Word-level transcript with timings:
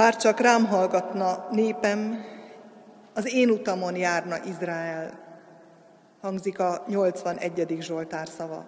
Bár 0.00 0.16
csak 0.16 0.40
rám 0.40 0.66
hallgatna 0.66 1.46
népem, 1.50 2.24
az 3.14 3.34
én 3.34 3.50
utamon 3.50 3.96
járna 3.96 4.44
Izrael, 4.44 5.18
hangzik 6.20 6.58
a 6.58 6.84
81. 6.88 7.76
Zsoltár 7.80 8.28
szava. 8.28 8.66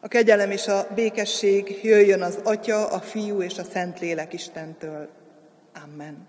A 0.00 0.08
kegyelem 0.08 0.50
és 0.50 0.66
a 0.66 0.86
békesség 0.94 1.80
jöjjön 1.82 2.22
az 2.22 2.38
Atya, 2.44 2.86
a 2.86 3.00
Fiú 3.00 3.42
és 3.42 3.58
a 3.58 3.64
Szentlélek 3.64 4.32
Istentől. 4.32 5.08
Amen. 5.84 6.26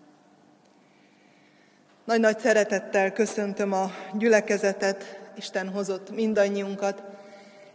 Nagy-nagy 2.06 2.40
szeretettel 2.40 3.14
köszöntöm 3.14 3.74
a 3.74 3.92
gyülekezetet, 4.18 5.20
Isten 5.36 5.70
hozott 5.70 6.16
mindannyiunkat. 6.16 7.04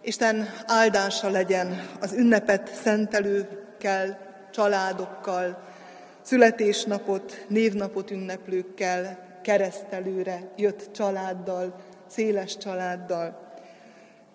Isten 0.03 0.49
áldása 0.67 1.29
legyen 1.29 1.89
az 2.01 2.13
ünnepet 2.13 2.75
szentelőkkel, 2.83 4.28
családokkal, 4.59 5.59
születésnapot, 6.23 7.45
névnapot 7.49 8.11
ünneplőkkel, 8.11 9.19
keresztelőre 9.43 10.53
jött 10.57 10.93
családdal, 10.93 11.75
széles 12.07 12.57
családdal, 12.57 13.53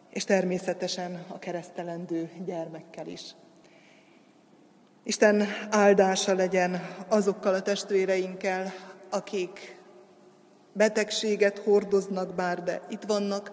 és 0.10 0.24
természetesen 0.24 1.26
a 1.28 1.40
keresztelendő 1.40 2.30
gyermekkel 2.46 3.08
is. 3.08 3.22
Isten 5.04 5.48
áldása 5.70 6.34
legyen 6.34 6.88
azokkal 7.08 7.54
a 7.54 7.62
testvéreinkkel, 7.62 8.74
akik 9.10 9.78
betegséget 10.74 11.58
hordoznak 11.58 12.36
bár, 12.36 12.64
de 12.64 12.82
itt 12.90 13.04
vannak, 13.08 13.52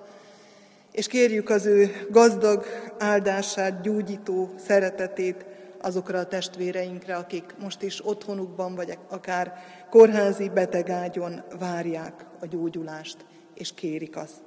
és 0.92 1.06
kérjük 1.06 1.50
az 1.50 1.66
ő 1.66 2.06
gazdag 2.10 2.64
áldását, 2.98 3.80
gyógyító 3.80 4.54
szeretetét 4.66 5.44
azokra 5.82 6.18
a 6.18 6.26
testvéreinkre, 6.26 7.16
akik 7.16 7.54
most 7.58 7.82
is 7.82 8.06
otthonukban, 8.06 8.74
vagy 8.74 8.98
akár 9.08 9.52
kórházi 9.90 10.48
betegágyon 10.48 11.42
várják 11.58 12.26
a 12.40 12.46
gyógyulást, 12.46 13.16
és 13.54 13.74
kérik 13.74 14.16
azt. 14.16 14.42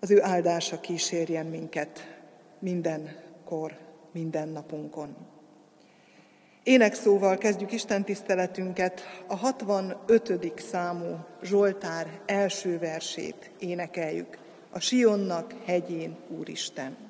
Az 0.00 0.10
ő 0.10 0.22
áldása 0.22 0.80
kísérjen 0.80 1.46
minket 1.46 2.18
mindenkor, 2.58 3.78
minden 4.12 4.48
napunkon. 4.48 5.16
Énekszóval 6.62 7.38
kezdjük 7.38 7.72
Isten 7.72 8.04
tiszteletünket, 8.04 9.00
a 9.26 9.36
65. 9.36 10.52
számú 10.56 11.24
Zsoltár 11.42 12.20
első 12.26 12.78
versét 12.78 13.50
énekeljük. 13.58 14.38
A 14.70 14.80
Sionnak 14.80 15.54
hegyén 15.64 16.16
Úristen. 16.28 17.07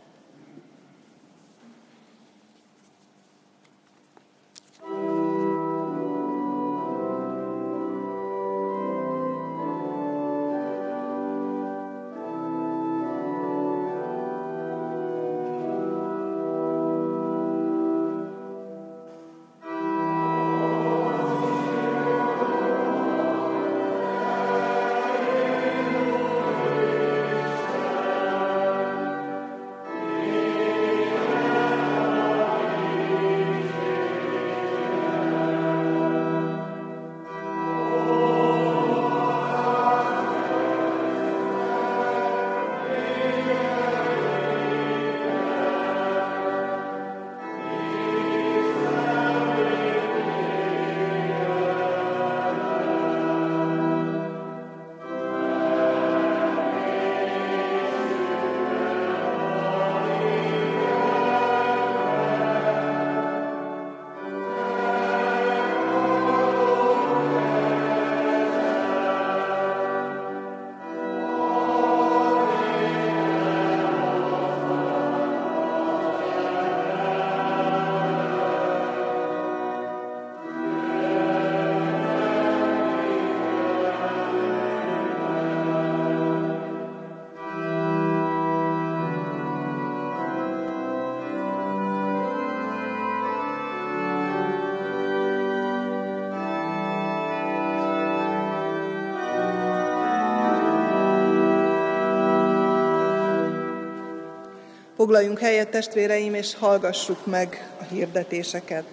Foglaljunk 105.08 105.38
helyet, 105.38 105.68
testvéreim, 105.68 106.34
és 106.34 106.54
hallgassuk 106.54 107.26
meg 107.26 107.72
a 107.80 107.82
hirdetéseket. 107.82 108.84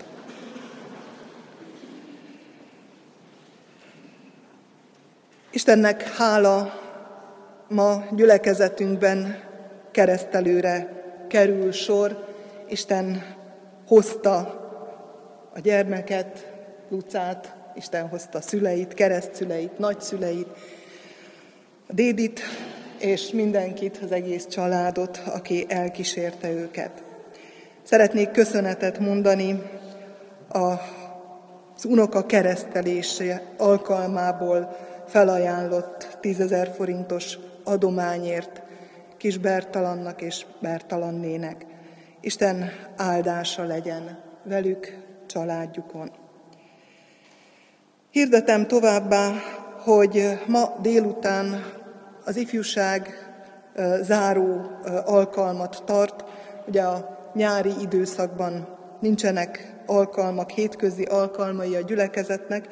Istennek 5.51 6.09
hála 6.09 6.79
ma 7.67 8.03
gyülekezetünkben 8.11 9.43
keresztelőre 9.91 11.03
kerül 11.29 11.71
sor. 11.71 12.35
Isten 12.69 13.35
hozta 13.87 14.37
a 15.53 15.59
gyermeket, 15.59 16.51
Lucát, 16.89 17.55
Isten 17.73 18.07
hozta 18.07 18.41
szüleit, 18.41 18.93
keresztszüleit, 18.93 19.77
nagyszüleit, 19.77 20.47
a 21.87 21.93
dédit, 21.93 22.41
és 22.99 23.31
mindenkit, 23.31 23.99
az 24.03 24.11
egész 24.11 24.47
családot, 24.47 25.21
aki 25.25 25.65
elkísérte 25.67 26.51
őket. 26.51 27.03
Szeretnék 27.83 28.31
köszönetet 28.31 28.99
mondani 28.99 29.61
az 30.47 31.85
unoka 31.85 32.25
keresztelése 32.25 33.41
alkalmából 33.57 34.77
felajánlott 35.07 36.17
tízezer 36.21 36.73
forintos 36.75 37.37
adományért 37.63 38.61
kis 39.17 39.37
Bertalannak 39.37 40.21
és 40.21 40.45
Bertalannének. 40.59 41.65
Isten 42.21 42.71
áldása 42.95 43.63
legyen 43.63 44.19
velük, 44.43 44.97
családjukon. 45.25 46.11
Hirdetem 48.11 48.67
továbbá, 48.67 49.31
hogy 49.83 50.39
ma 50.47 50.75
délután 50.81 51.63
az 52.25 52.35
ifjúság 52.35 53.29
záró 54.01 54.61
alkalmat 55.05 55.83
tart. 55.85 56.23
Ugye 56.67 56.81
a 56.81 57.29
nyári 57.33 57.71
időszakban 57.81 58.67
nincsenek 58.99 59.73
alkalmak, 59.85 60.49
hétközi 60.49 61.03
alkalmai 61.03 61.75
a 61.75 61.81
gyülekezetnek. 61.81 62.67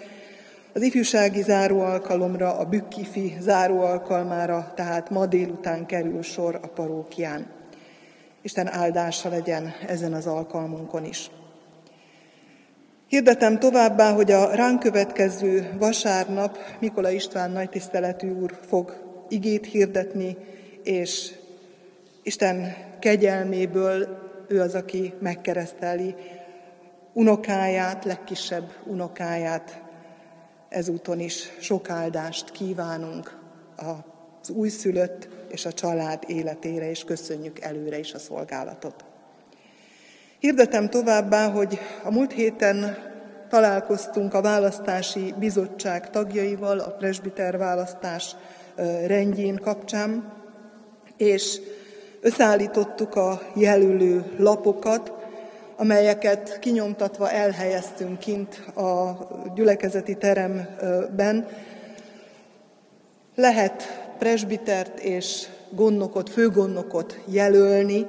Az 0.73 0.81
ifjúsági 0.81 1.41
záró 1.41 1.79
alkalomra, 1.81 2.57
a 2.57 2.65
bükkifi 2.65 3.37
záró 3.39 3.81
alkalmára, 3.81 4.71
tehát 4.75 5.09
ma 5.09 5.25
délután 5.25 5.85
kerül 5.85 6.21
sor 6.21 6.59
a 6.61 6.67
parókián. 6.67 7.45
Isten 8.41 8.67
áldása 8.67 9.29
legyen 9.29 9.73
ezen 9.87 10.13
az 10.13 10.27
alkalmunkon 10.27 11.05
is. 11.05 11.31
Hirdetem 13.07 13.59
továbbá, 13.59 14.13
hogy 14.13 14.31
a 14.31 14.55
ránk 14.55 14.79
következő 14.79 15.73
vasárnap 15.79 16.57
Mikola 16.79 17.09
István 17.09 17.51
nagytiszteletű 17.51 18.31
úr 18.31 18.59
fog 18.67 19.12
igét 19.29 19.65
hirdetni, 19.65 20.37
és 20.83 21.31
Isten 22.23 22.75
kegyelméből 22.99 24.21
ő 24.47 24.61
az, 24.61 24.75
aki 24.75 25.13
megkereszteli 25.19 26.15
unokáját, 27.13 28.05
legkisebb 28.05 28.71
unokáját. 28.85 29.81
Ezúton 30.69 31.19
is 31.19 31.49
sok 31.59 31.89
áldást 31.89 32.51
kívánunk 32.51 33.37
az 33.75 34.49
újszülött 34.49 35.27
és 35.49 35.65
a 35.65 35.73
család 35.73 36.23
életére, 36.27 36.89
és 36.89 37.03
köszönjük 37.03 37.59
előre 37.59 37.99
is 37.99 38.13
a 38.13 38.19
szolgálatot. 38.19 39.05
Hirdetem 40.39 40.89
továbbá, 40.89 41.49
hogy 41.49 41.79
a 42.03 42.11
múlt 42.11 42.31
héten 42.31 42.97
találkoztunk 43.49 44.33
a 44.33 44.41
választási 44.41 45.33
bizottság 45.37 46.09
tagjaival, 46.09 46.79
a 46.79 46.91
presbiter 46.91 47.57
választás 47.57 48.35
rendjén 49.05 49.59
kapcsán, 49.63 50.33
és 51.17 51.59
összeállítottuk 52.21 53.15
a 53.15 53.41
jelölő 53.55 54.23
lapokat, 54.37 55.11
amelyeket 55.75 56.59
kinyomtatva 56.59 57.29
elhelyeztünk 57.31 58.19
kint 58.19 58.55
a 58.75 59.17
gyülekezeti 59.55 60.15
teremben. 60.15 61.47
Lehet 63.35 63.83
presbitert 64.19 64.99
és 64.99 65.47
gondnokot, 65.69 66.29
főgondnokot 66.29 67.19
jelölni, 67.25 68.07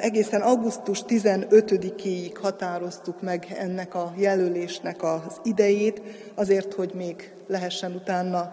egészen 0.00 0.40
augusztus 0.40 1.02
15-ig 1.08 2.30
határoztuk 2.40 3.22
meg 3.22 3.54
ennek 3.58 3.94
a 3.94 4.12
jelölésnek 4.16 5.02
az 5.02 5.40
idejét, 5.42 6.02
azért, 6.34 6.74
hogy 6.74 6.92
még 6.94 7.32
lehessen 7.46 7.92
utána 7.94 8.52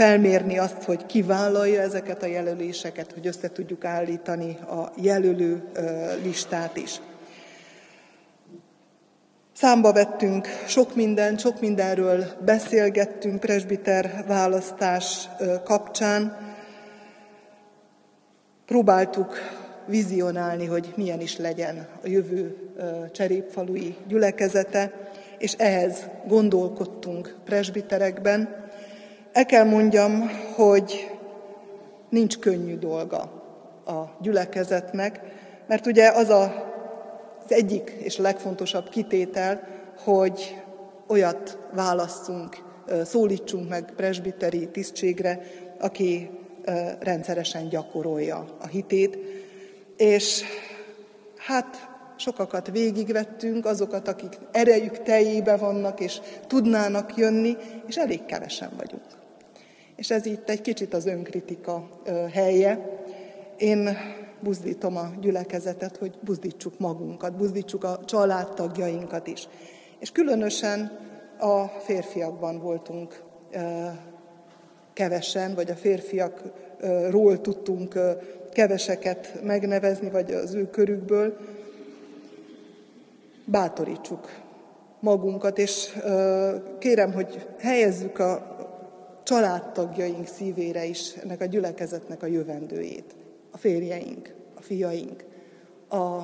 felmérni 0.00 0.58
azt, 0.58 0.82
hogy 0.82 1.06
ki 1.06 1.22
vállalja 1.22 1.80
ezeket 1.80 2.22
a 2.22 2.26
jelöléseket, 2.26 3.12
hogy 3.12 3.26
össze 3.26 3.48
tudjuk 3.50 3.84
állítani 3.84 4.58
a 4.60 4.92
jelölő 4.96 5.62
listát 6.22 6.76
is. 6.76 7.00
Számba 9.52 9.92
vettünk 9.92 10.48
sok 10.66 10.94
mindent, 10.94 11.40
sok 11.40 11.60
mindenről 11.60 12.24
beszélgettünk 12.44 13.40
presbiter 13.40 14.24
választás 14.26 15.28
kapcsán. 15.64 16.36
Próbáltuk 18.66 19.34
vizionálni, 19.86 20.66
hogy 20.66 20.92
milyen 20.96 21.20
is 21.20 21.36
legyen 21.36 21.88
a 22.04 22.08
jövő 22.08 22.56
cserépfalui 23.12 23.96
gyülekezete, 24.06 24.92
és 25.38 25.52
ehhez 25.52 26.06
gondolkodtunk 26.26 27.36
presbiterekben. 27.44 28.68
El 29.32 29.46
kell 29.46 29.64
mondjam, 29.64 30.30
hogy 30.54 31.10
nincs 32.08 32.38
könnyű 32.38 32.78
dolga 32.78 33.18
a 33.86 34.16
gyülekezetnek, 34.20 35.20
mert 35.66 35.86
ugye 35.86 36.08
az 36.08 36.28
a, 36.28 36.42
az 37.44 37.52
egyik 37.52 37.96
és 37.98 38.16
legfontosabb 38.16 38.88
kitétel, 38.88 39.68
hogy 40.04 40.62
olyat 41.06 41.58
válasszunk, 41.74 42.56
szólítsunk 43.04 43.68
meg 43.68 43.92
presbiteri 43.96 44.68
tisztségre, 44.68 45.40
aki 45.80 46.30
rendszeresen 47.00 47.68
gyakorolja 47.68 48.44
a 48.60 48.66
hitét, 48.66 49.18
és 49.96 50.42
hát 51.36 51.88
sokakat 52.16 52.70
végigvettünk, 52.70 53.66
azokat, 53.66 54.08
akik 54.08 54.38
erejük 54.52 55.02
teljébe 55.02 55.56
vannak, 55.56 56.00
és 56.00 56.20
tudnának 56.46 57.16
jönni, 57.16 57.56
és 57.86 57.96
elég 57.96 58.24
kevesen 58.24 58.70
vagyunk. 58.76 59.19
És 60.00 60.10
ez 60.10 60.26
itt 60.26 60.50
egy 60.50 60.60
kicsit 60.60 60.94
az 60.94 61.06
önkritika 61.06 61.88
helye. 62.32 63.00
Én 63.58 63.88
buzdítom 64.40 64.96
a 64.96 65.10
gyülekezetet, 65.20 65.96
hogy 65.96 66.18
buzdítsuk 66.20 66.78
magunkat, 66.78 67.36
buzdítsuk 67.36 67.84
a 67.84 68.00
családtagjainkat 68.04 69.26
is. 69.26 69.48
És 69.98 70.12
különösen 70.12 70.98
a 71.38 71.66
férfiakban 71.66 72.58
voltunk 72.58 73.22
kevesen, 74.92 75.54
vagy 75.54 75.70
a 75.70 75.74
férfiakról 75.74 77.40
tudtunk 77.40 77.98
keveseket 78.52 79.42
megnevezni, 79.42 80.10
vagy 80.10 80.32
az 80.32 80.54
ő 80.54 80.70
körükből, 80.70 81.36
bátorítsuk 83.44 84.28
magunkat, 85.00 85.58
és 85.58 85.98
kérem, 86.78 87.12
hogy 87.12 87.46
helyezzük 87.58 88.18
a 88.18 88.58
családtagjaink 89.22 90.26
szívére 90.26 90.84
is 90.84 91.14
ennek 91.14 91.40
a 91.40 91.44
gyülekezetnek 91.44 92.22
a 92.22 92.26
jövendőjét. 92.26 93.14
A 93.50 93.56
férjeink, 93.56 94.34
a 94.54 94.62
fiaink, 94.62 95.24
a 95.88 96.20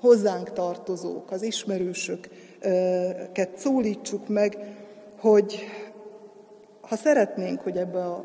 hozzánk 0.00 0.52
tartozók, 0.52 1.30
az 1.30 1.42
ismerősöket 1.42 3.56
szólítsuk 3.56 4.28
meg, 4.28 4.76
hogy 5.18 5.64
ha 6.80 6.96
szeretnénk, 6.96 7.60
hogy 7.60 7.76
ebbe 7.76 8.04
a 8.04 8.24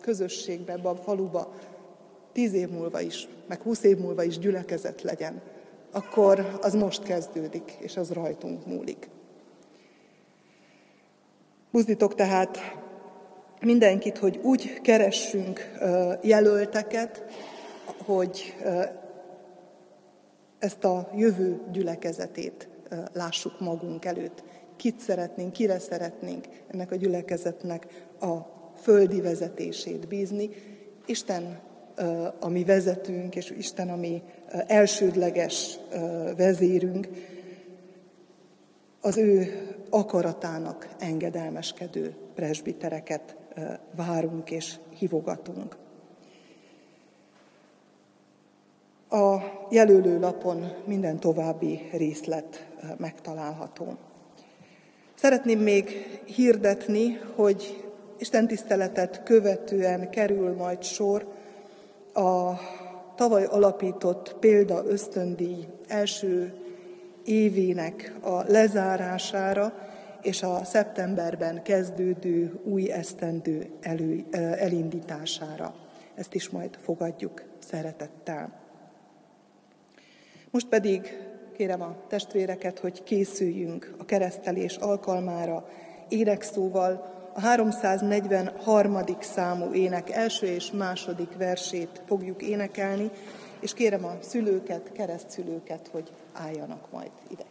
közösségbe, 0.00 0.72
ebbe 0.72 0.88
a 0.88 0.96
faluba 0.96 1.54
tíz 2.32 2.52
év 2.52 2.68
múlva 2.68 3.00
is, 3.00 3.28
meg 3.46 3.60
húsz 3.60 3.82
év 3.82 3.98
múlva 3.98 4.22
is 4.22 4.38
gyülekezet 4.38 5.02
legyen, 5.02 5.42
akkor 5.90 6.58
az 6.60 6.74
most 6.74 7.02
kezdődik, 7.02 7.76
és 7.78 7.96
az 7.96 8.10
rajtunk 8.10 8.66
múlik. 8.66 9.08
Buzdítok 11.70 12.14
tehát 12.14 12.58
mindenkit, 13.66 14.18
hogy 14.18 14.40
úgy 14.42 14.80
keressünk 14.80 15.72
jelölteket, 16.22 17.24
hogy 18.04 18.54
ezt 20.58 20.84
a 20.84 21.10
jövő 21.14 21.60
gyülekezetét 21.72 22.68
lássuk 23.12 23.60
magunk 23.60 24.04
előtt. 24.04 24.42
Kit 24.76 25.00
szeretnénk, 25.00 25.52
kire 25.52 25.78
szeretnénk 25.78 26.46
ennek 26.68 26.92
a 26.92 26.96
gyülekezetnek 26.96 27.86
a 28.20 28.36
földi 28.80 29.20
vezetését 29.20 30.08
bízni. 30.08 30.50
Isten 31.06 31.58
a 32.40 32.48
mi 32.48 32.64
vezetünk, 32.64 33.36
és 33.36 33.50
Isten 33.50 33.88
a 33.88 33.96
mi 33.96 34.22
elsődleges 34.66 35.78
vezérünk, 36.36 37.08
az 39.00 39.16
ő 39.16 39.60
akaratának 39.90 40.88
engedelmeskedő 40.98 42.14
presbitereket 42.34 43.35
várunk 43.94 44.50
és 44.50 44.74
hívogatunk. 44.98 45.76
A 49.08 49.36
jelölőlapon 49.70 50.72
minden 50.84 51.20
további 51.20 51.88
részlet 51.92 52.66
megtalálható. 52.96 53.96
Szeretném 55.14 55.60
még 55.60 55.88
hirdetni, 56.24 57.20
hogy 57.34 57.84
Isten 58.18 58.46
tiszteletet 58.46 59.22
követően 59.22 60.10
kerül 60.10 60.54
majd 60.54 60.82
sor 60.82 61.26
a 62.14 62.52
tavaly 63.14 63.44
alapított 63.44 64.36
példa 64.40 64.84
ösztöndíj 64.86 65.66
első 65.88 66.54
évének 67.24 68.14
a 68.22 68.42
lezárására 68.46 69.85
és 70.26 70.42
a 70.42 70.64
szeptemberben 70.64 71.62
kezdődő 71.62 72.60
új 72.64 72.90
esztendő 72.90 73.70
elő, 73.80 74.24
elindítására. 74.58 75.74
Ezt 76.14 76.34
is 76.34 76.48
majd 76.48 76.78
fogadjuk 76.82 77.42
szeretettel. 77.58 78.52
Most 80.50 80.66
pedig 80.66 81.18
kérem 81.56 81.82
a 81.82 81.96
testvéreket, 82.08 82.78
hogy 82.78 83.02
készüljünk 83.02 83.94
a 83.98 84.04
keresztelés 84.04 84.76
alkalmára 84.76 85.68
érekszóval, 86.08 87.14
a 87.34 87.40
343. 87.40 88.98
számú 89.20 89.72
ének 89.72 90.10
első 90.10 90.46
és 90.46 90.70
második 90.70 91.36
versét 91.36 92.02
fogjuk 92.06 92.42
énekelni, 92.42 93.10
és 93.60 93.74
kérem 93.74 94.04
a 94.04 94.16
szülőket, 94.20 94.92
keresztszülőket, 94.92 95.88
hogy 95.92 96.12
álljanak 96.32 96.92
majd 96.92 97.10
ide 97.30 97.44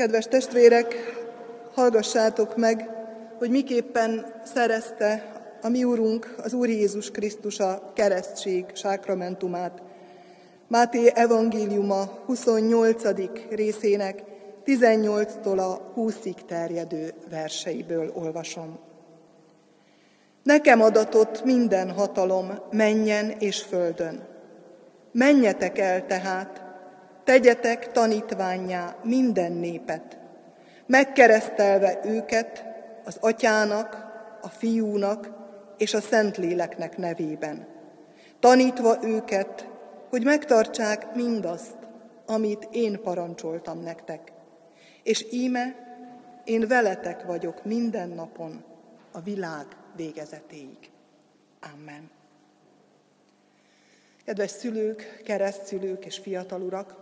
Kedves 0.00 0.26
testvérek, 0.26 0.94
hallgassátok 1.74 2.56
meg, 2.56 2.90
hogy 3.38 3.50
miképpen 3.50 4.32
szerezte 4.44 5.32
a 5.62 5.68
mi 5.68 5.84
Úrunk, 5.84 6.34
az 6.42 6.52
Úr 6.52 6.68
Jézus 6.68 7.10
Krisztus 7.10 7.58
a 7.58 7.92
keresztség 7.94 8.64
sákramentumát. 8.72 9.82
Máté 10.68 11.12
evangéliuma 11.14 12.04
28. 12.26 13.02
részének 13.50 14.22
18-tól 14.66 15.58
a 15.58 16.00
20-ig 16.00 16.44
terjedő 16.46 17.14
verseiből 17.30 18.12
olvasom. 18.14 18.78
Nekem 20.42 20.82
adatott 20.82 21.44
minden 21.44 21.90
hatalom 21.90 22.58
menjen 22.70 23.30
és 23.38 23.62
földön. 23.62 24.26
Menjetek 25.12 25.78
el 25.78 26.06
tehát, 26.06 26.69
tegyetek 27.30 27.92
tanítványá 27.92 28.96
minden 29.02 29.52
népet, 29.52 30.18
megkeresztelve 30.86 32.00
őket 32.04 32.64
az 33.04 33.16
atyának, 33.20 34.06
a 34.40 34.48
fiúnak 34.48 35.30
és 35.76 35.94
a 35.94 36.00
Szentléleknek 36.00 36.96
nevében, 36.96 37.66
tanítva 38.40 38.98
őket, 39.02 39.68
hogy 40.08 40.24
megtartsák 40.24 41.14
mindazt, 41.14 41.76
amit 42.26 42.68
én 42.70 43.00
parancsoltam 43.02 43.82
nektek. 43.82 44.32
És 45.02 45.26
íme, 45.32 45.74
én 46.44 46.68
veletek 46.68 47.24
vagyok 47.24 47.64
minden 47.64 48.08
napon 48.08 48.64
a 49.12 49.20
világ 49.20 49.66
végezetéig. 49.96 50.90
Amen. 51.74 52.10
Kedves 54.24 54.50
szülők, 54.50 55.20
keresztszülők 55.24 56.04
és 56.04 56.18
fiatalurak, 56.18 56.99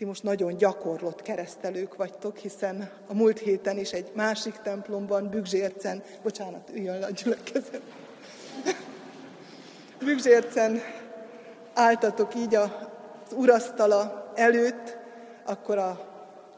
ti 0.00 0.06
most 0.06 0.22
nagyon 0.22 0.56
gyakorlott 0.56 1.22
keresztelők 1.22 1.96
vagytok, 1.96 2.36
hiszen 2.36 2.90
a 3.06 3.14
múlt 3.14 3.38
héten 3.38 3.78
is 3.78 3.92
egy 3.92 4.10
másik 4.14 4.54
templomban, 4.62 5.28
Bügzsércen, 5.28 6.02
bocsánat, 6.22 6.70
üljön 6.74 7.02
a 7.02 7.10
gyülekezet. 7.10 7.82
Bügzsércen 10.04 10.80
álltatok 11.74 12.34
így 12.34 12.54
az 12.54 12.70
urasztala 13.34 14.32
előtt, 14.34 14.96
akkor 15.44 15.78
a 15.78 16.08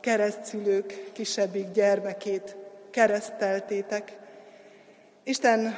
keresztszülők 0.00 1.10
kisebbik 1.12 1.70
gyermekét 1.70 2.56
kereszteltétek. 2.90 4.18
Isten 5.24 5.74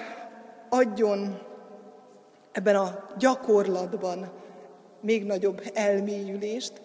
adjon 0.69 1.41
ebben 2.53 2.77
a 2.77 3.07
gyakorlatban 3.19 4.31
még 5.01 5.25
nagyobb 5.25 5.63
elmélyülést, 5.75 6.83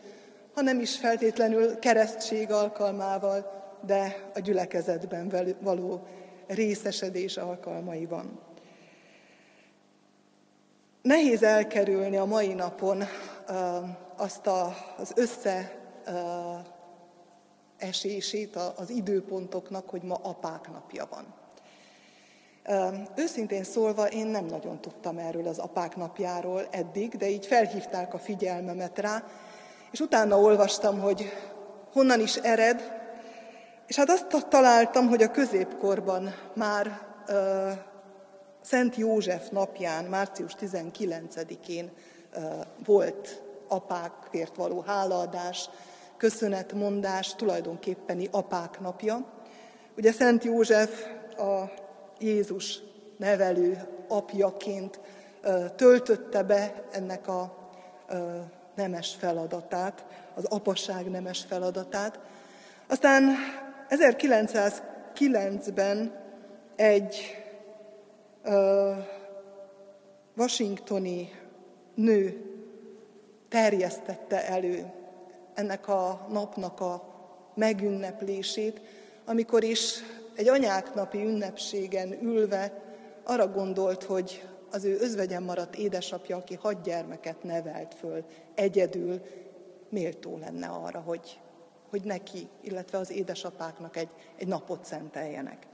ha 0.59 0.65
nem 0.65 0.79
is 0.79 0.97
feltétlenül 0.97 1.79
keresztség 1.79 2.51
alkalmával, 2.51 3.51
de 3.85 4.29
a 4.35 4.39
gyülekezetben 4.39 5.55
való 5.61 6.07
részesedés 6.47 7.37
alkalmaiban. 7.37 8.39
Nehéz 11.01 11.43
elkerülni 11.43 12.17
a 12.17 12.25
mai 12.25 12.53
napon 12.53 13.03
azt 14.15 14.47
az 14.97 15.13
összeesését 17.77 18.55
az 18.55 18.89
időpontoknak, 18.89 19.89
hogy 19.89 20.01
ma 20.01 20.15
apák 20.15 20.71
napja 20.71 21.07
van. 21.09 21.33
Őszintén 23.15 23.63
szólva 23.63 24.07
én 24.07 24.27
nem 24.27 24.45
nagyon 24.45 24.81
tudtam 24.81 25.17
erről 25.17 25.47
az 25.47 25.57
apák 25.57 25.95
napjáról 25.95 26.67
eddig, 26.71 27.17
de 27.17 27.29
így 27.29 27.45
felhívták 27.45 28.13
a 28.13 28.19
figyelmemet 28.19 28.99
rá, 28.99 29.23
és 29.91 29.99
utána 29.99 30.39
olvastam, 30.39 30.99
hogy 30.99 31.33
honnan 31.91 32.19
is 32.19 32.35
ered, 32.35 32.97
és 33.87 33.95
hát 33.95 34.09
azt 34.09 34.47
találtam, 34.49 35.07
hogy 35.07 35.23
a 35.23 35.31
középkorban 35.31 36.35
már 36.53 37.01
uh, 37.27 37.71
Szent 38.61 38.95
József 38.95 39.49
napján, 39.49 40.05
március 40.05 40.55
19-én 40.59 41.91
uh, 42.35 42.43
volt 42.85 43.43
apákért 43.67 44.55
való 44.55 44.83
hálaadás, 44.87 45.69
köszönetmondás, 46.17 47.35
tulajdonképpeni 47.35 48.27
apák 48.31 48.79
napja. 48.79 49.25
Ugye 49.97 50.11
Szent 50.11 50.43
József 50.43 51.05
a 51.37 51.71
Jézus 52.19 52.79
nevelő 53.17 53.87
apjaként 54.07 54.99
uh, 55.43 55.75
töltötte 55.75 56.43
be 56.43 56.83
ennek 56.91 57.27
a 57.27 57.57
nemes 58.79 59.15
feladatát, 59.19 60.05
az 60.35 60.45
apaság 60.45 61.09
nemes 61.09 61.45
feladatát. 61.47 62.19
Aztán 62.87 63.35
1909-ben 63.89 66.13
egy 66.75 67.37
uh, 68.45 68.97
washingtoni 70.37 71.31
nő 71.95 72.43
terjesztette 73.49 74.47
elő 74.47 74.91
ennek 75.53 75.87
a 75.87 76.27
napnak 76.29 76.79
a 76.79 77.03
megünneplését, 77.55 78.81
amikor 79.25 79.63
is 79.63 80.03
egy 80.35 80.47
anyák 80.47 80.93
napi 80.93 81.25
ünnepségen 81.25 82.17
ülve 82.21 82.81
arra 83.23 83.47
gondolt, 83.47 84.03
hogy 84.03 84.47
az 84.71 84.83
ő 84.83 84.97
özvegyen 84.99 85.43
maradt 85.43 85.75
édesapja, 85.75 86.37
aki 86.37 86.55
hat 86.55 86.81
gyermeket 86.81 87.43
nevelt 87.43 87.93
föl, 87.93 88.25
egyedül 88.55 89.21
méltó 89.89 90.37
lenne 90.37 90.67
arra, 90.67 90.99
hogy, 90.99 91.39
hogy 91.89 92.01
neki, 92.03 92.47
illetve 92.61 92.97
az 92.97 93.11
édesapáknak 93.11 93.97
egy, 93.97 94.09
egy 94.37 94.47
napot 94.47 94.85
szenteljenek. 94.85 95.67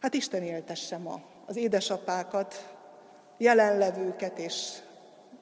Hát 0.00 0.14
Isten 0.14 0.42
éltesse 0.42 0.98
ma 0.98 1.22
az 1.46 1.56
édesapákat, 1.56 2.74
jelenlevőket 3.38 4.38
és 4.38 4.78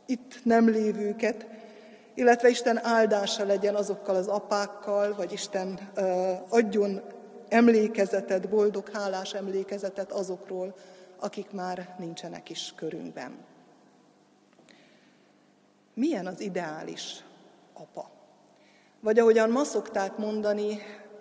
itt 0.07 0.45
nem 0.45 0.69
lévőket, 0.69 1.47
illetve 2.15 2.49
Isten 2.49 2.85
áldása 2.85 3.45
legyen 3.45 3.75
azokkal 3.75 4.15
az 4.15 4.27
apákkal, 4.27 5.15
vagy 5.15 5.33
Isten 5.33 5.91
adjon 6.49 7.03
emlékezetet, 7.49 8.49
boldog, 8.49 8.89
hálás 8.93 9.35
emlékezetet 9.35 10.13
azokról, 10.13 10.75
akik 11.21 11.50
már 11.50 11.95
nincsenek 11.99 12.50
is 12.50 12.73
körünkben. 12.77 13.37
Milyen 15.95 16.27
az 16.27 16.41
ideális 16.41 17.25
apa? 17.73 18.11
Vagy 19.00 19.19
ahogyan 19.19 19.50
ma 19.50 19.65
szokták 19.65 20.17
mondani, 20.17 20.79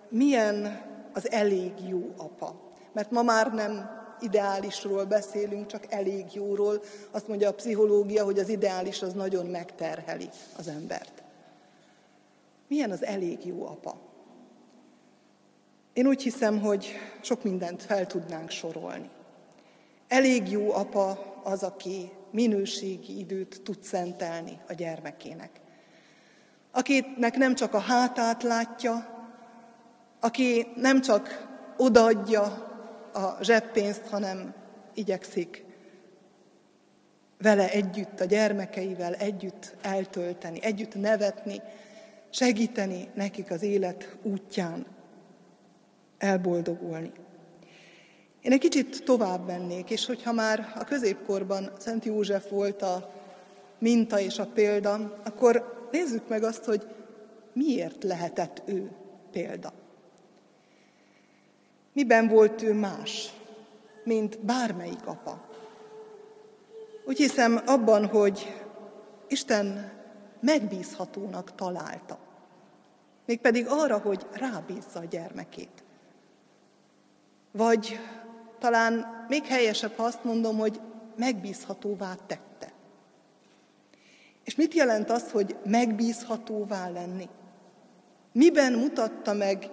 milyen 0.10 0.82
az 1.14 1.32
elég 1.32 1.74
jó 1.88 2.14
apa? 2.18 2.56
Mert 2.92 3.12
ma 3.12 3.22
már 3.22 3.54
nem 3.54 3.98
ideálisról 4.22 5.06
beszélünk, 5.06 5.68
csak 5.68 5.94
elég 5.94 6.26
jóról. 6.34 6.82
Azt 7.12 7.28
mondja 7.28 7.50
a 7.50 7.54
pszichológia, 7.54 8.24
hogy 8.24 8.40
az 8.40 8.50
ideális 8.50 9.02
az 9.02 9.14
nagyon 9.14 9.46
megterheli 9.46 10.30
az 10.58 10.68
embert. 10.68 11.24
Milyen 12.68 12.92
az 12.92 13.04
elég 13.04 13.46
jó 13.46 13.66
apa? 13.66 13.98
Én 15.94 16.08
úgy 16.08 16.22
hiszem, 16.22 16.60
hogy 16.60 16.88
sok 17.22 17.44
mindent 17.44 17.84
fel 17.84 18.08
tudnánk 18.08 18.50
sorolni. 18.50 19.10
Elég 20.10 20.52
jó 20.52 20.74
apa 20.74 21.40
az, 21.44 21.64
aki 21.64 22.12
minőségi 22.32 23.20
időt 23.20 23.62
tud 23.64 23.84
szentelni 23.84 24.60
a 24.68 24.74
gyermekének. 24.74 25.50
Akinek 26.72 27.38
nem 27.38 27.56
csak 27.56 27.74
a 27.74 27.80
hátát 27.80 28.44
látja, 28.44 29.18
aki 30.20 30.68
nem 30.76 31.02
csak 31.02 31.48
odaadja 31.78 32.44
a 33.14 33.44
zseppénzt, 33.44 34.08
hanem 34.08 34.54
igyekszik 34.94 35.66
vele 37.38 37.70
együtt, 37.70 38.20
a 38.20 38.26
gyermekeivel 38.26 39.14
együtt 39.14 39.76
eltölteni, 39.82 40.64
együtt 40.64 40.96
nevetni, 40.96 41.62
segíteni 42.30 43.10
nekik 43.14 43.52
az 43.52 43.62
élet 43.62 44.18
útján 44.22 44.86
elboldogulni. 46.18 47.12
Én 48.42 48.52
egy 48.52 48.60
kicsit 48.60 49.04
tovább 49.04 49.46
mennék, 49.46 49.90
és 49.90 50.06
hogyha 50.06 50.32
már 50.32 50.74
a 50.76 50.84
középkorban 50.84 51.72
Szent 51.78 52.06
József 52.06 52.50
volt 52.50 52.82
a 52.82 53.14
minta 53.80 54.20
és 54.20 54.40
a 54.40 54.46
példa, 54.46 55.20
akkor 55.24 55.88
nézzük 55.92 56.28
meg 56.28 56.44
azt, 56.44 56.64
hogy 56.64 56.88
miért 57.54 58.04
lehetett 58.04 58.62
ő 58.66 58.92
példa. 59.32 59.74
Miben 61.94 62.28
volt 62.28 62.62
ő 62.62 62.74
más, 62.74 63.34
mint 64.04 64.40
bármelyik 64.40 65.06
apa? 65.06 65.48
Úgy 67.06 67.18
hiszem 67.18 67.62
abban, 67.66 68.06
hogy 68.06 68.56
Isten 69.28 69.92
megbízhatónak 70.40 71.56
találta. 71.56 72.20
Mégpedig 73.26 73.66
arra, 73.68 73.98
hogy 73.98 74.28
rábízza 74.32 75.00
a 75.00 75.06
gyermekét. 75.06 75.84
Vagy 77.52 78.00
talán 78.60 79.26
még 79.28 79.46
helyesebb, 79.46 79.96
ha 79.96 80.04
azt 80.04 80.24
mondom, 80.24 80.58
hogy 80.58 80.80
megbízhatóvá 81.16 82.16
tette. 82.28 82.72
És 84.44 84.56
mit 84.56 84.74
jelent 84.74 85.10
az, 85.10 85.32
hogy 85.32 85.56
megbízhatóvá 85.66 86.90
lenni? 86.90 87.30
Miben 88.32 88.74
mutatta 88.74 89.34
meg 89.34 89.70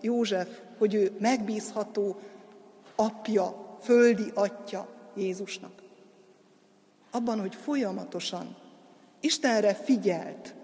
József, 0.00 0.48
hogy 0.78 0.94
ő 0.94 1.16
megbízható 1.20 2.20
apja, 2.96 3.76
földi 3.82 4.30
atya 4.34 4.88
Jézusnak? 5.16 5.72
Abban, 7.10 7.40
hogy 7.40 7.54
folyamatosan 7.54 8.56
Istenre 9.20 9.74
figyelt, 9.74 10.54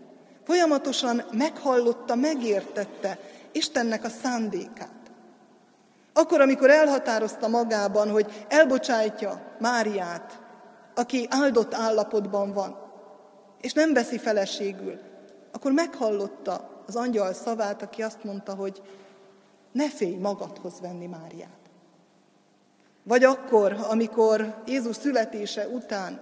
folyamatosan 0.43 1.23
meghallotta, 1.33 2.15
megértette 2.15 3.19
Istennek 3.53 4.05
a 4.05 4.09
szándékát. 4.09 5.04
Akkor, 6.17 6.41
amikor 6.41 6.71
elhatározta 6.71 7.49
magában, 7.49 8.11
hogy 8.11 8.47
elbocsájtja 8.49 9.41
Máriát, 9.59 10.41
aki 10.95 11.27
áldott 11.31 11.75
állapotban 11.75 12.53
van, 12.53 12.79
és 13.61 13.73
nem 13.73 13.93
veszi 13.93 14.19
feleségül, 14.19 14.99
akkor 15.53 15.73
meghallotta 15.73 16.83
az 16.87 16.97
angyal 16.97 17.33
szavát, 17.33 17.83
aki 17.83 18.03
azt 18.03 18.25
mondta, 18.25 18.55
hogy 18.55 18.83
ne 19.73 19.89
félj 19.89 20.15
magadhoz 20.15 20.81
venni 20.81 21.07
Máriát. 21.07 21.59
Vagy 23.03 23.25
akkor, 23.25 23.77
amikor 23.91 24.63
Jézus 24.67 24.97
születése 24.97 25.69
után 25.69 26.21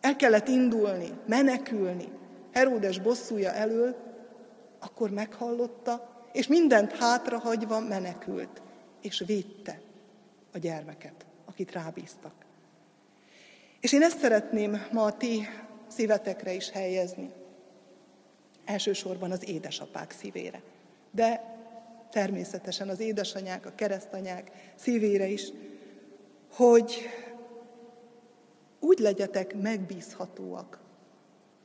el 0.00 0.16
kellett 0.16 0.48
indulni, 0.48 1.12
menekülni 1.26 2.12
Heródes 2.52 2.98
bosszúja 2.98 3.52
elől, 3.52 3.96
akkor 4.80 5.10
meghallotta, 5.10 6.10
és 6.32 6.46
mindent 6.46 6.96
hátrahagyva 6.96 7.80
menekült, 7.80 8.62
és 9.02 9.22
védte 9.26 9.80
a 10.52 10.58
gyermeket, 10.58 11.26
akit 11.44 11.72
rábíztak. 11.72 12.32
És 13.80 13.92
én 13.92 14.02
ezt 14.02 14.18
szeretném 14.18 14.86
ma 14.92 15.04
a 15.04 15.16
ti 15.16 15.48
szívetekre 15.88 16.52
is 16.52 16.70
helyezni. 16.70 17.30
Elsősorban 18.64 19.30
az 19.30 19.48
édesapák 19.48 20.10
szívére. 20.10 20.62
De 21.10 21.56
természetesen 22.10 22.88
az 22.88 23.00
édesanyák, 23.00 23.66
a 23.66 23.74
keresztanyák 23.74 24.50
szívére 24.74 25.26
is, 25.26 25.48
hogy 26.50 27.08
úgy 28.80 28.98
legyetek 28.98 29.54
megbízhatóak, 29.54 30.80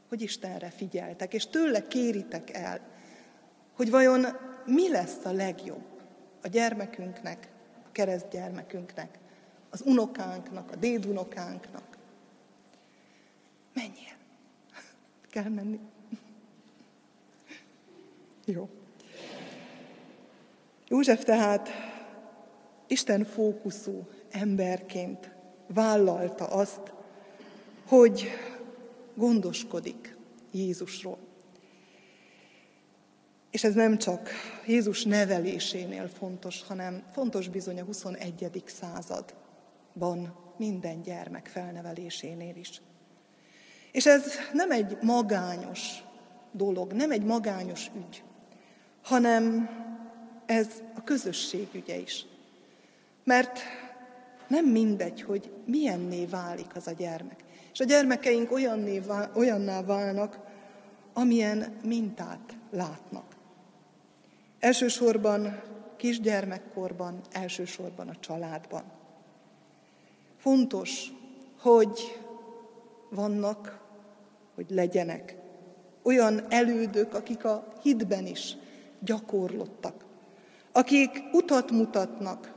hogy 0.09 0.21
Istenre 0.21 0.69
figyeltek, 0.69 1.33
és 1.33 1.47
tőle 1.47 1.87
kéritek 1.87 2.53
el, 2.53 2.79
hogy 3.75 3.89
vajon 3.89 4.25
mi 4.65 4.89
lesz 4.89 5.25
a 5.25 5.31
legjobb 5.31 5.96
a 6.47 6.49
gyermekünknek, 6.49 7.49
a 7.85 7.91
keresztgyermekünknek, 7.91 9.19
az 9.69 9.81
unokánknak, 9.85 10.71
a 10.71 10.75
dédunokánknak. 10.75 11.97
Menjél! 13.73 14.15
Kell 15.31 15.49
menni. 15.49 15.79
Jó. 18.45 18.69
József 20.87 21.23
tehát 21.23 21.69
Isten 22.87 23.23
fókuszú 23.23 24.07
emberként 24.31 25.31
vállalta 25.67 26.45
azt, 26.45 26.93
hogy 27.87 28.27
gondoskodik 29.15 30.17
Jézusról. 30.51 31.26
És 33.57 33.63
ez 33.63 33.73
nem 33.73 33.97
csak 33.97 34.29
Jézus 34.65 35.03
nevelésénél 35.03 36.07
fontos, 36.07 36.63
hanem 36.67 37.03
fontos 37.11 37.47
bizony 37.47 37.79
a 37.79 37.83
21. 37.83 38.63
században 38.65 40.35
minden 40.57 41.01
gyermek 41.01 41.47
felnevelésénél 41.47 42.55
is. 42.55 42.81
És 43.91 44.05
ez 44.05 44.23
nem 44.53 44.71
egy 44.71 44.97
magányos 45.01 46.03
dolog, 46.51 46.93
nem 46.93 47.11
egy 47.11 47.23
magányos 47.23 47.91
ügy, 47.95 48.23
hanem 49.03 49.69
ez 50.45 50.67
a 50.95 51.03
közösség 51.03 51.67
ügye 51.73 51.97
is. 51.97 52.25
Mert 53.23 53.59
nem 54.47 54.65
mindegy, 54.65 55.21
hogy 55.21 55.51
milyenné 55.65 56.25
válik 56.25 56.75
az 56.75 56.87
a 56.87 56.91
gyermek. 56.91 57.43
És 57.73 57.79
a 57.79 57.85
gyermekeink 57.85 58.51
olyanné, 58.51 59.01
olyanná 59.33 59.81
válnak, 59.81 60.39
amilyen 61.13 61.77
mintát 61.83 62.57
látnak. 62.71 63.26
Elsősorban 64.59 65.61
kisgyermekkorban, 65.97 67.21
elsősorban 67.31 68.07
a 68.07 68.19
családban. 68.19 68.83
Fontos, 70.37 71.11
hogy 71.59 72.19
vannak, 73.09 73.79
hogy 74.55 74.65
legyenek 74.69 75.35
olyan 76.01 76.45
elődök, 76.49 77.13
akik 77.13 77.45
a 77.45 77.73
hitben 77.81 78.25
is 78.25 78.57
gyakorlottak, 78.99 80.05
akik 80.71 81.23
utat 81.31 81.71
mutatnak 81.71 82.53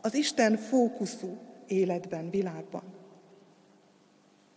az 0.00 0.14
Isten 0.14 0.56
fókuszú 0.56 1.38
életben, 1.66 2.30
világban. 2.30 2.82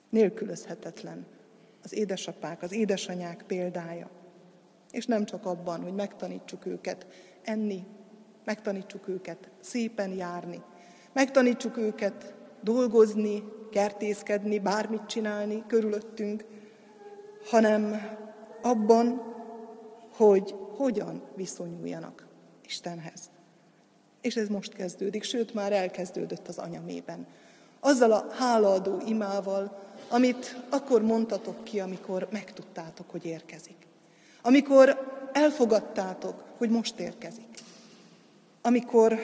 Nélkülözhetetlen 0.09 1.25
az 1.83 1.93
édesapák, 1.93 2.61
az 2.61 2.71
édesanyák 2.71 3.43
példája. 3.47 4.09
És 4.91 5.05
nem 5.05 5.25
csak 5.25 5.45
abban, 5.45 5.81
hogy 5.81 5.93
megtanítsuk 5.93 6.65
őket 6.65 7.07
enni, 7.43 7.85
megtanítsuk 8.45 9.07
őket 9.07 9.49
szépen 9.61 10.11
járni, 10.11 10.61
megtanítsuk 11.13 11.77
őket 11.77 12.35
dolgozni, 12.61 13.43
kertészkedni, 13.71 14.59
bármit 14.59 15.05
csinálni 15.05 15.63
körülöttünk, 15.67 16.45
hanem 17.49 18.01
abban, 18.61 19.35
hogy 20.15 20.55
hogyan 20.75 21.21
viszonyuljanak 21.35 22.27
Istenhez. 22.65 23.29
És 24.21 24.35
ez 24.35 24.47
most 24.47 24.73
kezdődik, 24.73 25.23
sőt 25.23 25.53
már 25.53 25.71
elkezdődött 25.71 26.47
az 26.47 26.57
anyamében. 26.57 27.27
Azzal 27.79 28.11
a 28.11 28.27
hálaadó 28.31 29.01
imával, 29.05 29.83
amit 30.09 30.63
akkor 30.69 31.01
mondtatok 31.01 31.63
ki, 31.63 31.79
amikor 31.79 32.27
megtudtátok, 32.31 33.09
hogy 33.09 33.25
érkezik. 33.25 33.86
Amikor 34.47 34.97
elfogadtátok, 35.33 36.43
hogy 36.57 36.69
most 36.69 36.99
érkezik. 36.99 37.59
Amikor 38.61 39.19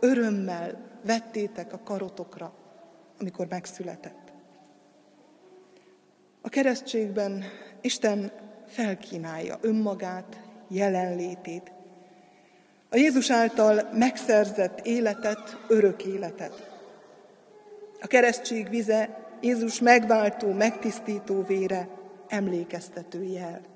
örömmel 0.00 0.90
vettétek 1.04 1.72
a 1.72 1.80
karotokra, 1.84 2.52
amikor 3.20 3.46
megszületett. 3.48 4.32
A 6.40 6.48
keresztségben 6.48 7.44
Isten 7.80 8.32
felkínálja 8.66 9.58
önmagát, 9.60 10.40
jelenlétét, 10.68 11.72
a 12.90 12.96
Jézus 12.96 13.30
által 13.30 13.88
megszerzett 13.92 14.80
életet, 14.86 15.58
örök 15.68 16.04
életet. 16.04 16.70
A 18.00 18.06
keresztség 18.06 18.68
vize 18.68 19.28
Jézus 19.40 19.80
megváltó, 19.80 20.52
megtisztító 20.52 21.42
vére 21.42 21.88
emlékeztető 22.28 23.22
jel. 23.22 23.69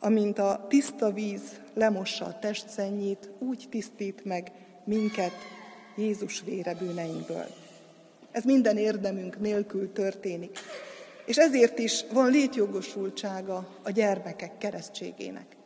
Amint 0.00 0.38
a 0.38 0.66
tiszta 0.68 1.12
víz 1.12 1.60
lemossa 1.74 2.24
a 2.24 2.38
testszennyét, 2.38 3.30
úgy 3.38 3.66
tisztít 3.70 4.24
meg 4.24 4.52
minket 4.84 5.32
Jézus 5.96 6.42
vére 6.42 6.74
bűneinkből. 6.74 7.46
Ez 8.30 8.44
minden 8.44 8.76
érdemünk 8.76 9.40
nélkül 9.40 9.92
történik. 9.92 10.58
És 11.26 11.36
ezért 11.36 11.78
is 11.78 12.04
van 12.12 12.30
létjogosultsága 12.30 13.68
a 13.82 13.90
gyermekek 13.90 14.58
keresztségének. 14.58 15.56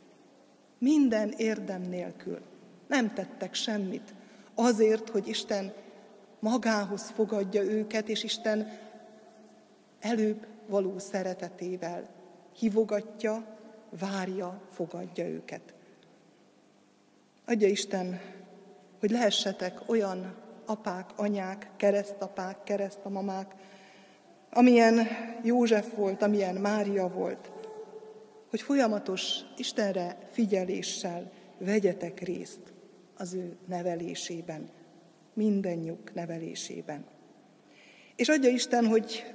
Minden 0.79 1.35
érdem 1.37 1.83
nélkül. 1.83 2.38
Nem 2.87 3.14
tettek 3.14 3.55
semmit 3.55 4.14
azért, 4.55 5.09
hogy 5.09 5.29
Isten 5.29 5.73
magához 6.38 7.11
fogadja 7.11 7.62
őket, 7.62 8.09
és 8.09 8.25
Isten 8.25 8.79
előbb 10.01 10.47
való 10.66 10.99
szeretetével 10.99 12.09
hívogatja, 12.59 13.49
várja, 13.98 14.61
fogadja 14.70 15.29
őket. 15.29 15.74
Adja 17.46 17.68
Isten, 17.68 18.20
hogy 19.00 19.11
lehessetek 19.11 19.81
olyan 19.87 20.35
apák, 20.66 21.11
anyák, 21.16 21.70
keresztapák, 21.76 22.62
keresztamamák, 22.62 23.55
amilyen 24.50 25.07
József 25.42 25.94
volt, 25.94 26.22
amilyen 26.22 26.55
Mária 26.55 27.09
volt, 27.09 27.50
hogy 28.50 28.62
folyamatos 28.62 29.38
Istenre 29.57 30.18
figyeléssel 30.31 31.31
vegyetek 31.59 32.20
részt 32.20 32.72
az 33.16 33.35
ő 33.35 33.57
nevelésében, 33.66 34.68
mindennyük 35.35 36.14
nevelésében. 36.14 37.05
És 38.16 38.29
adja 38.29 38.50
Isten, 38.50 38.87
hogy 38.87 39.35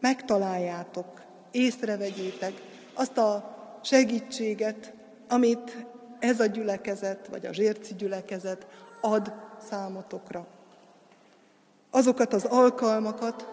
megtaláljátok, 0.00 1.22
észrevegyétek 1.50 2.52
azt 2.94 3.18
a 3.18 3.57
segítséget, 3.88 4.92
amit 5.28 5.86
ez 6.18 6.40
a 6.40 6.46
gyülekezet, 6.46 7.26
vagy 7.26 7.46
a 7.46 7.52
zsérci 7.52 7.94
gyülekezet 7.94 8.66
ad 9.00 9.32
számotokra. 9.68 10.46
Azokat 11.90 12.32
az 12.32 12.44
alkalmakat, 12.44 13.48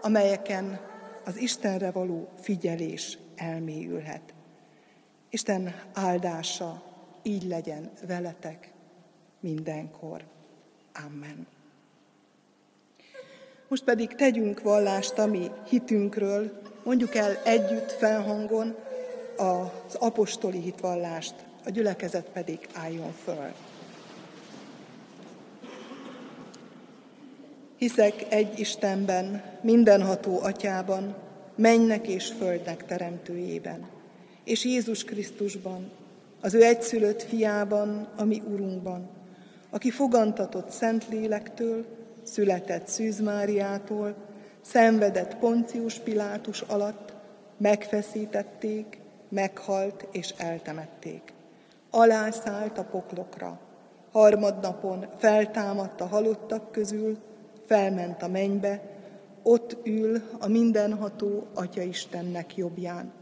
amelyeken 0.00 0.80
az 1.24 1.36
Istenre 1.36 1.90
való 1.90 2.28
figyelés 2.40 3.18
elmélyülhet. 3.36 4.34
Isten 5.30 5.74
áldása 5.94 6.82
így 7.22 7.42
legyen 7.42 7.90
veletek 8.06 8.72
mindenkor. 9.40 10.24
Amen. 11.06 11.46
Most 13.68 13.84
pedig 13.84 14.14
tegyünk 14.14 14.62
vallást 14.62 15.18
a 15.18 15.26
mi 15.26 15.50
hitünkről, 15.68 16.60
mondjuk 16.84 17.14
el 17.14 17.36
együtt 17.44 17.92
felhangon 17.92 18.85
az 19.36 19.94
apostoli 19.94 20.60
hitvallást, 20.60 21.34
a 21.64 21.70
gyülekezet 21.70 22.28
pedig 22.32 22.58
álljon 22.72 23.12
föl. 23.24 23.52
Hiszek 27.76 28.26
egy 28.28 28.58
Istenben, 28.58 29.42
mindenható 29.62 30.40
atyában, 30.42 31.14
mennek 31.54 32.08
és 32.08 32.32
földnek 32.38 32.86
teremtőjében, 32.86 33.86
és 34.44 34.64
Jézus 34.64 35.04
Krisztusban, 35.04 35.90
az 36.40 36.54
ő 36.54 36.62
egyszülött 36.62 37.22
fiában, 37.22 38.08
ami 38.16 38.42
Urunkban, 38.52 39.08
aki 39.70 39.90
fogantatott 39.90 40.70
Szent 40.70 41.08
Lélektől, 41.08 41.84
született 42.22 42.86
Szűz 42.86 43.20
Máriától, 43.20 44.14
szenvedett 44.60 45.36
Poncius 45.36 45.94
Pilátus 45.94 46.60
alatt, 46.60 47.12
megfeszítették, 47.56 48.98
meghalt 49.28 50.06
és 50.12 50.34
eltemették. 50.36 51.32
Alászállt 51.90 52.78
a 52.78 52.84
poklokra, 52.84 53.60
harmadnapon 54.12 55.06
feltámadt 55.18 56.00
a 56.00 56.06
halottak 56.06 56.72
közül, 56.72 57.18
felment 57.66 58.22
a 58.22 58.28
mennybe, 58.28 58.82
ott 59.42 59.76
ül 59.84 60.22
a 60.38 60.48
mindenható 60.48 61.46
Atya 61.54 61.82
Istennek 61.82 62.56
jobbján. 62.56 63.12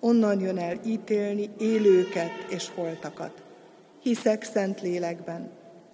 Onnan 0.00 0.40
jön 0.40 0.58
el 0.58 0.78
ítélni 0.84 1.50
élőket 1.58 2.30
és 2.48 2.70
holtakat. 2.74 3.42
Hiszek 4.02 4.42
szent 4.42 4.80
lélekben, 4.80 5.50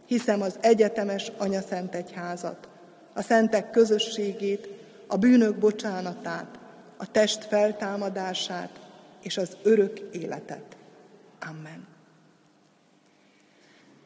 hiszem 0.06 0.42
az 0.42 0.58
egyetemes 0.60 1.32
Anya 1.38 1.60
Szent 1.60 1.94
Egyházat, 1.94 2.68
a 3.14 3.22
szentek 3.22 3.70
közösségét, 3.70 4.68
a 5.06 5.16
bűnök 5.16 5.58
bocsánatát, 5.58 6.58
a 6.96 7.10
test 7.10 7.44
feltámadását 7.44 8.80
és 9.22 9.36
az 9.36 9.56
örök 9.62 9.98
életet. 10.12 10.76
Amen. 11.40 11.86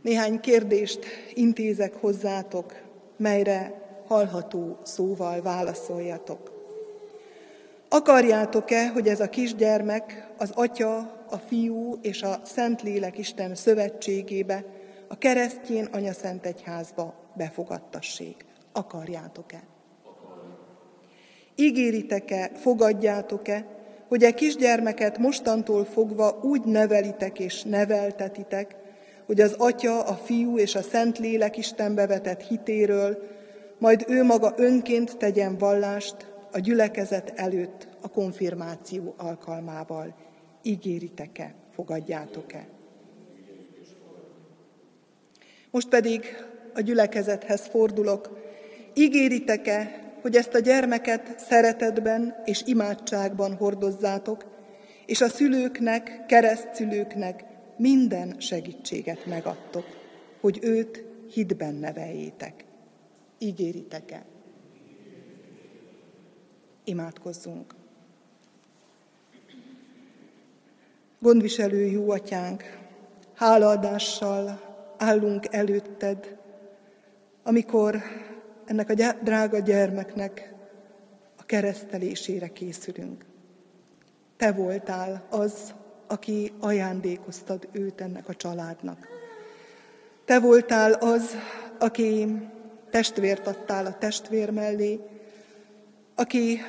Néhány 0.02 0.40
kérdést 0.40 1.06
intézek 1.34 1.94
hozzátok, 1.94 2.80
melyre 3.16 3.82
hallható 4.06 4.78
szóval 4.82 5.42
válaszoljatok. 5.42 6.52
Akarjátok-e, 7.88 8.88
hogy 8.88 9.08
ez 9.08 9.20
a 9.20 9.28
kisgyermek 9.28 10.28
az 10.38 10.50
Atya, 10.54 10.96
a 11.30 11.36
Fiú 11.46 11.98
és 12.02 12.22
a 12.22 12.40
Szentlélek 12.44 13.18
Isten 13.18 13.54
szövetségébe, 13.54 14.64
a 15.08 15.18
keresztjén 15.18 15.84
Anya 15.84 16.12
Szent 16.12 16.46
Egyházba 16.46 17.14
befogadtassék? 17.36 18.44
Akarjátok-e? 18.72 19.62
Ígéritek-e, 21.54 22.50
fogadjátok-e, 22.54 23.66
hogy 24.12 24.22
e 24.22 24.34
kisgyermeket 24.34 25.18
mostantól 25.18 25.84
fogva 25.84 26.38
úgy 26.42 26.64
nevelitek 26.64 27.38
és 27.38 27.62
neveltetitek, 27.62 28.76
hogy 29.26 29.40
az 29.40 29.54
Atya, 29.58 30.02
a 30.02 30.14
Fiú 30.14 30.58
és 30.58 30.74
a 30.74 30.82
Szentlélek 30.82 31.56
Istenbe 31.56 32.06
vetett 32.06 32.40
hitéről, 32.40 33.18
majd 33.78 34.04
ő 34.08 34.22
maga 34.22 34.54
önként 34.56 35.16
tegyen 35.16 35.58
vallást 35.58 36.16
a 36.50 36.58
gyülekezet 36.58 37.32
előtt 37.36 37.88
a 38.00 38.08
konfirmáció 38.08 39.14
alkalmával. 39.16 40.14
Ígéritek-e, 40.62 41.54
fogadjátok-e? 41.74 42.66
Most 45.70 45.88
pedig 45.88 46.24
a 46.74 46.80
gyülekezethez 46.80 47.66
fordulok. 47.66 48.38
Ígéritek-e, 48.94 50.01
hogy 50.22 50.36
ezt 50.36 50.54
a 50.54 50.58
gyermeket 50.58 51.38
szeretetben 51.38 52.34
és 52.44 52.62
imádságban 52.64 53.54
hordozzátok, 53.56 54.44
és 55.06 55.20
a 55.20 55.28
szülőknek, 55.28 56.26
keresztszülőknek 56.26 57.44
minden 57.76 58.34
segítséget 58.38 59.26
megadtok, 59.26 59.84
hogy 60.40 60.58
őt 60.62 61.04
hitben 61.32 61.74
neveljétek. 61.74 62.64
Ígéritek-e? 63.38 64.24
Imádkozzunk. 66.84 67.74
Gondviselő 71.18 71.84
jó 71.84 72.10
atyánk, 72.10 72.78
hálaadással 73.34 74.60
állunk 74.98 75.46
előtted, 75.50 76.36
amikor 77.42 78.02
ennek 78.72 78.90
a 78.90 79.14
drága 79.22 79.58
gyermeknek 79.58 80.52
a 81.36 81.44
keresztelésére 81.44 82.48
készülünk. 82.48 83.24
Te 84.36 84.52
voltál 84.52 85.26
az, 85.30 85.74
aki 86.06 86.52
ajándékoztad 86.60 87.68
őt 87.72 88.00
ennek 88.00 88.28
a 88.28 88.34
családnak. 88.34 89.08
Te 90.24 90.40
voltál 90.40 90.92
az, 90.92 91.36
aki 91.78 92.38
testvért 92.90 93.46
adtál 93.46 93.86
a 93.86 93.98
testvér 93.98 94.50
mellé, 94.50 95.00
aki 96.14 96.60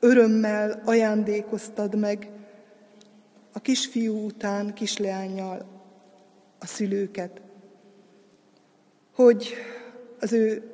örömmel 0.00 0.82
ajándékoztad 0.84 1.98
meg 1.98 2.30
a 3.52 3.60
kisfiú 3.60 4.24
után 4.24 4.74
kisleányjal 4.74 5.66
a 6.58 6.66
szülőket, 6.66 7.40
hogy 9.14 9.54
az 10.20 10.32
ő 10.32 10.72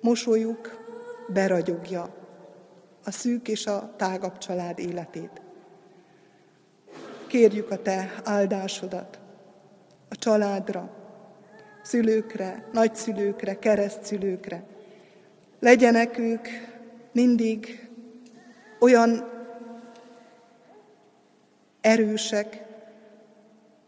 mosolyuk 0.00 0.86
beragyogja 1.28 2.14
a 3.04 3.10
szűk 3.10 3.48
és 3.48 3.66
a 3.66 3.94
tágabb 3.96 4.38
család 4.38 4.78
életét. 4.78 5.40
Kérjük 7.26 7.70
a 7.70 7.82
Te 7.82 8.14
áldásodat 8.24 9.18
a 10.08 10.16
családra, 10.16 10.90
szülőkre, 11.82 12.68
nagyszülőkre, 12.72 13.58
keresztszülőkre. 13.58 14.64
Legyenek 15.60 16.18
ők 16.18 16.48
mindig 17.12 17.88
olyan 18.80 19.30
erősek, 21.80 22.66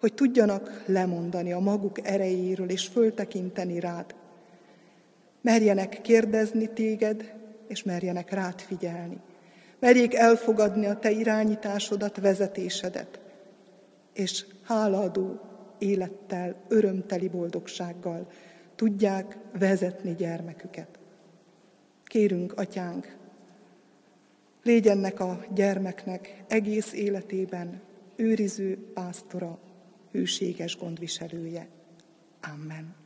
hogy 0.00 0.14
tudjanak 0.14 0.82
lemondani 0.86 1.52
a 1.52 1.58
maguk 1.58 2.06
erejéről 2.06 2.70
és 2.70 2.86
föltekinteni 2.86 3.80
rád. 3.80 4.14
Merjenek 5.40 6.00
kérdezni 6.00 6.66
téged, 6.72 7.34
és 7.68 7.82
merjenek 7.82 8.30
rád 8.30 8.60
figyelni. 8.60 9.20
Merjék 9.78 10.14
elfogadni 10.14 10.86
a 10.86 10.98
te 10.98 11.10
irányításodat, 11.10 12.16
vezetésedet, 12.16 13.20
és 14.12 14.46
hálaadó 14.62 15.40
élettel, 15.78 16.56
örömteli 16.68 17.28
boldogsággal 17.28 18.30
tudják 18.74 19.36
vezetni 19.58 20.14
gyermeküket. 20.14 20.98
Kérünk, 22.04 22.52
atyánk, 22.52 23.16
légyennek 24.62 25.20
a 25.20 25.44
gyermeknek 25.54 26.42
egész 26.48 26.92
életében 26.92 27.80
őriző 28.16 28.90
pásztora, 28.94 29.58
hűséges 30.10 30.76
gondviselője. 30.76 31.68
Amen. 32.54 32.99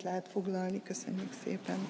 Helyet 0.00 0.02
lehet 0.02 0.28
foglalni. 0.32 0.82
Köszönjük 0.84 1.32
szépen! 1.44 1.88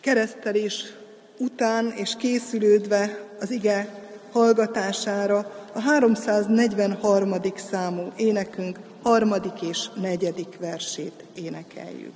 Keresztelés 0.00 0.84
után 1.38 1.92
és 1.96 2.16
készülődve 2.16 3.28
az 3.40 3.50
ige 3.50 3.88
hallgatására 4.32 5.52
a 5.72 5.80
343. 5.80 7.34
számú 7.54 8.12
énekünk 8.16 8.78
harmadik 9.02 9.62
és 9.62 9.88
negyedik 9.94 10.58
versét 10.58 11.24
énekeljük. 11.34 12.14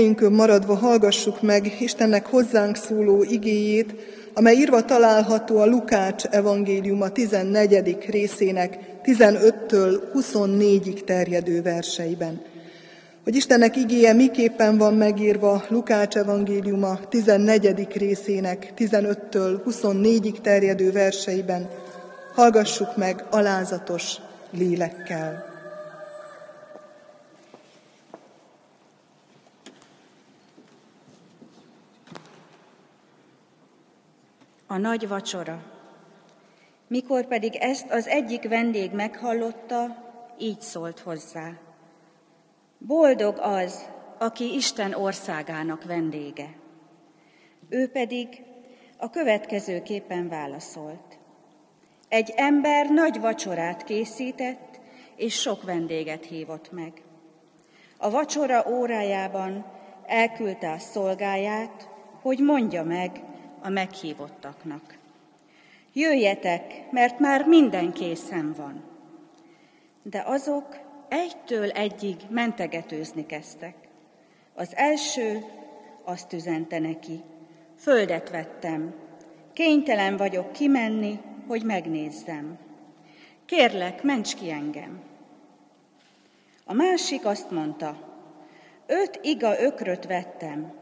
Helyünkön 0.00 0.32
maradva 0.32 0.74
hallgassuk 0.74 1.42
meg 1.42 1.76
Istennek 1.80 2.26
hozzánk 2.26 2.76
szóló 2.76 3.22
igéjét, 3.22 3.94
amely 4.34 4.54
írva 4.54 4.84
található 4.84 5.58
a 5.58 5.66
Lukács 5.66 6.24
evangéliuma 6.24 7.08
14. 7.08 7.96
részének 8.08 8.78
15-től 9.04 10.00
24-ig 10.14 11.04
terjedő 11.04 11.62
verseiben. 11.62 12.42
Hogy 13.24 13.36
Istennek 13.36 13.76
igéje 13.76 14.12
miképpen 14.12 14.78
van 14.78 14.94
megírva 14.94 15.64
Lukács 15.68 16.16
evangéliuma 16.16 16.98
14. 17.08 17.86
részének 17.94 18.72
15-től 18.76 19.60
24-ig 19.66 20.40
terjedő 20.40 20.92
verseiben, 20.92 21.68
hallgassuk 22.34 22.96
meg 22.96 23.24
alázatos 23.30 24.16
lélekkel. 24.50 25.49
A 34.70 34.76
nagy 34.76 35.08
vacsora. 35.08 35.62
Mikor 36.86 37.26
pedig 37.26 37.54
ezt 37.54 37.90
az 37.90 38.06
egyik 38.06 38.48
vendég 38.48 38.92
meghallotta, 38.92 39.96
így 40.38 40.60
szólt 40.60 40.98
hozzá. 40.98 41.50
Boldog 42.78 43.38
az, 43.38 43.88
aki 44.18 44.54
Isten 44.54 44.94
országának 44.94 45.84
vendége. 45.84 46.56
Ő 47.68 47.88
pedig 47.88 48.42
a 48.96 49.10
következőképpen 49.10 50.28
válaszolt. 50.28 51.18
Egy 52.08 52.32
ember 52.36 52.90
nagy 52.90 53.20
vacsorát 53.20 53.84
készített, 53.84 54.80
és 55.16 55.40
sok 55.40 55.62
vendéget 55.62 56.24
hívott 56.24 56.72
meg. 56.72 57.02
A 57.98 58.10
vacsora 58.10 58.64
órájában 58.68 59.66
elküldte 60.06 60.70
a 60.70 60.78
szolgáját, 60.78 61.88
hogy 62.22 62.38
mondja 62.38 62.84
meg, 62.84 63.28
a 63.62 63.68
meghívottaknak. 63.68 64.98
Jöjjetek, 65.92 66.90
mert 66.90 67.18
már 67.18 67.46
minden 67.46 67.92
készen 67.92 68.54
van. 68.56 68.82
De 70.02 70.22
azok 70.26 70.78
egytől 71.08 71.70
egyig 71.70 72.16
mentegetőzni 72.28 73.26
kezdtek. 73.26 73.74
Az 74.54 74.76
első 74.76 75.44
azt 76.04 76.32
üzente 76.32 76.78
neki, 76.78 77.22
földet 77.78 78.30
vettem, 78.30 78.94
kénytelen 79.52 80.16
vagyok 80.16 80.52
kimenni, 80.52 81.20
hogy 81.46 81.64
megnézzem. 81.64 82.58
Kérlek, 83.46 84.02
ments 84.02 84.34
ki 84.34 84.50
engem. 84.50 85.00
A 86.64 86.72
másik 86.72 87.24
azt 87.24 87.50
mondta, 87.50 87.96
öt 88.86 89.18
iga 89.22 89.62
ökröt 89.62 90.06
vettem, 90.06 90.72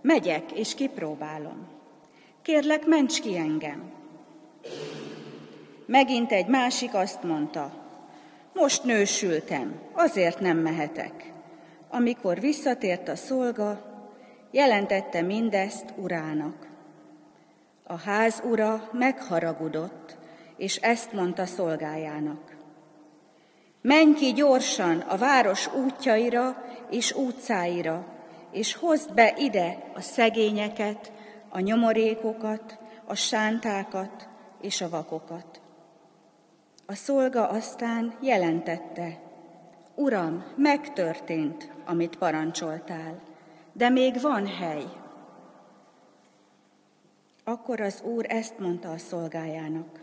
megyek 0.00 0.52
és 0.52 0.74
kipróbálom. 0.74 1.75
Kérlek, 2.46 2.86
ments 2.86 3.20
ki 3.20 3.36
engem. 3.36 3.90
Megint 5.86 6.32
egy 6.32 6.46
másik 6.46 6.94
azt 6.94 7.22
mondta, 7.22 7.72
most 8.54 8.84
nősültem, 8.84 9.80
azért 9.92 10.40
nem 10.40 10.58
mehetek. 10.58 11.32
Amikor 11.90 12.40
visszatért 12.40 13.08
a 13.08 13.16
szolga, 13.16 13.80
jelentette 14.50 15.22
mindezt 15.22 15.84
urának. 15.96 16.68
A 17.84 17.98
ház 17.98 18.42
ura 18.44 18.88
megharagudott, 18.92 20.16
és 20.56 20.76
ezt 20.76 21.12
mondta 21.12 21.46
szolgájának. 21.46 22.56
Menj 23.82 24.14
ki 24.14 24.32
gyorsan 24.32 24.98
a 24.98 25.16
város 25.16 25.74
útjaira 25.74 26.64
és 26.90 27.12
utcáira, 27.12 28.06
és 28.52 28.74
hozd 28.74 29.14
be 29.14 29.34
ide 29.38 29.90
a 29.94 30.00
szegényeket, 30.00 31.14
a 31.56 31.60
nyomorékokat, 31.60 32.78
a 33.04 33.14
sántákat 33.14 34.28
és 34.60 34.80
a 34.80 34.88
vakokat. 34.88 35.60
A 36.86 36.94
szolga 36.94 37.48
aztán 37.48 38.14
jelentette, 38.20 39.18
Uram, 39.94 40.44
megtörtént, 40.56 41.72
amit 41.84 42.16
parancsoltál, 42.16 43.20
de 43.72 43.88
még 43.88 44.20
van 44.20 44.46
hely. 44.46 44.84
Akkor 47.44 47.80
az 47.80 48.02
úr 48.02 48.24
ezt 48.28 48.58
mondta 48.58 48.90
a 48.90 48.98
szolgájának, 48.98 50.00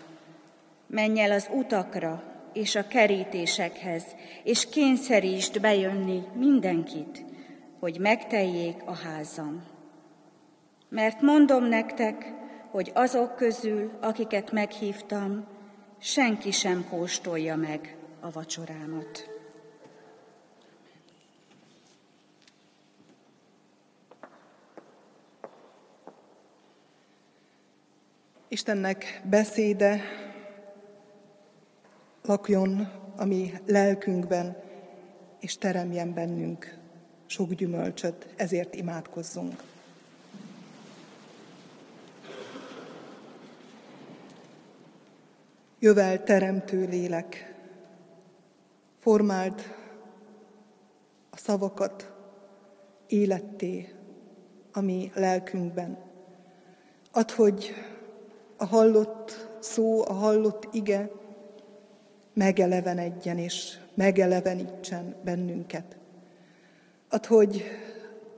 menj 0.87 1.19
el 1.19 1.31
az 1.31 1.49
utakra 1.51 2.23
és 2.53 2.75
a 2.75 2.87
kerítésekhez, 2.87 4.03
és 4.43 4.69
kényszerítsd 4.69 5.61
bejönni 5.61 6.23
mindenkit, 6.35 7.25
hogy 7.79 7.99
megteljék 7.99 8.81
a 8.85 8.95
házam. 8.95 9.72
Mert 10.93 11.21
mondom 11.21 11.63
nektek, 11.63 12.33
hogy 12.69 12.91
azok 12.93 13.35
közül, 13.35 13.91
akiket 14.01 14.51
meghívtam, 14.51 15.45
senki 15.99 16.51
sem 16.51 16.87
kóstolja 16.89 17.55
meg 17.55 17.97
a 18.19 18.31
vacsorámat. 18.31 19.29
Istennek 28.47 29.21
beszéde 29.29 30.01
lakjon 32.21 32.91
a 33.15 33.25
mi 33.25 33.53
lelkünkben, 33.65 34.57
és 35.39 35.57
teremjen 35.57 36.13
bennünk 36.13 36.77
sok 37.25 37.53
gyümölcsöt, 37.53 38.27
ezért 38.35 38.75
imádkozzunk. 38.75 39.72
Jövel 45.83 46.23
teremtő 46.23 46.85
lélek, 46.85 47.55
formáld 48.99 49.61
a 51.29 51.37
szavakat 51.37 52.11
életté 53.07 53.93
a 54.71 54.81
mi 54.81 55.11
lelkünkben. 55.15 55.97
Add, 57.11 57.31
hogy 57.31 57.73
a 58.57 58.65
hallott 58.65 59.49
szó, 59.59 60.01
a 60.07 60.13
hallott 60.13 60.67
ige 60.71 61.11
megelevenedjen 62.33 63.37
és 63.37 63.77
megelevenítsen 63.93 65.15
bennünket. 65.23 65.97
Add, 67.09 67.27
hogy 67.27 67.63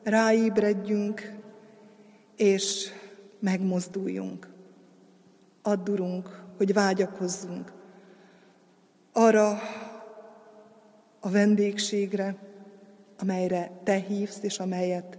ráébredjünk 0.04 1.34
és 2.36 2.92
megmozduljunk. 3.40 4.50
Add, 5.62 5.90
Urunk, 5.90 6.45
hogy 6.58 6.74
vágyakozzunk 6.74 7.72
arra 9.12 9.60
a 11.20 11.30
vendégségre, 11.30 12.36
amelyre 13.20 13.72
Te 13.84 13.96
hívsz, 13.96 14.42
és 14.42 14.60
amelyet 14.60 15.18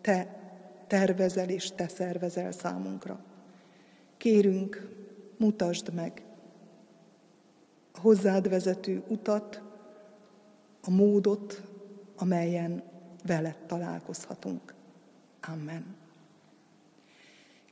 Te 0.00 0.40
tervezel 0.86 1.48
és 1.48 1.70
Te 1.74 1.88
szervezel 1.88 2.52
számunkra. 2.52 3.18
Kérünk, 4.16 4.88
mutasd 5.38 5.94
meg 5.94 6.24
a 7.92 8.00
hozzád 8.00 8.48
vezető 8.48 9.02
utat, 9.08 9.62
a 10.82 10.90
módot, 10.90 11.62
amelyen 12.16 12.82
veled 13.24 13.56
találkozhatunk. 13.66 14.74
Amen. 15.40 16.05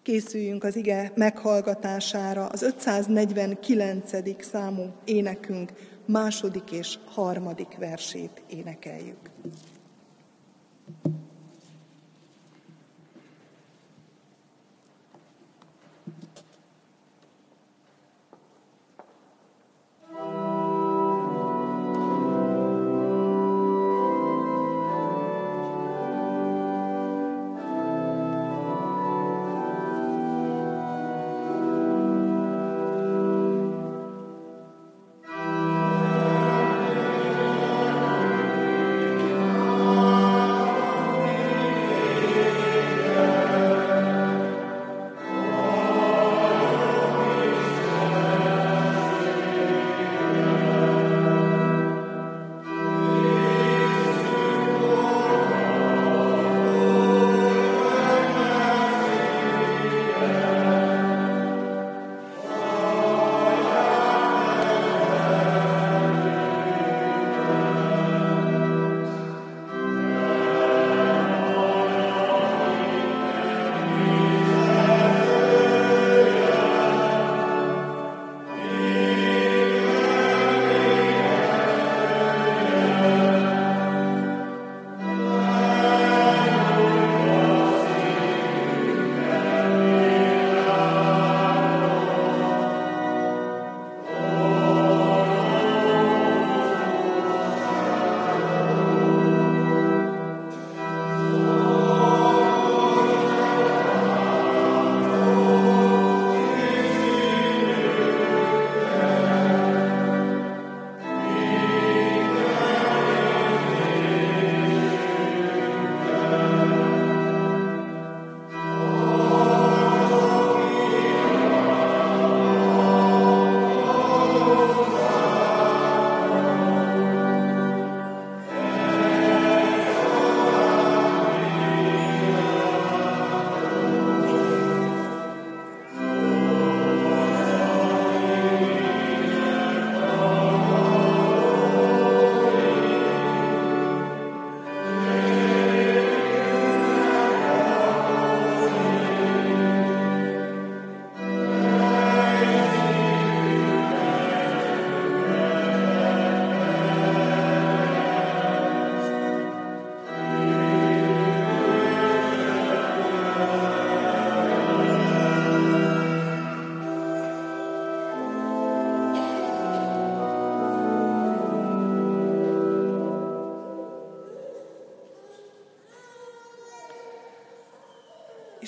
Készüljünk 0.04 0.64
az 0.64 0.76
ige 0.76 1.12
meghallgatására 1.14 2.46
az 2.46 2.62
549. 2.62 4.42
számú 4.44 4.92
énekünk 5.04 5.72
második 6.06 6.70
és 6.70 6.98
harmadik 7.04 7.76
versét 7.78 8.42
énekeljük. 8.48 9.30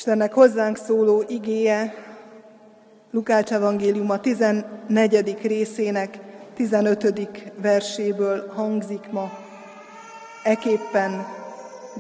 Istennek 0.07 0.33
hozzánk 0.33 0.77
szóló 0.77 1.23
igéje 1.29 1.95
Lukács 3.11 3.53
evangéliuma 3.53 4.21
14. 4.21 5.39
részének 5.43 6.19
15. 6.55 7.29
verséből 7.57 8.53
hangzik 8.55 9.11
ma. 9.11 9.31
Eképpen 10.45 11.27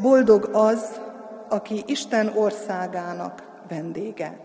boldog 0.02 0.48
az, 0.52 1.00
aki 1.48 1.82
Isten 1.86 2.32
országának 2.36 3.42
vendége. 3.68 4.38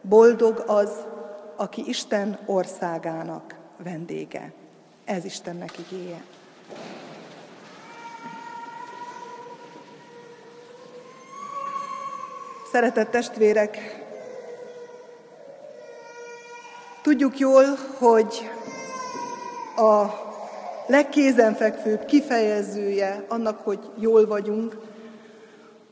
Boldog 0.00 0.64
az, 0.66 0.90
aki 1.56 1.82
Isten 1.86 2.38
országának 2.46 3.56
vendége. 3.82 4.52
Ez 5.04 5.24
Istennek 5.24 5.78
igéje. 5.78 6.22
Szeretett 12.72 13.10
testvérek, 13.10 14.04
tudjuk 17.02 17.38
jól, 17.38 17.64
hogy 17.98 18.50
a 19.76 20.04
legkézenfekvőbb 20.86 22.04
kifejezője 22.04 23.24
annak, 23.28 23.60
hogy 23.64 23.78
jól 23.98 24.26
vagyunk, 24.26 24.76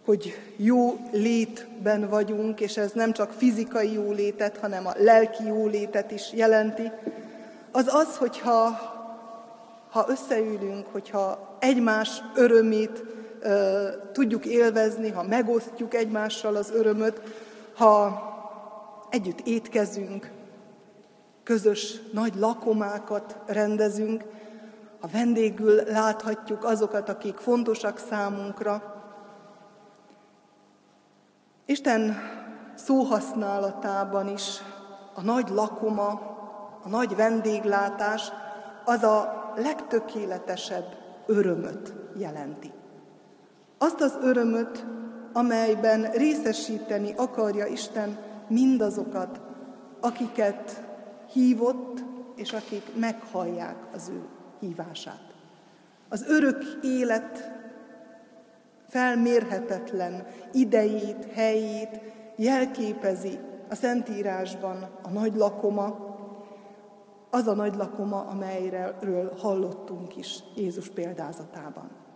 hogy 0.05 0.39
jó 0.57 0.97
létben 1.13 2.09
vagyunk, 2.09 2.61
és 2.61 2.77
ez 2.77 2.93
nem 2.93 3.13
csak 3.13 3.33
fizikai 3.33 3.93
jó 3.93 4.13
létet, 4.13 4.57
hanem 4.57 4.87
a 4.87 4.95
lelki 4.97 5.47
jó 5.47 5.67
létet 5.67 6.11
is 6.11 6.33
jelenti, 6.33 6.91
az 7.73 7.95
az, 7.95 8.17
hogyha 8.17 8.79
ha 9.91 10.07
összeülünk, 10.09 10.87
hogyha 10.93 11.57
egymás 11.59 12.23
örömét 12.35 13.03
tudjuk 14.13 14.47
élvezni, 14.47 15.11
ha 15.11 15.23
megosztjuk 15.23 15.95
egymással 15.95 16.57
az 16.57 16.71
örömöt, 16.71 17.21
ha 17.77 18.23
együtt 19.11 19.41
étkezünk, 19.41 20.31
közös 21.43 22.01
nagy 22.13 22.35
lakomákat 22.35 23.37
rendezünk, 23.47 24.25
ha 25.01 25.09
vendégül 25.13 25.83
láthatjuk 25.87 26.65
azokat, 26.65 27.09
akik 27.09 27.37
fontosak 27.37 27.99
számunkra. 27.99 29.03
Isten 31.67 32.17
szóhasználatában 32.75 34.29
is 34.29 34.63
a 35.15 35.23
nagy 35.23 35.49
lakoma, 35.49 36.09
a 36.83 36.89
nagy 36.89 37.17
vendéglátás 37.17 38.33
az 38.85 39.03
a 39.03 39.53
legtökéletesebb 39.57 40.97
örömöt 41.27 41.93
jelenti. 42.17 42.73
Azt 43.79 44.01
az 44.01 44.19
örömöt, 44.23 44.87
amelyben 45.33 46.11
részesíteni 46.11 47.13
akarja 47.17 47.67
Isten 47.67 48.19
mindazokat, 48.49 49.41
akiket 50.01 50.85
hívott, 51.33 52.05
és 52.37 52.53
akik 52.53 52.97
meghallják 52.97 53.77
az 53.95 54.09
ő 54.09 54.23
hívását. 54.61 55.35
Az 56.09 56.25
örök 56.29 56.63
élet 56.83 57.51
felmérhetetlen 58.89 60.27
idejét, 60.53 61.33
helyét 61.33 62.01
jelképezi 62.37 63.39
a 63.69 63.75
Szentírásban 63.75 64.89
a 65.03 65.11
nagy 65.11 65.35
lakoma, 65.37 66.07
az 67.31 67.47
a 67.47 67.55
nagy 67.55 67.75
lakoma, 67.75 68.21
amelyről 68.21 69.33
hallottunk 69.39 70.17
is 70.17 70.39
Jézus 70.55 70.89
példázatában. 70.89 72.08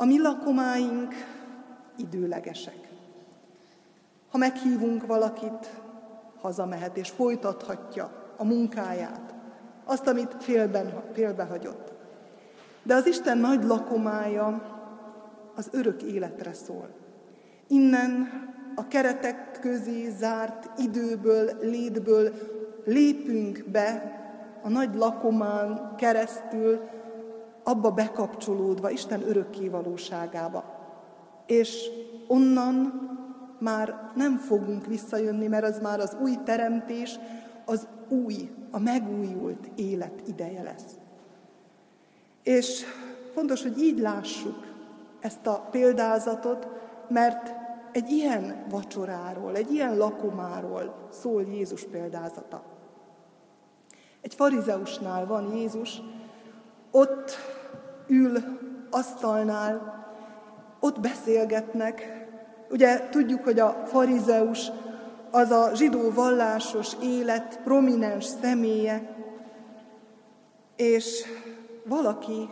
A 0.00 0.04
mi 0.04 0.20
lakomáink 0.20 1.14
időlegesek. 1.96 2.88
Ha 4.30 4.38
meghívunk 4.38 5.06
valakit, 5.06 5.80
hazamehet 6.40 6.96
és 6.96 7.10
folytathatja 7.10 8.10
a 8.36 8.44
munkáját, 8.44 9.34
azt, 9.84 10.06
amit 10.06 10.36
félben, 10.38 11.02
félbehagyott. 11.12 11.92
De 12.82 12.94
az 12.94 13.06
Isten 13.06 13.38
nagy 13.38 13.64
lakomája 13.64 14.62
az 15.54 15.68
örök 15.72 16.02
életre 16.02 16.52
szól. 16.52 16.88
Innen 17.66 18.28
a 18.74 18.88
keretek 18.88 19.58
közé 19.60 20.10
zárt 20.18 20.78
időből, 20.78 21.50
létből 21.60 22.32
lépünk 22.84 23.64
be 23.70 24.18
a 24.62 24.68
nagy 24.68 24.94
lakomán 24.94 25.94
keresztül 25.96 26.80
abba 27.62 27.90
bekapcsolódva, 27.90 28.90
Isten 28.90 29.28
örökké 29.28 29.68
valóságába. 29.68 30.64
És 31.46 31.90
onnan 32.26 33.08
már 33.58 34.10
nem 34.14 34.36
fogunk 34.36 34.86
visszajönni, 34.86 35.46
mert 35.46 35.64
az 35.64 35.78
már 35.80 36.00
az 36.00 36.16
új 36.22 36.38
teremtés, 36.44 37.18
az 37.64 37.86
új, 38.08 38.50
a 38.70 38.78
megújult 38.78 39.70
élet 39.74 40.22
ideje 40.26 40.62
lesz. 40.62 40.96
És 42.42 42.84
fontos, 43.34 43.62
hogy 43.62 43.78
így 43.78 43.98
lássuk 43.98 44.66
ezt 45.20 45.46
a 45.46 45.68
példázatot, 45.70 46.68
mert 47.08 47.54
egy 47.92 48.10
ilyen 48.10 48.64
vacsoráról, 48.68 49.56
egy 49.56 49.72
ilyen 49.72 49.96
lakomáról 49.96 51.08
szól 51.10 51.42
Jézus 51.42 51.84
példázata. 51.84 52.62
Egy 54.20 54.34
farizeusnál 54.34 55.26
van 55.26 55.56
Jézus, 55.56 56.02
ott 56.90 57.38
ül 58.06 58.38
asztalnál, 58.90 60.04
ott 60.80 61.00
beszélgetnek. 61.00 62.26
Ugye 62.70 63.08
tudjuk, 63.08 63.44
hogy 63.44 63.58
a 63.58 63.82
farizeus 63.86 64.70
az 65.30 65.50
a 65.50 65.70
zsidó 65.74 66.10
vallásos 66.10 66.96
élet 67.02 67.60
prominens 67.64 68.24
személye, 68.24 69.16
és 70.76 71.24
valaki 71.84 72.48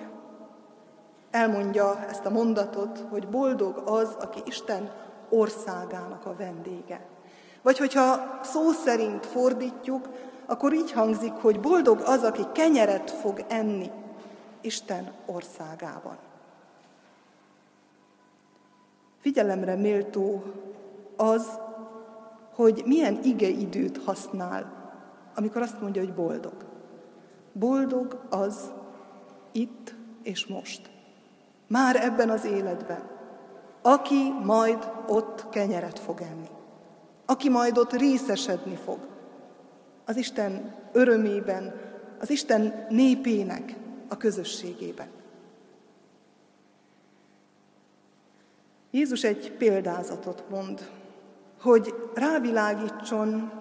elmondja 1.31 2.05
ezt 2.09 2.25
a 2.25 2.31
mondatot, 2.31 3.05
hogy 3.11 3.29
boldog 3.29 3.83
az, 3.85 4.17
aki 4.21 4.43
Isten 4.45 4.91
országának 5.29 6.27
a 6.27 6.35
vendége. 6.39 7.01
Vagy 7.63 7.79
hogyha 7.79 8.39
szó 8.43 8.71
szerint 8.71 9.27
fordítjuk, 9.27 10.09
akkor 10.47 10.73
így 10.73 10.93
hangzik, 10.93 11.33
hogy 11.33 11.61
boldog 11.61 12.01
az, 12.05 12.23
aki 12.23 12.43
kenyeret 12.53 13.11
fog 13.11 13.45
enni 13.49 13.91
Isten 14.61 15.13
országában. 15.27 16.17
Figyelemre 19.19 19.75
méltó 19.75 20.43
az, 21.17 21.59
hogy 22.55 22.83
milyen 22.87 23.19
igeidőt 23.23 24.05
használ, 24.05 24.73
amikor 25.35 25.63
azt 25.63 25.81
mondja, 25.81 26.03
hogy 26.05 26.15
boldog. 26.15 26.65
Boldog 27.53 28.21
az 28.31 28.73
itt 29.53 29.95
és 30.23 30.47
most. 30.47 30.91
Már 31.67 31.97
ebben 31.97 32.31
az 32.31 32.45
életben. 32.45 33.03
Aki 33.83 34.33
majd 34.45 34.91
ott 35.07 35.49
kenyeret 35.49 35.99
fog 35.99 36.21
enni. 36.21 36.49
Aki 37.27 37.49
majd 37.49 37.79
ott 37.79 37.93
részesedni 37.93 38.77
fog. 38.77 38.99
Az 40.05 40.17
Isten 40.17 40.75
örömében, 40.93 41.75
az 42.21 42.31
Isten 42.31 42.87
népének 42.89 43.77
a 44.09 44.17
közösségében. 44.17 45.09
Jézus 48.91 49.25
egy 49.25 49.53
példázatot 49.53 50.45
mond, 50.51 50.91
hogy 51.61 51.95
rávilágítson 52.15 53.53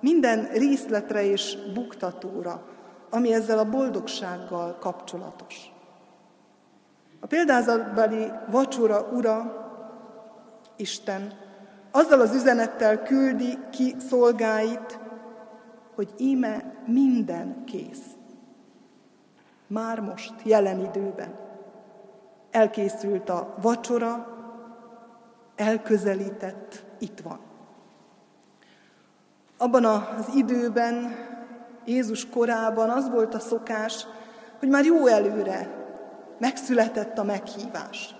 minden 0.00 0.48
részletre 0.48 1.24
és 1.24 1.56
buktatóra, 1.74 2.62
ami 3.10 3.32
ezzel 3.32 3.58
a 3.58 3.70
boldogsággal 3.70 4.76
kapcsolatos. 4.80 5.72
A 7.20 7.26
példázatbeli 7.26 8.30
vacsora 8.50 9.08
ura, 9.12 9.66
Isten, 10.76 11.32
azzal 11.90 12.20
az 12.20 12.34
üzenettel 12.34 13.02
küldi 13.02 13.58
ki 13.70 13.94
szolgáit, 14.08 14.98
hogy 15.94 16.08
íme 16.18 16.82
minden 16.86 17.64
kész. 17.64 18.17
Már 19.68 20.00
most, 20.00 20.34
jelen 20.42 20.80
időben. 20.80 21.34
Elkészült 22.50 23.28
a 23.28 23.54
vacsora, 23.62 24.26
elközelített, 25.56 26.84
itt 26.98 27.20
van. 27.20 27.40
Abban 29.58 29.84
az 29.84 30.30
időben, 30.34 31.14
Jézus 31.84 32.28
korában 32.28 32.90
az 32.90 33.10
volt 33.10 33.34
a 33.34 33.38
szokás, 33.38 34.06
hogy 34.58 34.68
már 34.68 34.84
jó 34.84 35.06
előre 35.06 35.86
megszületett 36.38 37.18
a 37.18 37.24
meghívás. 37.24 38.14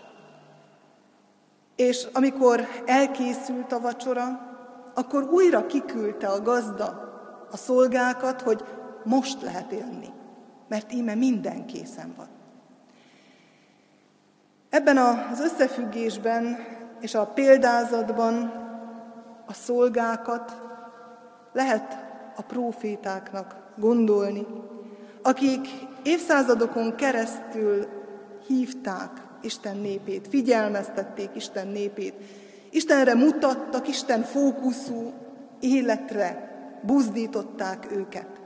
És 1.77 2.07
amikor 2.13 2.67
elkészült 2.87 3.73
a 3.73 3.81
vacsora, 3.81 4.49
akkor 4.95 5.23
újra 5.23 5.67
kiküldte 5.67 6.27
a 6.27 6.43
gazda 6.43 7.07
a 7.51 7.57
szolgákat, 7.57 8.43
hogy 8.43 8.65
most 9.05 9.43
lehet 9.43 9.73
élni, 9.73 10.18
mert 10.69 10.93
íme 10.93 11.15
minden 11.15 11.67
készen 11.67 12.15
van. 12.17 12.29
Ebben 14.71 14.97
az 14.97 15.41
összefüggésben 15.41 16.57
és 17.01 17.15
a 17.15 17.27
példázatban 17.27 18.35
a 19.47 19.53
szolgákat 19.53 20.63
lehet 21.53 22.07
a 22.37 22.43
profétáknak 22.43 23.57
gondolni, 23.77 24.47
akik 25.23 25.69
évszázadokon 26.03 26.95
keresztül 26.95 27.87
hívták 28.47 29.11
Isten 29.43 29.77
népét, 29.77 30.29
figyelmeztették 30.29 31.31
Isten 31.35 31.69
népét, 31.69 32.15
Istenre 32.71 33.15
mutattak, 33.15 33.89
Isten 33.89 34.23
fókuszú 34.23 35.13
életre 35.61 36.57
buzdították 36.83 37.93
őket. 37.93 38.38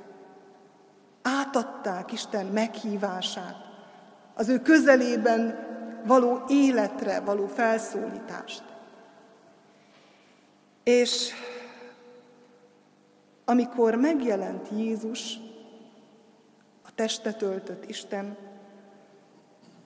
Átadták 1.22 2.12
Isten 2.12 2.46
meghívását, 2.46 3.56
az 4.34 4.48
ő 4.48 4.58
közelében 4.58 5.70
való 6.04 6.42
életre 6.48 7.20
való 7.20 7.46
felszólítást. 7.46 8.62
És 10.82 11.32
amikor 13.44 13.94
megjelent 13.94 14.68
Jézus, 14.76 15.38
a 16.84 16.88
testet 16.94 17.42
öltött 17.42 17.88
Isten, 17.88 18.36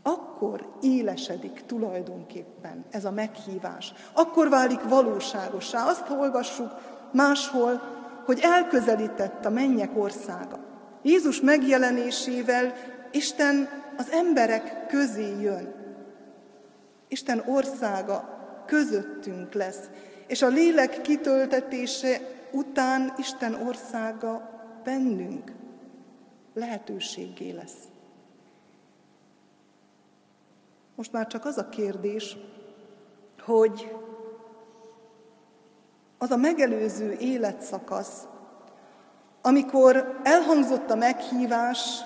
akkor 0.03 0.73
élesedik 0.81 1.63
tulajdonképpen 1.67 2.85
ez 2.91 3.05
a 3.05 3.11
meghívás. 3.11 3.93
Akkor 4.13 4.49
válik 4.49 4.83
valóságosá. 4.89 5.87
Azt 5.87 6.11
olvassuk 6.11 6.71
máshol, 7.13 7.81
hogy 8.25 8.41
elközelített 8.43 9.45
a 9.45 9.51
mennyek 9.51 9.91
országa. 9.97 10.66
Jézus 11.07 11.41
megjelenésével 11.41 12.75
Isten 13.11 13.69
az 13.97 14.11
emberek 14.11 14.87
közé 14.87 15.41
jön. 15.41 15.75
Isten 17.09 17.43
országa 17.47 18.39
közöttünk 18.67 19.53
lesz, 19.53 19.91
és 20.27 20.43
a 20.43 20.49
lélek 20.49 21.01
kitöltetése 21.01 22.21
után 22.53 23.15
Isten 23.17 23.55
országa 23.55 24.51
bennünk 24.85 25.53
lehetőségé 26.55 27.51
lesz. 27.51 27.89
Most 30.95 31.13
már 31.13 31.27
csak 31.27 31.45
az 31.45 31.59
a 31.59 31.69
kérdés, 31.69 32.37
hogy 33.41 33.95
az 36.19 36.31
a 36.31 36.37
megelőző 36.37 37.13
életszakasz, 37.13 38.27
amikor 39.47 40.21
elhangzott 40.23 40.91
a 40.91 40.97
meghívás 40.97 42.01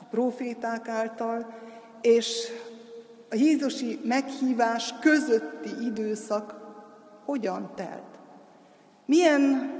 a 0.00 0.04
proféták 0.10 0.88
által, 0.88 1.54
és 2.00 2.46
a 3.30 3.34
Jézusi 3.34 4.00
meghívás 4.04 4.94
közötti 5.00 5.70
időszak 5.84 6.54
hogyan 7.24 7.70
telt? 7.74 8.18
Milyen 9.04 9.70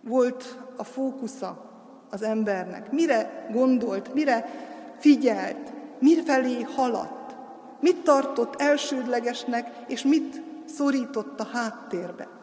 volt 0.00 0.58
a 0.76 0.84
fókusza 0.84 1.70
az 2.10 2.22
embernek? 2.22 2.92
Mire 2.92 3.48
gondolt, 3.52 4.14
mire 4.14 4.50
figyelt, 4.98 5.72
mire 5.98 6.22
felé 6.22 6.62
haladt? 6.62 7.36
Mit 7.80 8.02
tartott 8.02 8.60
elsődlegesnek, 8.60 9.70
és 9.86 10.02
mit 10.02 10.42
szorított 10.64 11.40
a 11.40 11.48
háttérbe? 11.52 12.37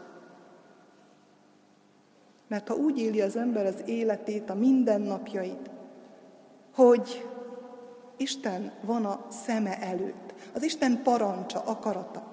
Mert 2.56 2.68
ha 2.68 2.76
úgy 2.76 3.00
éli 3.00 3.22
az 3.22 3.36
ember 3.36 3.66
az 3.66 3.84
életét, 3.86 4.50
a 4.50 4.54
mindennapjait, 4.54 5.70
hogy 6.76 7.28
Isten 8.18 8.72
van 8.82 9.06
a 9.06 9.26
szeme 9.30 9.82
előtt, 9.82 10.34
az 10.54 10.64
Isten 10.64 11.02
parancsa, 11.04 11.60
akarata, 11.60 12.24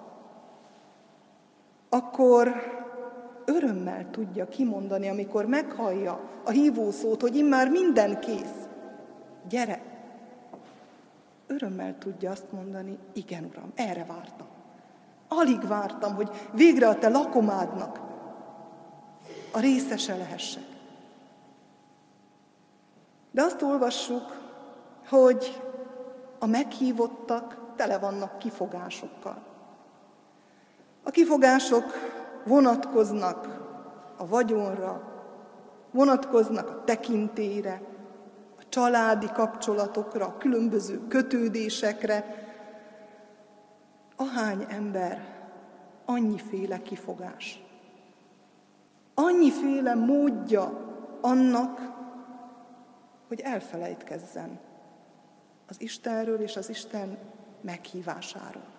akkor 1.88 2.52
örömmel 3.44 4.10
tudja 4.10 4.48
kimondani, 4.48 5.08
amikor 5.08 5.46
meghallja 5.46 6.20
a 6.44 6.50
hívószót, 6.50 7.20
hogy 7.20 7.36
immár 7.36 7.70
minden 7.70 8.20
kész. 8.20 8.68
Gyere! 9.48 9.82
Örömmel 11.46 11.98
tudja 11.98 12.30
azt 12.30 12.52
mondani, 12.52 12.98
igen, 13.12 13.44
Uram, 13.44 13.72
erre 13.74 14.04
vártam. 14.04 14.46
Alig 15.28 15.66
vártam, 15.66 16.14
hogy 16.14 16.30
végre 16.52 16.88
a 16.88 16.98
te 16.98 17.08
lakomádnak 17.08 18.10
a 19.53 19.61
részese 19.61 20.16
lehessek. 20.16 20.66
De 23.30 23.42
azt 23.42 23.62
olvassuk, 23.62 24.40
hogy 25.09 25.62
a 26.38 26.46
meghívottak 26.46 27.57
tele 27.76 27.98
vannak 27.98 28.38
kifogásokkal. 28.38 29.42
A 31.03 31.11
kifogások 31.11 31.84
vonatkoznak 32.44 33.61
a 34.16 34.26
vagyonra, 34.26 35.12
vonatkoznak 35.90 36.68
a 36.68 36.84
tekintélyre, 36.84 37.82
a 38.59 38.62
családi 38.68 39.26
kapcsolatokra, 39.26 40.26
a 40.26 40.36
különböző 40.36 41.07
kötődésekre. 41.09 42.46
Ahány 44.16 44.66
ember, 44.68 45.40
annyiféle 46.05 46.82
kifogás. 46.82 47.71
Annyiféle 49.14 49.94
módja 49.94 50.80
annak, 51.20 51.92
hogy 53.28 53.40
elfelejtkezzen 53.40 54.58
az 55.68 55.80
Istenről 55.80 56.40
és 56.40 56.56
az 56.56 56.68
Isten 56.68 57.18
meghívásáról. 57.60 58.70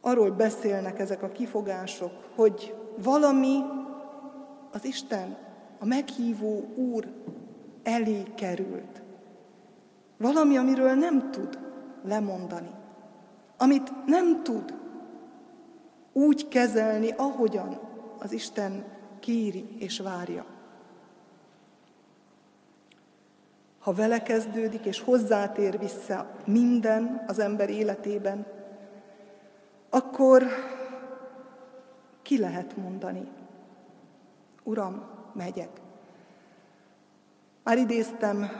Arról 0.00 0.30
beszélnek 0.30 0.98
ezek 0.98 1.22
a 1.22 1.28
kifogások, 1.28 2.12
hogy 2.34 2.74
valami 3.02 3.62
az 4.72 4.84
Isten, 4.84 5.36
a 5.78 5.84
meghívó 5.84 6.64
Úr 6.74 7.08
elé 7.82 8.22
került. 8.34 9.02
Valami, 10.16 10.56
amiről 10.56 10.94
nem 10.94 11.30
tud 11.30 11.58
lemondani. 12.04 12.70
Amit 13.56 14.06
nem 14.06 14.42
tud 14.42 14.74
úgy 16.16 16.48
kezelni, 16.48 17.10
ahogyan 17.16 17.78
az 18.18 18.32
Isten 18.32 18.84
kéri 19.20 19.76
és 19.78 19.98
várja. 19.98 20.44
Ha 23.78 23.92
vele 23.92 24.22
kezdődik 24.22 24.84
és 24.84 25.00
hozzátér 25.00 25.78
vissza 25.78 26.30
minden 26.44 27.24
az 27.26 27.38
ember 27.38 27.70
életében, 27.70 28.46
akkor 29.90 30.42
ki 32.22 32.38
lehet 32.38 32.76
mondani, 32.76 33.28
Uram, 34.62 35.02
megyek. 35.32 35.80
Már 37.62 37.78
idéztem 37.78 38.50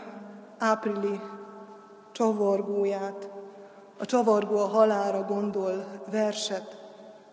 áprili 0.58 1.20
csavargóját, 2.12 3.30
a 3.98 4.04
csavargó 4.04 4.56
a 4.56 4.66
halára 4.66 5.22
gondol 5.22 6.02
verset, 6.10 6.85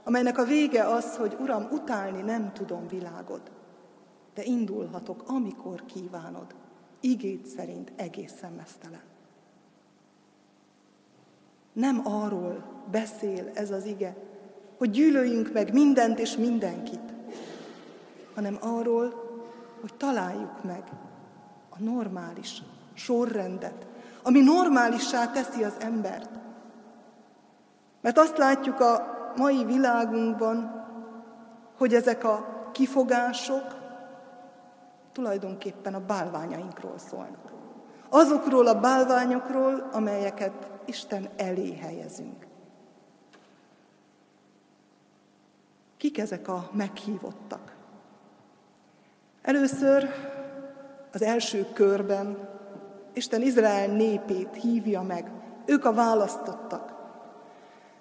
amelynek 0.04 0.38
a 0.38 0.44
vége 0.44 0.84
az, 0.84 1.16
hogy 1.16 1.38
Uram, 1.40 1.68
utálni 1.72 2.22
nem 2.22 2.54
tudom 2.54 2.88
világod, 2.88 3.42
de 4.34 4.44
indulhatok, 4.44 5.24
amikor 5.28 5.86
kívánod, 5.86 6.56
igét 7.00 7.46
szerint 7.46 7.92
egészen 7.96 8.52
mesztelen. 8.52 9.02
Nem 11.74 12.02
arról 12.04 12.64
beszél 12.92 13.52
ez 13.54 13.72
az 13.72 13.86
ige, 13.86 14.16
hogy 14.78 14.90
gyűlöljünk 14.90 15.54
meg 15.54 15.74
mindent 15.74 16.20
és 16.20 16.38
mindenkit, 16.38 17.14
hanem 18.36 18.58
arról, 18.62 19.14
hogy 19.82 19.94
találjuk 19.94 20.64
meg 20.64 20.84
a 21.70 21.84
normális 21.84 22.62
sorrendet, 22.94 23.88
ami 24.24 24.40
normálissá 24.40 25.32
teszi 25.32 25.64
az 25.64 25.74
embert. 25.80 26.30
Mert 28.02 28.18
azt 28.18 28.38
látjuk 28.38 28.80
a 28.80 29.13
mai 29.38 29.66
világunkban, 29.66 30.86
hogy 31.78 31.94
ezek 31.94 32.24
a 32.24 32.70
kifogások 32.72 33.82
tulajdonképpen 35.12 35.94
a 35.94 36.06
bálványainkról 36.06 36.98
szólnak. 36.98 37.52
Azokról 38.10 38.68
a 38.68 38.80
bálványokról, 38.80 39.90
amelyeket 39.92 40.72
Isten 40.86 41.30
elé 41.38 41.76
helyezünk. 41.76 42.48
Kik 45.98 46.18
ezek 46.18 46.48
a 46.48 46.70
meghívottak? 46.72 47.76
Először 49.42 50.10
az 51.12 51.22
első 51.22 51.66
körben 51.74 52.50
Isten 53.14 53.42
Izrael 53.42 53.88
népét 53.88 54.56
hívja 54.62 55.02
meg. 55.02 55.32
Ők 55.66 55.86
a 55.86 55.94
választottak. 55.94 56.93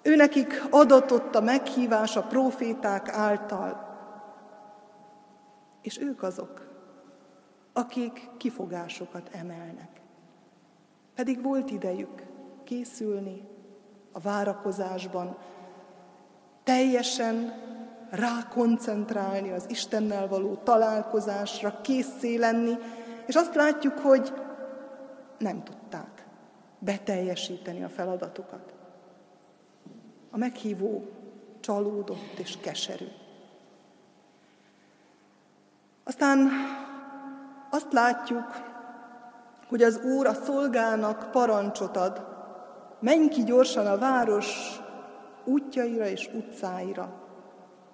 Őnekik 0.03 0.63
adatott 0.69 1.35
a 1.35 1.41
meghívás 1.41 2.15
a 2.15 2.23
proféták 2.23 3.09
által. 3.09 3.91
És 5.81 5.99
ők 5.99 6.23
azok, 6.23 6.67
akik 7.73 8.29
kifogásokat 8.37 9.29
emelnek. 9.31 10.01
Pedig 11.15 11.43
volt 11.43 11.71
idejük 11.71 12.23
készülni, 12.63 13.47
a 14.11 14.19
várakozásban, 14.19 15.37
teljesen 16.63 17.53
rákoncentrálni 18.09 19.51
az 19.51 19.65
Istennel 19.69 20.27
való 20.27 20.55
találkozásra, 20.55 21.81
készé 21.81 22.35
lenni, 22.35 22.73
és 23.25 23.35
azt 23.35 23.55
látjuk, 23.55 23.97
hogy 23.97 24.33
nem 25.37 25.63
tudták 25.63 26.25
beteljesíteni 26.79 27.83
a 27.83 27.89
feladatukat. 27.89 28.73
A 30.33 30.37
meghívó 30.37 31.09
csalódott 31.59 32.37
és 32.37 32.57
keserű. 32.61 33.07
Aztán 36.03 36.49
azt 37.69 37.93
látjuk, 37.93 38.45
hogy 39.67 39.83
az 39.83 40.03
Úr 40.03 40.27
a 40.27 40.33
szolgának 40.33 41.31
parancsot 41.31 41.97
ad, 41.97 42.25
menj 42.99 43.27
ki 43.27 43.43
gyorsan 43.43 43.87
a 43.87 43.97
város 43.97 44.79
útjaira 45.43 46.07
és 46.07 46.29
utcáira, 46.33 47.21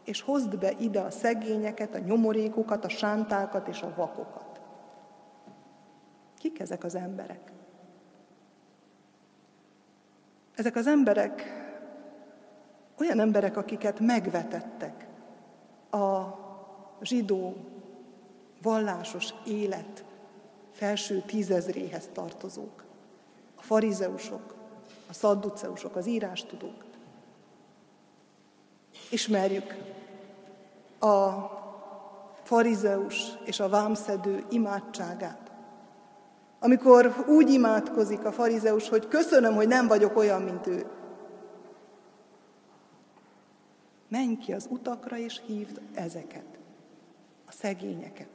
és 0.04 0.22
hozd 0.22 0.58
be 0.58 0.72
ide 0.72 1.00
a 1.00 1.12
szegényeket, 1.12 1.96
a 1.96 2.00
nyomorékokat, 2.00 2.86
a 2.86 2.90
sántákat 2.90 3.68
és 3.68 3.82
a 3.82 3.94
vakokat. 3.96 4.62
Kik 6.38 6.60
ezek 6.60 6.84
az 6.84 6.96
emberek? 6.96 7.52
Ezek 10.56 10.76
az 10.76 10.88
emberek 10.88 11.59
olyan 13.00 13.20
emberek, 13.20 13.58
akiket 13.58 14.00
megvetettek 14.00 15.08
a 15.92 16.38
zsidó 17.02 17.56
vallásos 18.62 19.34
élet 19.46 20.04
felső 20.72 21.24
tízezréhez 21.26 22.10
tartozók, 22.14 22.84
a 23.56 23.62
farizeusok, 23.62 24.56
a 25.10 25.14
szadduceusok, 25.14 25.96
az 25.96 26.08
írástudók. 26.08 26.84
Ismerjük 29.10 29.76
a 31.00 31.30
farizeus 32.44 33.24
és 33.46 33.60
a 33.60 33.70
vámszedő 33.70 34.44
imádságát. 34.50 35.52
Amikor 36.60 37.26
úgy 37.28 37.50
imádkozik 37.50 38.26
a 38.26 38.32
farizeus, 38.32 38.90
hogy 38.90 39.08
köszönöm, 39.08 39.56
hogy 39.56 39.68
nem 39.68 39.88
vagyok 39.88 40.18
olyan, 40.18 40.42
mint 40.42 40.68
ő. 40.68 40.86
Menj 44.10 44.38
ki 44.38 44.54
az 44.54 44.68
utakra, 44.70 45.18
és 45.18 45.42
hívd 45.46 45.82
ezeket, 45.94 46.60
a 47.48 47.52
szegényeket. 47.52 48.28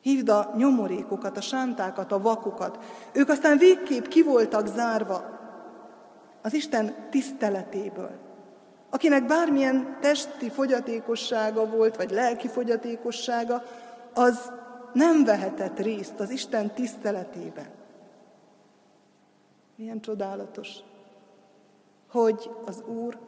Hívd 0.00 0.28
a 0.28 0.52
nyomorékokat, 0.56 1.36
a 1.36 1.40
sántákat, 1.40 2.12
a 2.12 2.20
vakokat. 2.20 2.84
Ők 3.12 3.28
aztán 3.28 3.58
végképp 3.58 4.04
ki 4.04 4.22
voltak 4.22 4.66
zárva 4.66 5.38
az 6.42 6.54
Isten 6.54 6.94
tiszteletéből. 7.10 8.10
Akinek 8.90 9.26
bármilyen 9.26 9.98
testi 10.00 10.50
fogyatékossága 10.50 11.66
volt, 11.66 11.96
vagy 11.96 12.10
lelki 12.10 12.48
fogyatékossága, 12.48 13.62
az 14.14 14.52
nem 14.92 15.24
vehetett 15.24 15.78
részt 15.78 16.20
az 16.20 16.30
Isten 16.30 16.74
tiszteletében. 16.74 17.68
Milyen 19.76 20.00
csodálatos, 20.00 20.76
hogy 22.10 22.50
az 22.64 22.82
Úr 22.82 23.18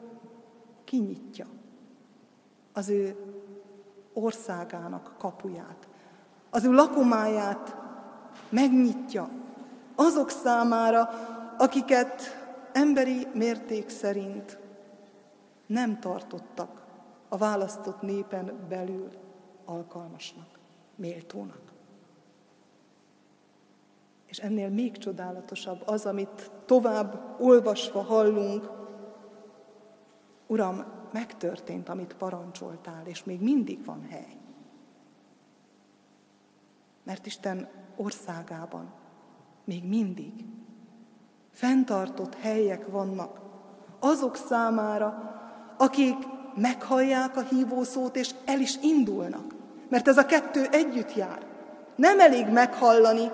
kinyitja 0.88 1.46
az 2.72 2.88
ő 2.88 3.16
országának 4.12 5.14
kapuját 5.18 5.88
az 6.50 6.64
ő 6.64 6.72
lakomáját 6.72 7.76
megnyitja 8.48 9.28
azok 9.94 10.30
számára, 10.30 11.08
akiket 11.58 12.22
emberi 12.72 13.26
mérték 13.34 13.88
szerint 13.88 14.58
nem 15.66 16.00
tartottak 16.00 16.86
a 17.28 17.36
választott 17.36 18.02
népen 18.02 18.66
belül 18.68 19.08
alkalmasnak, 19.64 20.58
méltónak. 20.94 21.62
És 24.26 24.38
ennél 24.38 24.68
még 24.68 24.96
csodálatosabb 24.96 25.82
az, 25.86 26.06
amit 26.06 26.50
tovább 26.66 27.36
olvasva 27.38 28.02
hallunk, 28.02 28.77
Uram, 30.50 30.84
megtörtént, 31.12 31.88
amit 31.88 32.14
parancsoltál, 32.14 33.02
és 33.06 33.24
még 33.24 33.40
mindig 33.40 33.84
van 33.84 34.06
hely. 34.10 34.36
Mert 37.04 37.26
Isten 37.26 37.68
országában 37.96 38.92
még 39.64 39.88
mindig 39.88 40.32
fenntartott 41.50 42.34
helyek 42.34 42.86
vannak 42.86 43.40
azok 43.98 44.36
számára, 44.36 45.36
akik 45.78 46.16
meghallják 46.54 47.36
a 47.36 47.42
hívószót, 47.42 48.16
és 48.16 48.34
el 48.44 48.60
is 48.60 48.76
indulnak. 48.82 49.54
Mert 49.88 50.08
ez 50.08 50.18
a 50.18 50.26
kettő 50.26 50.66
együtt 50.70 51.14
jár. 51.14 51.46
Nem 51.96 52.20
elég 52.20 52.48
meghallani, 52.48 53.30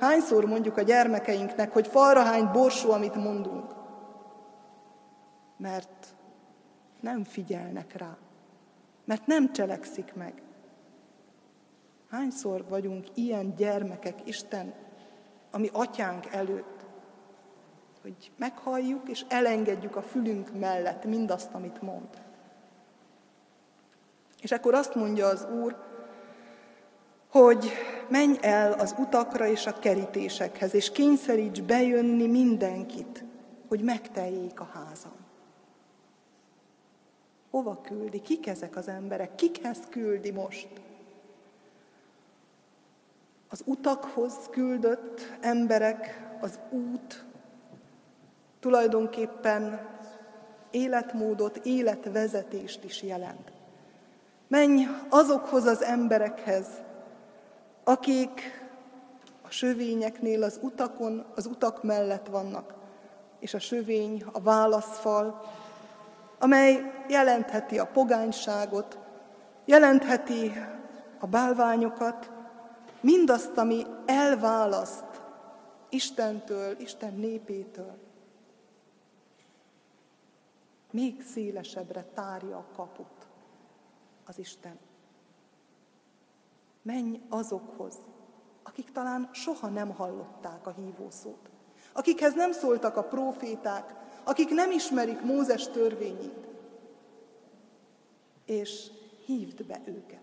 hányszor 0.00 0.44
mondjuk 0.44 0.76
a 0.76 0.82
gyermekeinknek, 0.82 1.72
hogy 1.72 1.86
falra 1.86 2.22
hány 2.22 2.50
borsó, 2.52 2.90
amit 2.90 3.14
mondunk. 3.14 3.74
Mert 5.56 5.97
nem 7.00 7.24
figyelnek 7.24 7.96
rá, 7.96 8.16
mert 9.04 9.26
nem 9.26 9.52
cselekszik 9.52 10.14
meg. 10.14 10.42
Hányszor 12.10 12.64
vagyunk 12.68 13.06
ilyen 13.14 13.54
gyermekek 13.54 14.18
Isten, 14.24 14.74
ami 15.50 15.68
atyánk 15.72 16.26
előtt, 16.26 16.86
hogy 18.02 18.32
meghalljuk 18.36 19.08
és 19.08 19.24
elengedjük 19.28 19.96
a 19.96 20.02
fülünk 20.02 20.58
mellett 20.58 21.04
mindazt, 21.04 21.52
amit 21.52 21.82
mond. 21.82 22.22
És 24.40 24.52
akkor 24.52 24.74
azt 24.74 24.94
mondja 24.94 25.26
az 25.26 25.46
Úr, 25.62 25.76
hogy 27.30 27.70
menj 28.08 28.36
el 28.40 28.72
az 28.72 28.94
utakra 28.98 29.46
és 29.46 29.66
a 29.66 29.78
kerítésekhez, 29.78 30.74
és 30.74 30.92
kényszeríts 30.92 31.62
bejönni 31.62 32.26
mindenkit, 32.26 33.24
hogy 33.68 33.80
megteljék 33.80 34.60
a 34.60 34.70
házam. 34.72 35.27
Hova 37.50 37.80
küldi? 37.80 38.22
Kik 38.22 38.46
ezek 38.46 38.76
az 38.76 38.88
emberek? 38.88 39.34
Kikhez 39.34 39.78
küldi 39.90 40.30
most? 40.30 40.68
Az 43.48 43.62
utakhoz 43.64 44.34
küldött 44.50 45.20
emberek, 45.40 46.28
az 46.40 46.58
út 46.70 47.24
tulajdonképpen 48.60 49.88
életmódot, 50.70 51.56
életvezetést 51.56 52.84
is 52.84 53.02
jelent. 53.02 53.52
Menj 54.48 54.86
azokhoz 55.08 55.64
az 55.64 55.82
emberekhez, 55.82 56.66
akik 57.84 58.66
a 59.42 59.50
sövényeknél 59.50 60.42
az 60.42 60.58
utakon, 60.62 61.24
az 61.34 61.46
utak 61.46 61.82
mellett 61.82 62.26
vannak, 62.26 62.74
és 63.38 63.54
a 63.54 63.58
sövény, 63.58 64.24
a 64.32 64.40
válaszfal, 64.40 65.42
amely 66.38 67.04
jelentheti 67.08 67.78
a 67.78 67.86
pogányságot, 67.86 68.98
jelentheti 69.64 70.52
a 71.18 71.26
bálványokat, 71.26 72.30
mindazt, 73.00 73.56
ami 73.56 73.86
elválaszt 74.06 75.22
Istentől, 75.88 76.80
Isten 76.80 77.14
népétől, 77.14 77.98
még 80.90 81.22
szélesebbre 81.22 82.04
tárja 82.14 82.56
a 82.56 82.66
kaput 82.76 83.26
az 84.26 84.38
Isten. 84.38 84.78
Menj 86.82 87.20
azokhoz, 87.28 87.94
akik 88.62 88.92
talán 88.92 89.28
soha 89.32 89.68
nem 89.68 89.90
hallották 89.90 90.66
a 90.66 90.70
hívószót, 90.70 91.50
akikhez 91.92 92.34
nem 92.34 92.52
szóltak 92.52 92.96
a 92.96 93.04
proféták, 93.04 93.94
akik 94.28 94.50
nem 94.50 94.70
ismerik 94.70 95.22
Mózes 95.22 95.68
törvényét, 95.68 96.46
és 98.44 98.90
hívd 99.24 99.66
be 99.66 99.80
őket. 99.84 100.20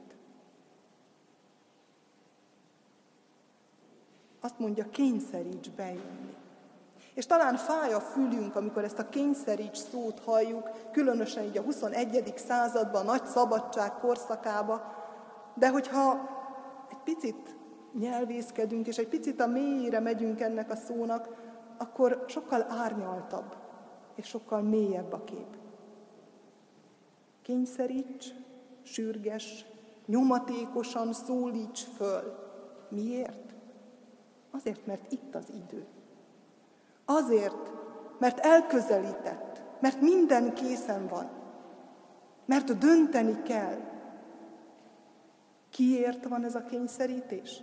Azt 4.41 4.59
mondja, 4.59 4.89
kényszeríts 4.89 5.71
bejönni. 5.71 6.35
És 7.13 7.25
talán 7.25 7.55
fáj 7.55 7.93
a 7.93 7.99
fülünk, 7.99 8.55
amikor 8.55 8.83
ezt 8.83 8.99
a 8.99 9.09
kényszeríts 9.09 9.77
szót 9.77 10.19
halljuk, 10.19 10.69
különösen 10.91 11.43
így 11.43 11.57
a 11.57 11.61
21. 11.61 12.33
században, 12.35 13.01
a 13.01 13.11
nagy 13.11 13.25
szabadság 13.25 13.93
korszakába, 13.93 14.81
de 15.55 15.69
hogyha 15.69 16.29
egy 16.91 16.97
picit 17.03 17.55
nyelvészkedünk, 17.99 18.87
és 18.87 18.97
egy 18.97 19.07
picit 19.07 19.41
a 19.41 19.47
mélyére 19.47 19.99
megyünk 19.99 20.41
ennek 20.41 20.71
a 20.71 20.75
szónak, 20.75 21.29
akkor 21.77 22.25
sokkal 22.27 22.65
árnyaltabb, 22.69 23.64
és 24.15 24.27
sokkal 24.27 24.61
mélyebb 24.61 25.13
a 25.13 25.23
kép. 25.23 25.57
Kényszeríts, 27.41 28.27
sürges, 28.83 29.65
nyomatékosan 30.05 31.13
szólíts 31.13 31.83
föl. 31.83 32.37
Miért? 32.89 33.53
Azért, 34.51 34.85
mert 34.85 35.11
itt 35.11 35.35
az 35.35 35.45
idő. 35.65 35.85
Azért, 37.05 37.71
mert 38.17 38.39
elközelített, 38.39 39.61
mert 39.79 40.01
minden 40.01 40.53
készen 40.53 41.07
van, 41.07 41.29
mert 42.45 42.77
dönteni 42.77 43.41
kell. 43.41 43.79
Kiért 45.69 46.27
van 46.27 46.43
ez 46.43 46.55
a 46.55 46.65
kényszerítés? 46.65 47.61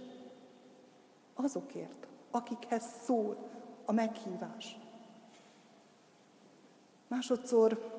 Azokért, 1.34 2.06
akikhez 2.30 2.84
szól 3.04 3.36
a 3.84 3.92
meghívás. 3.92 4.78
Másodszor 7.12 7.92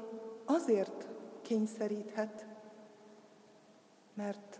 azért 0.45 1.09
kényszeríthet, 1.41 2.45
mert 4.13 4.59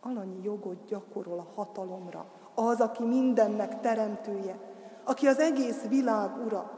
alanyi 0.00 0.42
jogot 0.42 0.84
gyakorol 0.84 1.38
a 1.38 1.52
hatalomra. 1.54 2.26
Az, 2.54 2.80
aki 2.80 3.04
mindennek 3.04 3.80
teremtője, 3.80 4.58
aki 5.04 5.26
az 5.26 5.38
egész 5.38 5.82
világ 5.82 6.44
ura, 6.44 6.70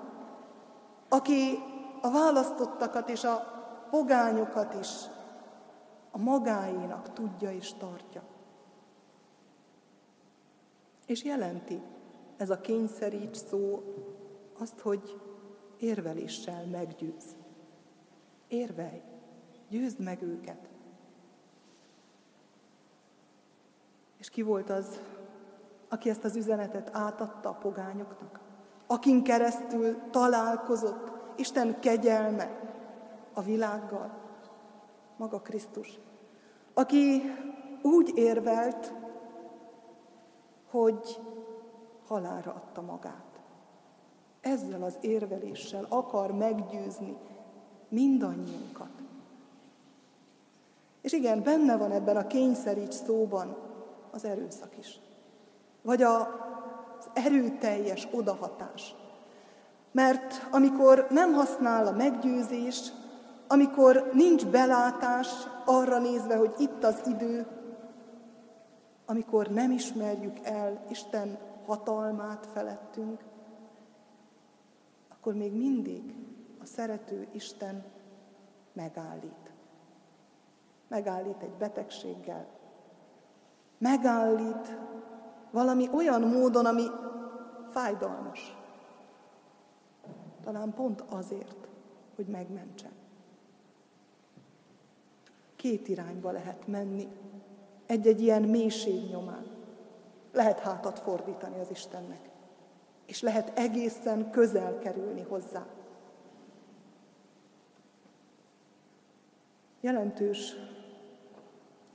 aki 1.08 1.58
a 2.02 2.10
választottakat 2.10 3.08
és 3.08 3.24
a 3.24 3.44
pogányokat 3.90 4.74
is 4.80 4.90
a 6.10 6.18
magáénak 6.18 7.12
tudja 7.12 7.52
és 7.52 7.72
tartja. 7.72 8.22
És 11.06 11.24
jelenti 11.24 11.82
ez 12.36 12.50
a 12.50 12.60
kényszeríts 12.60 13.36
szó 13.36 13.82
azt, 14.58 14.80
hogy 14.80 15.20
érveléssel 15.78 16.66
meggyőz. 16.66 17.36
Érvelj, 18.48 19.02
győzd 19.68 20.00
meg 20.00 20.22
őket. 20.22 20.68
És 24.18 24.30
ki 24.30 24.42
volt 24.42 24.70
az, 24.70 25.00
aki 25.88 26.08
ezt 26.08 26.24
az 26.24 26.36
üzenetet 26.36 26.90
átadta 26.92 27.48
a 27.48 27.54
pogányoknak? 27.54 28.40
Akin 28.86 29.22
keresztül 29.22 30.10
találkozott 30.10 31.10
Isten 31.36 31.80
kegyelme 31.80 32.74
a 33.32 33.42
világgal? 33.42 34.18
Maga 35.16 35.40
Krisztus. 35.40 35.98
Aki 36.74 37.22
úgy 37.82 38.12
érvelt, 38.14 38.94
hogy 40.70 41.20
halára 42.06 42.52
adta 42.52 42.80
magát. 42.80 43.35
Ezzel 44.46 44.82
az 44.82 44.96
érveléssel 45.00 45.86
akar 45.88 46.32
meggyőzni 46.32 47.16
mindannyiunkat. 47.88 48.90
És 51.00 51.12
igen, 51.12 51.42
benne 51.42 51.76
van 51.76 51.92
ebben 51.92 52.16
a 52.16 52.26
kényszeríts 52.26 52.92
szóban 52.92 53.56
az 54.10 54.24
erőszak 54.24 54.78
is. 54.78 55.00
Vagy 55.82 56.02
a, 56.02 56.20
az 56.98 57.08
erőteljes 57.24 58.08
odahatás. 58.12 58.94
Mert 59.92 60.46
amikor 60.50 61.06
nem 61.10 61.32
használ 61.32 61.86
a 61.86 61.92
meggyőzés, 61.92 62.92
amikor 63.48 64.10
nincs 64.12 64.46
belátás 64.46 65.28
arra 65.64 65.98
nézve, 65.98 66.36
hogy 66.36 66.54
itt 66.58 66.84
az 66.84 67.02
idő, 67.06 67.46
amikor 69.06 69.46
nem 69.46 69.70
ismerjük 69.70 70.38
el 70.42 70.84
Isten 70.88 71.38
hatalmát 71.66 72.46
felettünk, 72.52 73.20
akkor 75.26 75.38
még 75.38 75.52
mindig 75.52 76.14
a 76.60 76.64
szerető 76.64 77.28
Isten 77.32 77.84
megállít. 78.72 79.52
Megállít 80.88 81.42
egy 81.42 81.54
betegséggel, 81.58 82.46
megállít 83.78 84.76
valami 85.50 85.88
olyan 85.92 86.22
módon, 86.22 86.66
ami 86.66 86.84
fájdalmas. 87.68 88.56
Talán 90.44 90.74
pont 90.74 91.00
azért, 91.00 91.68
hogy 92.16 92.26
megmentsen. 92.26 92.92
Két 95.56 95.88
irányba 95.88 96.30
lehet 96.30 96.66
menni 96.66 97.08
egy-egy 97.86 98.20
ilyen 98.20 98.42
mélység 98.42 99.10
nyomán. 99.10 99.46
Lehet 100.32 100.58
hátat 100.58 100.98
fordítani 100.98 101.60
az 101.60 101.70
Istennek, 101.70 102.35
és 103.06 103.20
lehet 103.20 103.58
egészen 103.58 104.30
közel 104.30 104.78
kerülni 104.78 105.22
hozzá. 105.28 105.66
Jelentős 109.80 110.56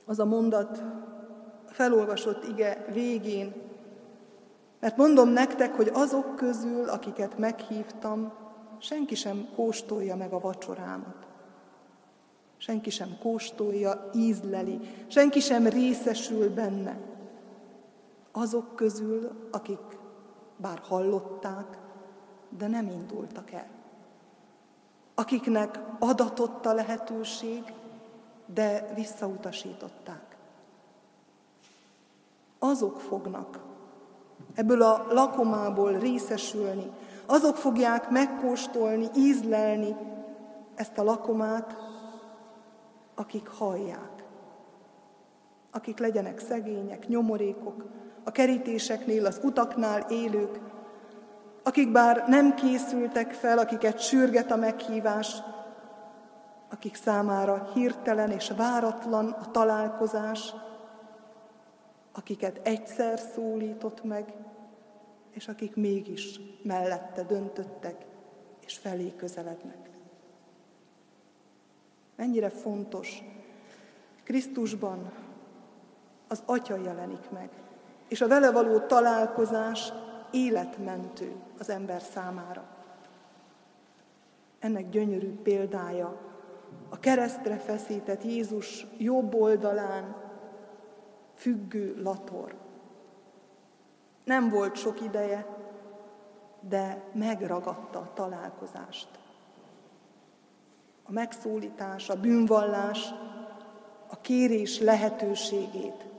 az 0.06 0.18
a 0.18 0.24
mondat 0.24 0.82
felolvasott 1.66 2.48
ige 2.48 2.84
végén, 2.92 3.52
mert 4.80 4.96
mondom 4.96 5.28
nektek, 5.28 5.74
hogy 5.74 5.90
azok 5.92 6.36
közül, 6.36 6.88
akiket 6.88 7.38
meghívtam, 7.38 8.32
senki 8.78 9.14
sem 9.14 9.48
kóstolja 9.54 10.16
meg 10.16 10.32
a 10.32 10.40
vacsorámat. 10.40 11.26
Senki 12.56 12.90
sem 12.90 13.18
kóstolja, 13.20 14.10
ízleli, 14.14 14.80
senki 15.06 15.40
sem 15.40 15.66
részesül 15.66 16.50
benne. 16.54 16.98
Azok 18.32 18.76
közül, 18.76 19.48
akik 19.50 20.00
bár 20.62 20.78
hallották, 20.78 21.78
de 22.48 22.66
nem 22.66 22.88
indultak 22.88 23.50
el. 23.50 23.68
Akiknek 25.14 25.80
adatott 25.98 26.66
a 26.66 26.72
lehetőség, 26.72 27.72
de 28.46 28.92
visszautasították. 28.94 30.36
Azok 32.58 33.00
fognak 33.00 33.58
ebből 34.54 34.82
a 34.82 35.06
lakomából 35.10 35.98
részesülni, 35.98 36.90
azok 37.26 37.56
fogják 37.56 38.10
megkóstolni, 38.10 39.08
ízlelni 39.16 39.96
ezt 40.74 40.98
a 40.98 41.02
lakomát, 41.02 41.76
akik 43.14 43.48
hallják. 43.48 44.24
Akik 45.70 45.98
legyenek 45.98 46.38
szegények, 46.38 47.08
nyomorékok, 47.08 47.84
a 48.24 48.30
kerítéseknél, 48.30 49.26
az 49.26 49.40
utaknál 49.42 50.00
élők, 50.10 50.58
akik 51.62 51.92
bár 51.92 52.24
nem 52.28 52.54
készültek 52.54 53.32
fel, 53.32 53.58
akiket 53.58 54.00
sürget 54.00 54.50
a 54.50 54.56
meghívás, 54.56 55.36
akik 56.70 56.94
számára 56.94 57.70
hirtelen 57.74 58.30
és 58.30 58.52
váratlan 58.56 59.30
a 59.30 59.50
találkozás, 59.50 60.54
akiket 62.12 62.60
egyszer 62.62 63.18
szólított 63.18 64.04
meg, 64.04 64.32
és 65.30 65.48
akik 65.48 65.76
mégis 65.76 66.40
mellette 66.62 67.22
döntöttek, 67.22 68.04
és 68.66 68.78
felé 68.78 69.12
közelednek. 69.16 69.90
Mennyire 72.16 72.50
fontos. 72.50 73.22
Krisztusban 74.24 75.12
az 76.28 76.42
Atya 76.46 76.76
jelenik 76.76 77.30
meg, 77.30 77.50
és 78.12 78.20
a 78.20 78.28
vele 78.28 78.50
való 78.50 78.78
találkozás 78.78 79.92
életmentő 80.30 81.34
az 81.58 81.68
ember 81.70 82.02
számára. 82.02 82.64
Ennek 84.58 84.88
gyönyörű 84.88 85.34
példája 85.42 86.20
a 86.88 86.98
keresztre 86.98 87.56
feszített 87.56 88.24
Jézus 88.24 88.86
jobb 88.98 89.34
oldalán 89.34 90.16
függő 91.34 92.02
lator. 92.02 92.54
Nem 94.24 94.48
volt 94.48 94.76
sok 94.76 95.00
ideje, 95.00 95.46
de 96.60 97.02
megragadta 97.12 97.98
a 97.98 98.12
találkozást. 98.14 99.08
A 101.02 101.12
megszólítás, 101.12 102.08
a 102.08 102.20
bűnvallás, 102.20 103.14
a 104.08 104.20
kérés 104.20 104.80
lehetőségét. 104.80 106.11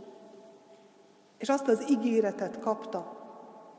És 1.38 1.50
azt 1.50 1.68
az 1.68 1.90
ígéretet 1.90 2.60
kapta, 2.60 3.22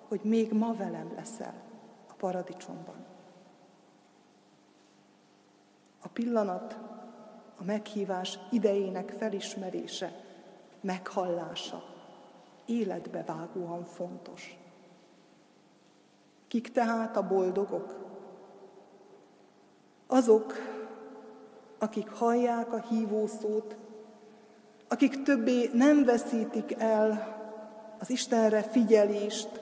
hogy 0.09 0.21
még 0.23 0.53
ma 0.53 0.75
velem 0.75 1.13
leszel 1.15 1.55
a 2.09 2.13
paradicsomban. 2.13 3.05
A 6.03 6.09
pillanat, 6.09 6.79
a 7.59 7.65
meghívás 7.65 8.39
idejének 8.51 9.11
felismerése, 9.19 10.13
meghallása 10.81 11.83
életbe 12.67 13.25
vágóan 13.27 13.85
fontos. 13.85 14.59
Kik 16.49 16.73
tehát 16.73 17.17
a 17.17 17.27
boldogok? 17.27 17.95
Azok, 20.07 20.53
akik 21.79 22.11
hallják 22.11 22.73
a 22.73 22.81
hívószót, 22.81 23.77
akik 24.89 25.23
többé 25.23 25.71
nem 25.73 26.05
veszítik 26.05 26.75
el 26.79 27.43
az 28.05 28.11
Istenre 28.11 28.63
figyelést, 28.63 29.61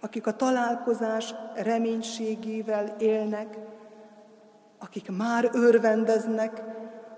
akik 0.00 0.26
a 0.26 0.36
találkozás 0.36 1.34
reménységével 1.54 2.94
élnek, 2.98 3.58
akik 4.78 5.16
már 5.16 5.50
örvendeznek 5.52 6.62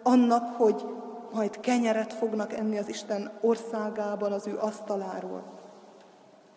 annak, 0.02 0.56
hogy 0.56 0.86
majd 1.32 1.60
kenyeret 1.60 2.12
fognak 2.12 2.52
enni 2.52 2.78
az 2.78 2.88
Isten 2.88 3.30
országában 3.40 4.32
az 4.32 4.46
ő 4.46 4.58
asztaláról. 4.58 5.42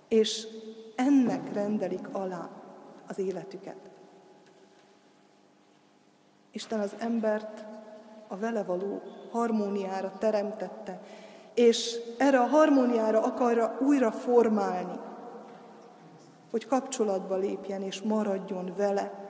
És 0.07 0.47
ennek 0.95 1.53
rendelik 1.53 2.07
alá 2.11 2.49
az 3.07 3.19
életüket. 3.19 3.89
Isten 6.51 6.79
az 6.79 6.95
embert 6.99 7.65
a 8.27 8.37
vele 8.37 8.63
való 8.63 9.01
harmóniára 9.31 10.13
teremtette, 10.19 11.01
és 11.53 11.99
erre 12.17 12.39
a 12.39 12.45
harmóniára 12.45 13.23
akarja 13.23 13.77
újra 13.81 14.11
formálni, 14.11 14.99
hogy 16.51 16.67
kapcsolatba 16.67 17.35
lépjen 17.35 17.81
és 17.81 18.01
maradjon 18.01 18.73
vele, 18.77 19.29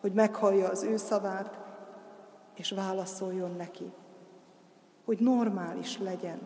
hogy 0.00 0.12
meghallja 0.12 0.68
az 0.68 0.82
ő 0.82 0.96
szavát, 0.96 1.58
és 2.54 2.70
válaszoljon 2.70 3.54
neki, 3.56 3.92
hogy 5.04 5.18
normális 5.18 5.98
legyen 5.98 6.38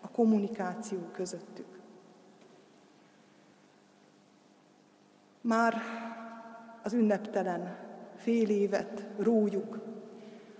a 0.00 0.08
kommunikáció 0.10 0.98
közöttük. 1.12 1.80
Már 5.40 5.74
az 6.82 6.92
ünneptelen 6.92 7.76
fél 8.16 8.48
évet 8.48 9.06
rójuk. 9.18 9.78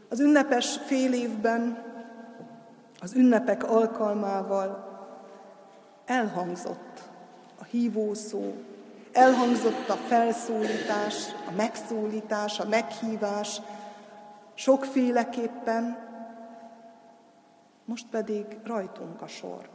Az 0.08 0.20
ünnepes 0.20 0.76
fél 0.76 1.12
évben, 1.12 1.83
az 3.04 3.14
ünnepek 3.14 3.64
alkalmával 3.70 4.92
elhangzott 6.04 7.02
a 7.60 7.64
hívószó, 7.64 8.52
elhangzott 9.12 9.88
a 9.88 9.94
felszólítás, 9.94 11.26
a 11.48 11.50
megszólítás, 11.56 12.60
a 12.60 12.68
meghívás, 12.68 13.60
sokféleképpen, 14.54 15.98
most 17.84 18.06
pedig 18.10 18.46
rajtunk 18.64 19.22
a 19.22 19.26
sor, 19.26 19.68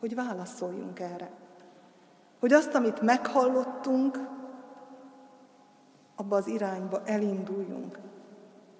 hogy 0.00 0.14
válaszoljunk 0.14 1.00
erre. 1.00 1.30
Hogy 2.40 2.52
azt, 2.52 2.74
amit 2.74 3.00
meghallottunk, 3.00 4.28
abba 6.16 6.36
az 6.36 6.46
irányba 6.46 7.02
elinduljunk, 7.04 7.98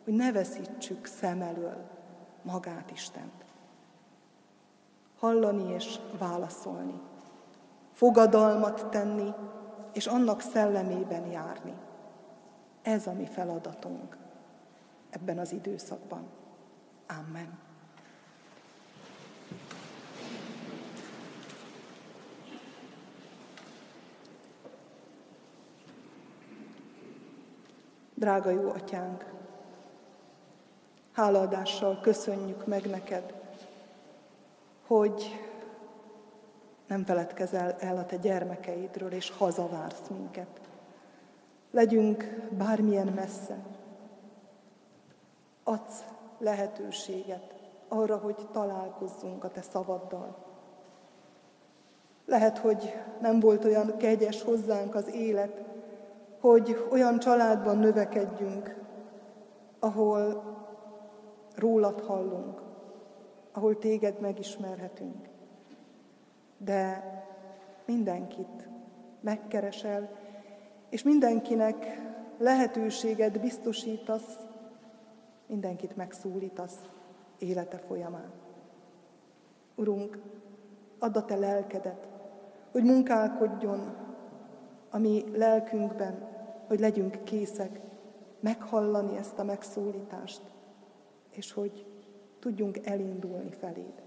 hogy 0.05 0.15
ne 0.15 0.33
veszítsük 0.33 1.07
szem 1.07 1.41
elől 1.41 1.93
magát 2.43 2.91
Istent. 2.91 3.45
Hallani 5.25 5.72
és 5.72 5.99
válaszolni, 6.18 7.01
fogadalmat 7.93 8.87
tenni, 8.87 9.35
és 9.93 10.07
annak 10.07 10.41
szellemében 10.41 11.27
járni. 11.27 11.75
Ez 12.83 13.07
a 13.07 13.12
mi 13.12 13.27
feladatunk 13.27 14.16
ebben 15.11 15.39
az 15.39 15.53
időszakban. 15.53 16.27
Amen. 17.09 17.59
Drága 28.14 28.51
jó 28.51 28.70
atyánk, 28.70 29.25
hálaadással 31.12 32.01
köszönjük 32.01 32.66
meg 32.66 32.87
neked, 32.87 33.44
hogy 34.95 35.41
nem 36.87 37.05
feledkezel 37.05 37.77
el 37.79 37.97
a 37.97 38.07
te 38.07 38.17
gyermekeidről, 38.17 39.13
és 39.13 39.31
hazavársz 39.31 40.09
minket. 40.11 40.61
Legyünk 41.71 42.25
bármilyen 42.51 43.07
messze, 43.07 43.57
adsz 45.65 46.05
lehetőséget 46.39 47.55
arra, 47.89 48.17
hogy 48.17 48.49
találkozzunk 48.53 49.45
a 49.45 49.51
te 49.51 49.63
szavaddal. 49.63 50.37
Lehet, 52.27 52.59
hogy 52.59 52.95
nem 53.21 53.41
volt 53.41 53.65
olyan 53.65 53.97
kegyes 53.97 54.43
hozzánk 54.43 54.95
az 54.95 55.15
élet, 55.15 55.65
hogy 56.41 56.87
olyan 56.91 57.19
családban 57.19 57.79
növekedjünk, 57.79 58.77
ahol 59.79 60.43
rólad 61.57 62.01
hallunk, 62.01 62.64
ahol 63.57 63.79
téged 63.79 64.21
megismerhetünk. 64.21 65.29
De 66.59 67.05
mindenkit 67.87 68.69
megkeresel, 69.21 70.11
és 70.91 71.03
mindenkinek 71.03 72.01
lehetőséget 72.39 73.41
biztosítasz, 73.41 74.39
mindenkit 75.47 75.97
megszólítasz 75.97 76.79
élete 77.39 77.79
folyamán. 77.79 78.33
Urunk, 79.75 80.19
add 80.99 81.17
a 81.17 81.25
te 81.25 81.37
lelkedet, 81.37 82.09
hogy 82.73 82.85
munkálkodjon 82.85 83.97
a 84.91 84.99
mi 84.99 85.25
lelkünkben, 85.33 86.29
hogy 86.67 86.81
legyünk 86.81 87.25
készek 87.25 87.81
meghallani 88.41 89.17
ezt 89.17 89.39
a 89.39 89.45
megszólítást, 89.45 90.43
és 91.31 91.53
hogy 91.53 91.94
tudjunk 92.45 92.87
elindulni 92.87 93.51
feléd. 93.51 94.03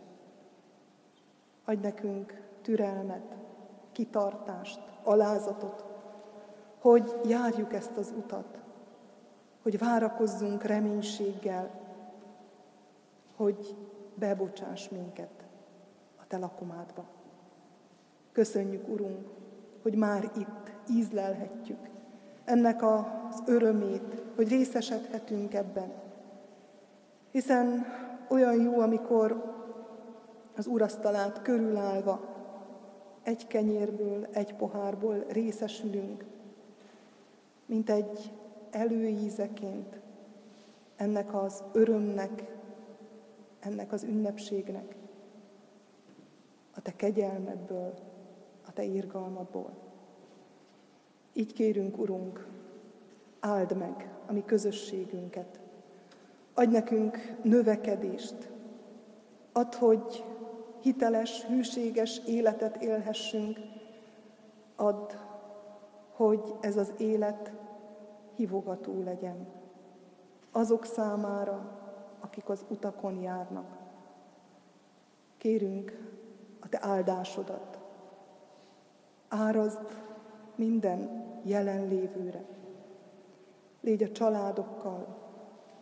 Adj 1.65 1.81
nekünk 1.81 2.41
türelmet, 2.61 3.35
kitartást, 3.91 4.79
alázatot, 5.03 5.85
hogy 6.79 7.15
járjuk 7.25 7.73
ezt 7.73 7.97
az 7.97 8.13
utat, 8.17 8.57
hogy 9.61 9.77
várakozzunk 9.77 10.63
reménységgel, 10.63 11.69
hogy 13.35 13.75
bebocsáss 14.15 14.89
minket 14.89 15.45
a 16.17 16.27
Te 16.27 16.37
lakomádba. 16.37 17.05
Köszönjük, 18.31 18.87
Urunk, 18.87 19.27
hogy 19.81 19.95
már 19.95 20.31
itt 20.35 20.71
ízlelhetjük 20.89 21.89
ennek 22.45 22.83
az 22.83 23.43
örömét, 23.45 24.23
hogy 24.35 24.49
részesedhetünk 24.49 25.53
ebben. 25.53 25.91
Hiszen 27.31 27.85
olyan 28.29 28.61
jó, 28.61 28.79
amikor 28.79 29.55
az 30.55 30.67
urasztalát 30.67 31.41
körülállva 31.41 32.35
egy 33.23 33.47
kenyérből, 33.47 34.27
egy 34.31 34.55
pohárból 34.55 35.25
részesülünk, 35.27 36.25
mint 37.65 37.89
egy 37.89 38.31
előízeként 38.71 39.99
ennek 40.95 41.33
az 41.33 41.63
örömnek, 41.71 42.55
ennek 43.59 43.91
az 43.91 44.03
ünnepségnek, 44.03 44.95
a 46.75 46.81
te 46.81 46.95
kegyelmedből, 46.95 47.93
a 48.67 48.73
te 48.73 48.83
irgalmadból. 48.83 49.69
Így 51.33 51.53
kérünk, 51.53 51.97
Urunk, 51.97 52.47
áld 53.39 53.77
meg 53.77 54.09
a 54.25 54.31
mi 54.33 54.43
közösségünket. 54.45 55.59
Adj 56.59 56.71
nekünk 56.71 57.17
növekedést. 57.43 58.49
Add, 59.51 59.75
hogy 59.75 60.23
hiteles, 60.81 61.45
hűséges 61.45 62.21
életet 62.25 62.83
élhessünk. 62.83 63.59
Add, 64.75 65.11
hogy 66.11 66.55
ez 66.61 66.77
az 66.77 66.93
élet 66.97 67.51
hívogató 68.35 69.03
legyen 69.03 69.47
azok 70.51 70.85
számára, 70.85 71.79
akik 72.19 72.49
az 72.49 72.65
utakon 72.69 73.21
járnak. 73.21 73.77
Kérünk 75.37 75.97
a 76.59 76.69
Te 76.69 76.79
áldásodat. 76.81 77.79
Árazd 79.27 80.03
minden 80.55 81.25
jelenlévőre. 81.43 82.45
Légy 83.81 84.03
a 84.03 84.11
családokkal, 84.11 85.26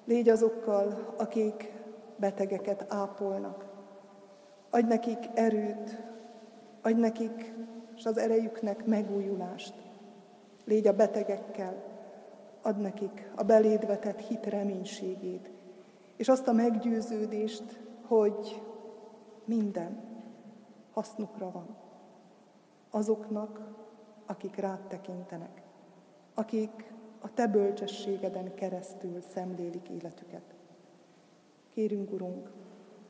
légy 0.05 0.29
azokkal, 0.29 1.13
akik 1.17 1.73
betegeket 2.15 2.85
ápolnak. 2.93 3.65
Adj 4.69 4.87
nekik 4.87 5.29
erőt, 5.33 5.97
adj 6.81 6.99
nekik 6.99 7.53
és 7.95 8.05
az 8.05 8.17
erejüknek 8.17 8.85
megújulást. 8.85 9.73
Légy 10.65 10.87
a 10.87 10.95
betegekkel, 10.95 11.83
ad 12.61 12.79
nekik 12.79 13.31
a 13.35 13.43
beléd 13.43 13.85
vetett 13.85 14.19
hit 14.19 14.45
reménységét, 14.45 15.51
és 16.15 16.27
azt 16.29 16.47
a 16.47 16.53
meggyőződést, 16.53 17.79
hogy 18.07 18.61
minden 19.45 20.03
hasznukra 20.91 21.51
van. 21.51 21.77
Azoknak, 22.91 23.61
akik 24.25 24.55
rád 24.55 24.79
tekintenek, 24.87 25.61
akik 26.33 26.93
a 27.25 27.33
te 27.33 27.47
bölcsességeden 27.47 28.53
keresztül 28.53 29.21
szemlélik 29.33 29.89
életüket. 29.89 30.53
Kérünk, 31.73 32.11
Urunk, 32.11 32.49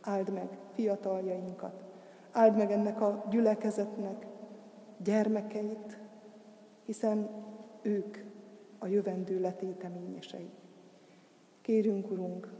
áld 0.01 0.33
meg 0.33 0.57
fiataljainkat, 0.73 1.83
áld 2.31 2.55
meg 2.55 2.71
ennek 2.71 3.01
a 3.01 3.25
gyülekezetnek 3.29 4.25
gyermekeit, 4.97 5.97
hiszen 6.85 7.29
ők 7.81 8.17
a 8.77 8.87
jövendő 8.87 9.39
letéteményesei. 9.39 10.49
Kérünk, 11.61 12.11
Urunk, 12.11 12.51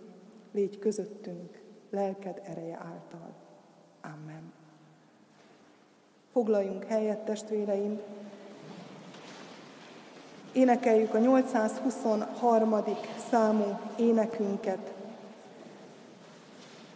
légy 0.52 0.80
közöttünk, 0.80 1.62
lelked 1.90 2.42
ereje 2.44 2.78
által. 2.78 3.34
Amen. 4.02 4.54
Foglaljunk 6.32 6.84
helyet, 6.84 7.26
testvéreim, 7.26 8.00
Énekeljük 10.56 11.14
a 11.14 11.18
823. 11.18 12.84
számú 13.30 13.80
énekünket. 13.96 14.94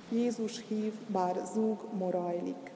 Jézus 0.10 0.64
hív, 0.68 0.94
bár 1.08 1.36
zúg 1.54 1.78
morajlik. 1.98 2.72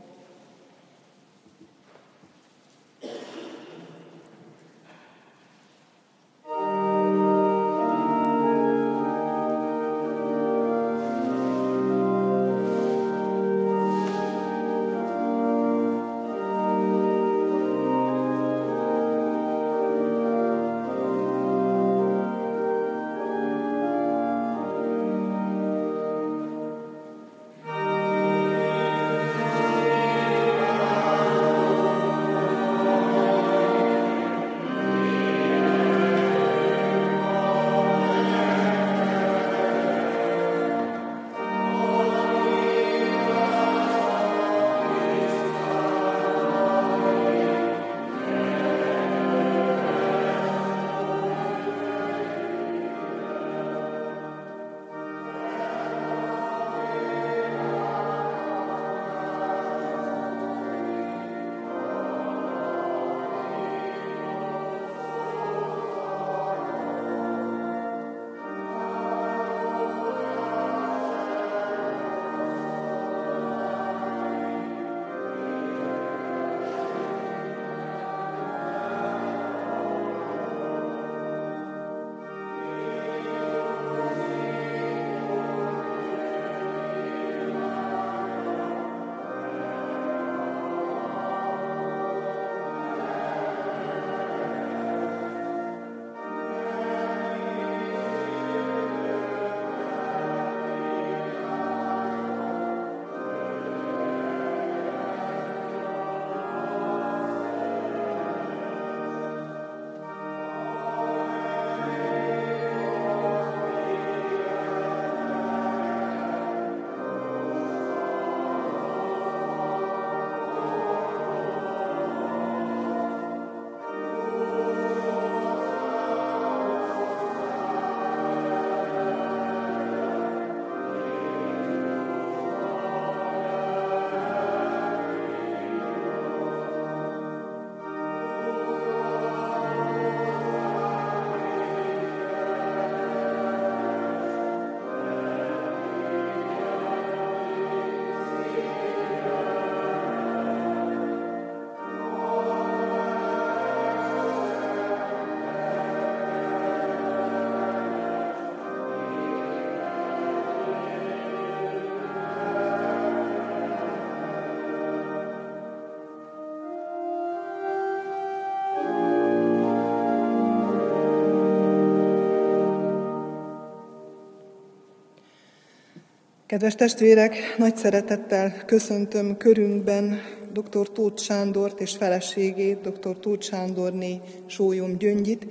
Kedves 176.54 176.76
testvérek, 176.76 177.56
nagy 177.58 177.76
szeretettel 177.76 178.66
köszöntöm 178.66 179.38
körünkben 179.38 180.22
dr. 180.52 180.92
Tóth 180.92 181.22
Sándort 181.22 181.80
és 181.80 181.96
feleségét, 181.96 182.82
dr. 182.82 183.20
Tóth 183.20 183.46
Sándorné 183.46 184.22
Sólyom 184.46 184.98
Gyöngyit. 184.98 185.46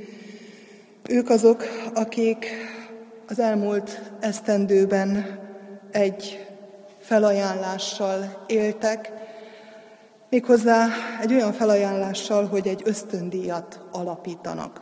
Ők 1.08 1.30
azok, 1.30 1.64
akik 1.94 2.46
az 3.28 3.38
elmúlt 3.38 4.12
esztendőben 4.20 5.38
egy 5.90 6.46
felajánlással 6.98 8.44
éltek, 8.46 9.12
méghozzá 10.30 10.88
egy 11.22 11.32
olyan 11.32 11.52
felajánlással, 11.52 12.46
hogy 12.46 12.68
egy 12.68 12.82
ösztöndíjat 12.84 13.80
alapítanak. 13.92 14.80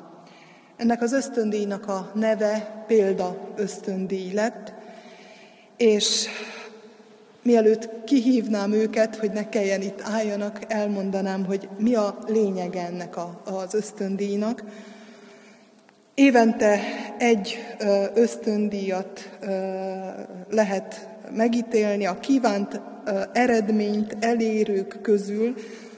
Ennek 0.77 1.03
az 1.03 1.13
ösztöndíjnak 1.13 1.89
a 1.89 2.11
neve 2.15 2.85
példa 2.87 3.53
ösztöndíj 3.57 4.33
lett, 4.33 4.79
és 5.81 6.27
mielőtt 7.43 8.05
kihívnám 8.05 8.73
őket, 8.73 9.17
hogy 9.17 9.31
ne 9.31 9.49
kelljen 9.49 9.83
itt 9.83 10.01
álljanak, 10.03 10.59
elmondanám, 10.69 11.45
hogy 11.45 11.69
mi 11.79 11.95
a 11.95 12.19
lényeg 12.27 12.77
ennek 12.77 13.17
a, 13.17 13.43
az 13.45 13.75
ösztöndíjnak. 13.75 14.65
Évente 16.15 16.81
egy 17.19 17.59
ösztöndíjat 18.15 19.39
lehet 20.51 21.09
megítélni 21.31 22.07
a 22.07 22.21
kívánt 22.21 22.81
eredményt 23.33 24.17
elérők 24.21 24.99
közül, 25.03 25.55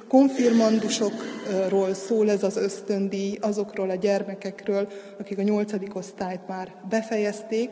konfirmandusokról 0.09 1.95
szól 1.95 2.30
ez 2.30 2.43
az 2.43 2.57
ösztöndíj, 2.57 3.39
azokról 3.41 3.91
a 3.91 3.95
gyermekekről, 3.95 4.89
akik 5.18 5.39
a 5.39 5.43
nyolcadik 5.43 5.97
osztályt 5.97 6.49
már 6.49 6.74
befejezték, 6.89 7.70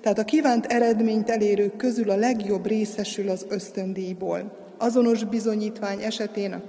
tehát 0.00 0.18
a 0.18 0.24
kívánt 0.24 0.66
eredményt 0.66 1.30
elérők 1.30 1.76
közül 1.76 2.10
a 2.10 2.16
legjobb 2.16 2.66
részesül 2.66 3.28
az 3.28 3.46
ösztöndíjból. 3.48 4.56
Azonos 4.78 5.24
bizonyítvány 5.24 6.02
esetén 6.02 6.52
a 6.52 6.66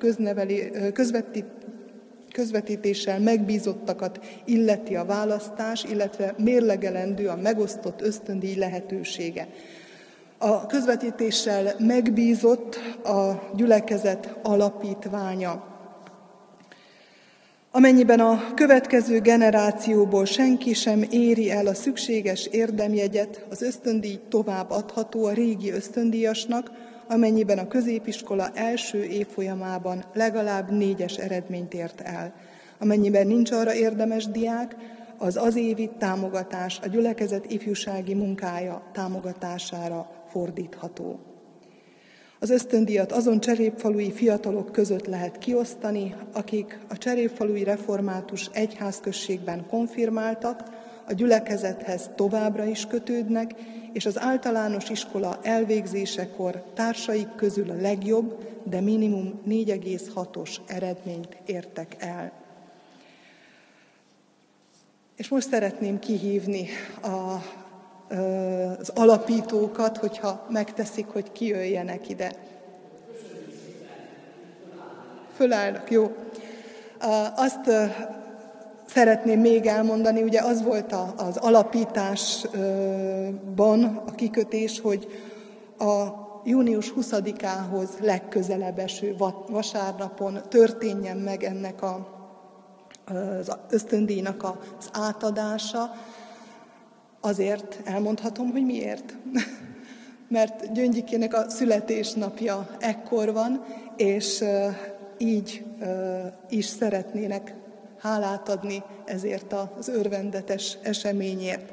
közvetít, 0.94 1.46
közvetítéssel 2.32 3.20
megbízottakat 3.20 4.20
illeti 4.46 4.96
a 4.96 5.06
választás, 5.06 5.84
illetve 5.84 6.34
mérlegelendő 6.38 7.28
a 7.28 7.36
megosztott 7.36 8.02
ösztöndíj 8.02 8.56
lehetősége. 8.56 9.48
A 10.38 10.66
közvetítéssel 10.66 11.76
megbízott 11.80 12.80
a 13.04 13.50
gyülekezet 13.56 14.38
alapítványa. 14.44 15.69
Amennyiben 17.72 18.20
a 18.20 18.54
következő 18.54 19.20
generációból 19.20 20.26
senki 20.26 20.74
sem 20.74 21.06
éri 21.10 21.52
el 21.52 21.68
a 21.68 21.74
szükséges 21.74 22.46
érdemjegyet, 22.46 23.46
az 23.50 23.62
ösztöndíj 23.62 24.20
tovább 24.30 24.70
adható 24.70 25.26
a 25.26 25.34
régi 25.34 25.72
ösztöndíjasnak, 25.72 26.72
amennyiben 27.08 27.58
a 27.58 27.68
középiskola 27.68 28.50
első 28.54 29.04
évfolyamában 29.04 30.04
legalább 30.14 30.72
négyes 30.72 31.16
eredményt 31.16 31.74
ért 31.74 32.02
el. 32.02 32.34
Amennyiben 32.80 33.28
nincs 33.28 33.52
arra 33.52 33.74
érdemes 33.74 34.26
diák, 34.26 34.76
az 35.18 35.38
az 35.38 35.56
évi 35.56 35.90
támogatás 35.98 36.80
a 36.84 36.88
gyülekezet 36.88 37.52
ifjúsági 37.52 38.14
munkája 38.14 38.90
támogatására 38.94 40.10
fordítható. 40.28 41.29
Az 42.42 42.50
ösztöndíjat 42.50 43.12
azon 43.12 43.40
cserépfalui 43.40 44.12
fiatalok 44.12 44.72
között 44.72 45.06
lehet 45.06 45.38
kiosztani, 45.38 46.16
akik 46.34 46.80
a 46.90 46.98
cserépfalui 46.98 47.64
református 47.64 48.50
egyházközségben 48.54 49.66
konfirmáltak, 49.68 50.64
a 51.08 51.14
gyülekezethez 51.14 52.10
továbbra 52.16 52.66
is 52.66 52.86
kötődnek, 52.86 53.56
és 53.94 54.06
az 54.06 54.20
általános 54.20 54.90
iskola 54.90 55.40
elvégzésekor 55.44 56.64
társaik 56.74 57.36
közül 57.36 57.70
a 57.70 57.82
legjobb, 57.82 58.48
de 58.64 58.82
minimum 58.82 59.42
4,6-os 59.48 60.56
eredményt 60.68 61.38
értek 61.46 61.96
el. 62.00 62.32
És 65.16 65.28
most 65.28 65.50
szeretném 65.50 66.00
kihívni 66.00 66.68
a, 67.02 67.36
az 68.80 68.92
alapítókat, 68.96 69.98
hogyha 69.98 70.46
megteszik, 70.50 71.08
hogy 71.08 71.32
kijöjjenek 71.32 72.10
ide. 72.10 72.32
Fölállnak, 75.36 75.92
jó. 75.92 76.16
Azt 77.36 77.70
szeretném 78.88 79.40
még 79.40 79.66
elmondani, 79.66 80.22
ugye 80.22 80.42
az 80.42 80.64
volt 80.64 80.96
az 81.18 81.38
alapításban 81.38 82.42
a 84.06 84.12
kikötés, 84.16 84.80
hogy 84.80 85.08
a 85.78 86.28
június 86.44 86.94
20-ához 87.00 87.90
legközelebb 88.02 88.80
eső 88.80 89.16
vasárnapon 89.48 90.40
történjen 90.50 91.18
meg 91.18 91.44
ennek 91.44 91.82
a, 91.82 92.08
az 93.40 93.52
ösztöndíjnak 93.70 94.44
az 94.44 94.90
átadása. 94.94 95.92
Azért 97.22 97.80
elmondhatom, 97.84 98.52
hogy 98.52 98.66
miért. 98.66 99.18
Mert 100.28 100.72
Gyöngyikének 100.74 101.34
a 101.34 101.50
születésnapja 101.50 102.70
ekkor 102.80 103.34
van, 103.34 103.66
és 103.98 104.44
így 105.18 105.66
is 106.50 106.66
szeretnének 106.66 107.54
hálát 108.00 108.50
adni 108.50 108.84
ezért 109.06 109.54
az 109.78 109.88
örvendetes 109.88 110.78
eseményért. 110.82 111.72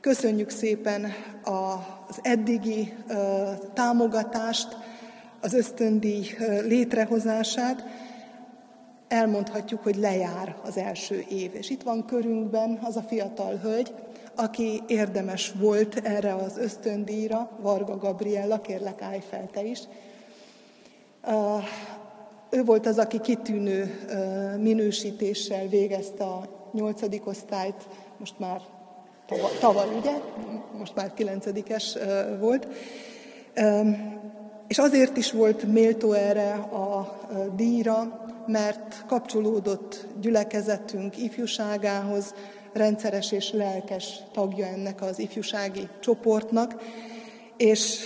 Köszönjük 0.00 0.50
szépen 0.50 1.12
az 1.44 2.18
eddigi 2.22 2.94
támogatást, 3.74 4.76
az 5.40 5.54
ösztöndíj 5.54 6.26
létrehozását. 6.66 7.84
Elmondhatjuk, 9.08 9.82
hogy 9.82 9.96
lejár 9.96 10.56
az 10.64 10.76
első 10.76 11.24
év. 11.28 11.54
És 11.54 11.70
itt 11.70 11.82
van 11.82 12.04
körünkben 12.04 12.78
az 12.82 12.96
a 12.96 13.02
fiatal 13.02 13.56
hölgy, 13.56 13.94
aki 14.36 14.82
érdemes 14.86 15.52
volt 15.58 16.00
erre 16.04 16.34
az 16.34 16.58
ösztöndíjra, 16.58 17.50
Varga 17.60 17.96
Gabriella, 17.96 18.60
kérlek 18.60 19.02
állj 19.02 19.22
fel 19.30 19.48
te 19.52 19.64
is. 19.64 19.80
Ő 22.50 22.64
volt 22.64 22.86
az, 22.86 22.98
aki 22.98 23.20
kitűnő 23.20 24.06
minősítéssel 24.60 25.66
végezte 25.66 26.24
a 26.24 26.42
nyolcadik 26.72 27.26
osztályt, 27.26 27.88
most 28.18 28.38
már 28.38 28.60
tavaly, 29.60 29.96
ugye? 29.98 30.12
Most 30.78 30.94
már 30.94 31.14
kilencedikes 31.14 31.96
volt. 32.40 32.66
És 34.68 34.78
azért 34.78 35.16
is 35.16 35.32
volt 35.32 35.62
méltó 35.62 36.12
erre 36.12 36.52
a 36.52 37.18
díjra, 37.56 38.26
mert 38.46 39.04
kapcsolódott 39.06 40.06
gyülekezetünk 40.20 41.18
ifjúságához, 41.18 42.34
rendszeres 42.72 43.32
és 43.32 43.52
lelkes 43.52 44.20
tagja 44.32 44.66
ennek 44.66 45.02
az 45.02 45.18
ifjúsági 45.18 45.88
csoportnak, 46.00 46.82
és 47.56 48.04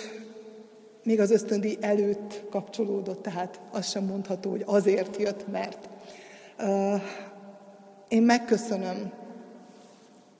még 1.02 1.20
az 1.20 1.30
ösztöndi 1.30 1.78
előtt 1.80 2.42
kapcsolódott, 2.50 3.22
tehát 3.22 3.60
azt 3.70 3.90
sem 3.90 4.04
mondható, 4.04 4.50
hogy 4.50 4.62
azért 4.66 5.16
jött, 5.16 5.48
mert. 5.48 5.88
Én 8.08 8.22
megköszönöm 8.22 9.12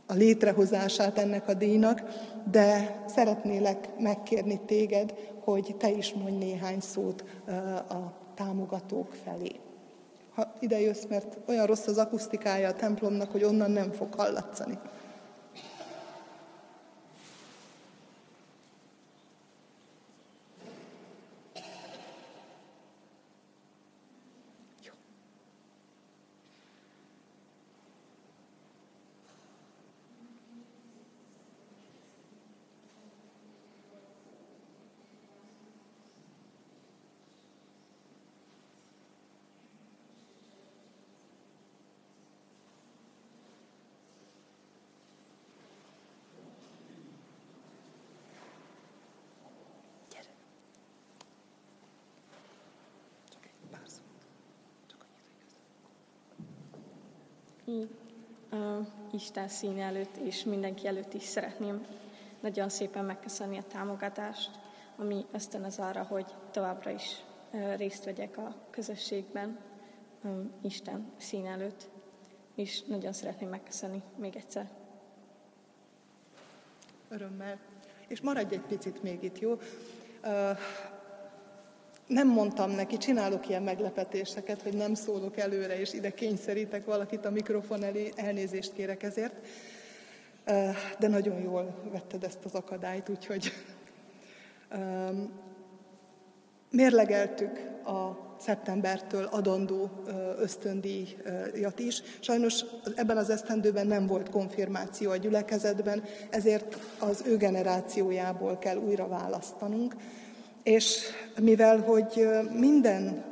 a 0.07 0.15
létrehozását 0.15 1.19
ennek 1.19 1.48
a 1.48 1.55
díjnak, 1.55 2.03
de 2.51 3.01
szeretnélek 3.07 3.98
megkérni 3.98 4.61
téged, 4.66 5.15
hogy 5.44 5.74
te 5.78 5.90
is 5.90 6.12
mondj 6.12 6.44
néhány 6.44 6.81
szót 6.81 7.24
a 7.89 8.12
támogatók 8.35 9.15
felé. 9.24 9.66
Ha 10.37 10.53
ide 10.59 10.81
jössz, 10.81 11.05
mert 11.09 11.37
olyan 11.47 11.67
rossz 11.67 11.87
az 11.87 11.99
akusztikája 11.99 12.69
a 12.69 12.73
templomnak, 12.73 13.33
hogy 13.33 13.45
onnan 13.45 13.71
nem 13.71 13.93
fog 13.93 14.15
hallatszani. 14.15 14.79
így 57.67 57.89
uh, 58.78 58.86
Isten 59.12 59.48
szín 59.48 59.81
előtt 59.81 60.16
és 60.16 60.44
mindenki 60.44 60.86
előtt 60.86 61.15
is 61.15 61.23
szeretném 61.23 61.86
nagyon 62.40 62.69
szépen 62.69 63.05
megköszönni 63.05 63.59
a 63.59 63.62
támogatást, 63.62 64.51
ami 64.97 65.27
ösztönöz 65.32 65.78
arra, 65.78 66.03
hogy 66.03 66.35
továbbra 66.51 66.90
is 66.90 67.24
részt 67.77 68.05
vegyek 68.05 68.36
a 68.36 68.55
közösségben 68.70 69.59
Isten 70.62 71.12
szín 71.16 71.47
előtt, 71.47 71.89
és 72.55 72.82
nagyon 72.82 73.12
szeretném 73.12 73.48
megköszönni 73.48 74.03
még 74.16 74.36
egyszer. 74.36 74.70
Örömmel. 77.09 77.59
És 78.09 78.20
maradj 78.20 78.55
egy 78.55 78.61
picit 78.61 79.03
még 79.03 79.23
itt, 79.23 79.39
jó? 79.39 79.59
Nem 82.07 82.28
mondtam 82.28 82.70
neki, 82.70 82.97
csinálok 82.97 83.49
ilyen 83.49 83.62
meglepetéseket, 83.62 84.62
hogy 84.62 84.73
nem 84.73 84.95
szólok 84.95 85.37
előre, 85.37 85.81
és 85.81 85.93
ide 85.93 86.11
kényszerítek 86.11 86.85
valakit 86.85 87.24
a 87.24 87.31
mikrofon 87.31 87.83
elé, 87.83 88.12
elnézést 88.16 88.73
kérek 88.73 89.03
ezért. 89.03 89.35
De 90.99 91.09
nagyon 91.09 91.41
jól 91.41 91.74
vetted 91.93 92.24
ezt 92.24 92.45
az 92.45 92.55
akadályt, 92.55 93.09
úgyhogy 93.09 93.53
mérlegeltük 96.70 97.57
a 97.85 98.27
szeptembertől 98.41 99.24
adandó 99.24 99.91
ösztöndíjat 100.39 101.78
is. 101.78 102.03
Sajnos 102.20 102.65
ebben 102.97 103.16
az 103.16 103.31
esztendőben 103.31 103.87
nem 103.87 104.07
volt 104.07 104.31
konfirmáció 104.31 105.11
a 105.11 105.16
gyülekezetben, 105.16 106.03
ezért 106.31 106.78
az 106.99 107.23
ő 107.27 107.37
generációjából 107.37 108.59
kell 108.59 108.77
újra 108.77 109.09
választanunk. 109.09 109.95
És 110.67 111.01
mivel, 111.41 111.81
hogy 111.81 112.29
minden 112.53 113.25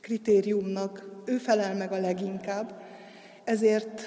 kritériumnak 0.00 1.22
ő 1.24 1.36
felel 1.36 1.74
meg 1.74 1.92
a 1.92 2.00
leginkább, 2.00 2.82
ezért, 3.44 4.02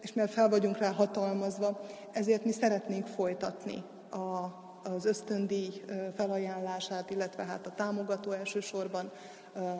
és 0.00 0.12
mivel 0.12 0.28
fel 0.28 0.48
vagyunk 0.48 0.78
rá 0.78 0.90
hatalmazva, 0.90 1.80
ezért 2.12 2.44
mi 2.44 2.52
szeretnénk 2.52 3.06
folytatni 3.06 3.84
a, 4.10 4.16
az 4.82 5.04
ösztöndíj 5.04 5.82
felajánlását, 6.14 7.10
illetve 7.10 7.44
hát 7.44 7.66
a 7.66 7.74
támogató 7.74 8.30
elsősorban 8.30 9.10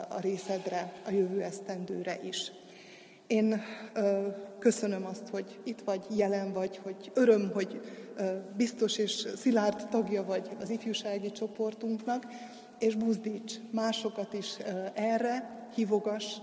a 0.09 0.19
részedre, 0.19 0.93
a 1.05 1.11
jövő 1.11 1.41
esztendőre 1.41 2.19
is. 2.23 2.51
Én 3.29 3.61
köszönöm 4.59 5.05
azt, 5.05 5.27
hogy 5.31 5.59
itt 5.63 5.81
vagy, 5.81 6.05
jelen 6.09 6.53
vagy, 6.53 6.79
hogy 6.83 7.11
öröm, 7.13 7.51
hogy 7.53 7.81
biztos 8.57 8.97
és 8.97 9.27
szilárd 9.35 9.87
tagja 9.89 10.23
vagy 10.23 10.49
az 10.61 10.69
ifjúsági 10.69 11.31
csoportunknak, 11.31 12.23
és 12.79 12.95
buzdíts 12.95 13.53
másokat 13.71 14.33
is 14.33 14.57
erre, 14.93 15.67
hívogass, 15.75 16.37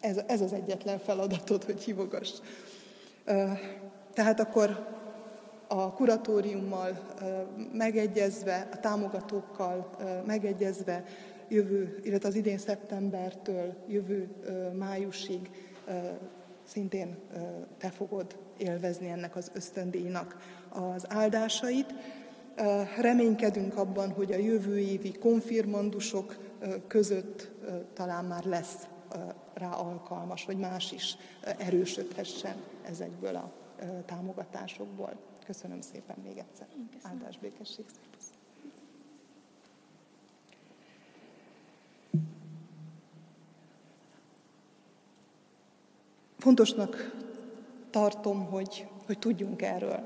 ez, 0.00 0.20
ez 0.26 0.40
az 0.40 0.52
egyetlen 0.52 0.98
feladatod, 0.98 1.64
hogy 1.64 1.82
hívogass. 1.82 2.40
Tehát 4.12 4.40
akkor 4.40 4.86
a 5.68 5.92
kuratóriummal 5.92 7.00
megegyezve, 7.72 8.68
a 8.72 8.80
támogatókkal 8.80 9.90
megegyezve, 10.26 11.04
jövő, 11.50 12.00
illetve 12.02 12.28
az 12.28 12.34
idén 12.34 12.58
szeptembertől 12.58 13.74
jövő 13.88 14.28
májusig 14.78 15.50
szintén 16.64 17.16
te 17.78 17.90
fogod 17.90 18.38
élvezni 18.56 19.08
ennek 19.08 19.36
az 19.36 19.50
ösztöndíjnak 19.54 20.36
az 20.68 21.04
áldásait. 21.08 21.94
Reménykedünk 23.00 23.76
abban, 23.76 24.10
hogy 24.10 24.32
a 24.32 24.36
jövő 24.36 24.78
évi 24.78 25.12
konfirmandusok 25.12 26.38
között 26.86 27.50
talán 27.92 28.24
már 28.24 28.44
lesz 28.44 28.88
rá 29.54 29.70
alkalmas, 29.70 30.44
hogy 30.44 30.56
más 30.56 30.92
is 30.92 31.16
erősödhessen 31.58 32.56
ezekből 32.82 33.36
a 33.36 33.52
támogatásokból. 34.06 35.12
Köszönöm 35.46 35.80
szépen 35.80 36.16
még 36.24 36.38
egyszer. 36.38 36.66
Áldás 37.02 37.38
békesség. 37.38 37.84
Fontosnak 46.40 47.14
tartom, 47.90 48.44
hogy, 48.44 48.86
hogy 49.06 49.18
tudjunk 49.18 49.62
erről. 49.62 50.00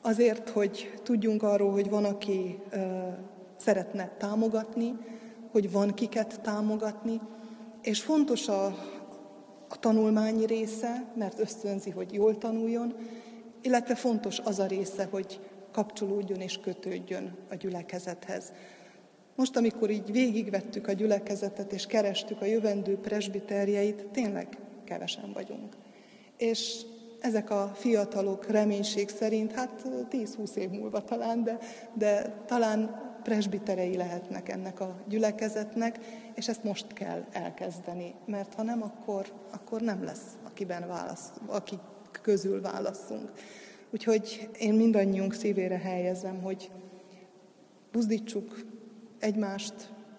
Azért, 0.00 0.48
hogy 0.48 1.00
tudjunk 1.02 1.42
arról, 1.42 1.72
hogy 1.72 1.90
van, 1.90 2.04
aki 2.04 2.58
ö, 2.70 2.78
szeretne 3.56 4.14
támogatni, 4.18 4.96
hogy 5.50 5.72
van 5.72 5.94
kiket 5.94 6.40
támogatni, 6.40 7.20
és 7.82 8.02
fontos 8.02 8.48
a, 8.48 8.64
a 9.68 9.78
tanulmányi 9.80 10.46
része, 10.46 11.12
mert 11.14 11.38
ösztönzi, 11.38 11.90
hogy 11.90 12.12
jól 12.12 12.38
tanuljon, 12.38 12.94
illetve 13.62 13.94
fontos 13.94 14.38
az 14.38 14.58
a 14.58 14.66
része, 14.66 15.08
hogy 15.10 15.40
kapcsolódjon 15.72 16.40
és 16.40 16.58
kötődjön 16.58 17.36
a 17.50 17.54
gyülekezethez. 17.54 18.52
Most, 19.34 19.56
amikor 19.56 19.90
így 19.90 20.12
végigvettük 20.12 20.88
a 20.88 20.92
gyülekezetet 20.92 21.72
és 21.72 21.86
kerestük 21.86 22.40
a 22.40 22.44
jövendő 22.44 22.98
presbiterjeit, 22.98 24.06
tényleg 24.06 24.58
kevesen 24.86 25.32
vagyunk. 25.32 25.76
És 26.36 26.82
ezek 27.20 27.50
a 27.50 27.72
fiatalok 27.74 28.46
reménység 28.46 29.08
szerint, 29.08 29.52
hát 29.52 29.82
10-20 30.10 30.54
év 30.54 30.70
múlva 30.70 31.04
talán, 31.04 31.44
de, 31.44 31.58
de 31.94 32.42
talán 32.46 33.04
presbiterei 33.22 33.96
lehetnek 33.96 34.48
ennek 34.48 34.80
a 34.80 34.96
gyülekezetnek, 35.08 35.98
és 36.34 36.48
ezt 36.48 36.64
most 36.64 36.92
kell 36.92 37.24
elkezdeni, 37.32 38.14
mert 38.26 38.54
ha 38.54 38.62
nem, 38.62 38.82
akkor, 38.82 39.32
akkor 39.50 39.80
nem 39.80 40.04
lesz, 40.04 40.36
akiben 40.44 40.86
válasz, 40.86 41.32
akik 41.46 41.80
közül 42.22 42.60
válaszunk. 42.60 43.32
Úgyhogy 43.90 44.48
én 44.58 44.74
mindannyiunk 44.74 45.32
szívére 45.34 45.78
helyezem, 45.78 46.42
hogy 46.42 46.70
buzdítsuk 47.92 48.64
egymást, 49.18 49.74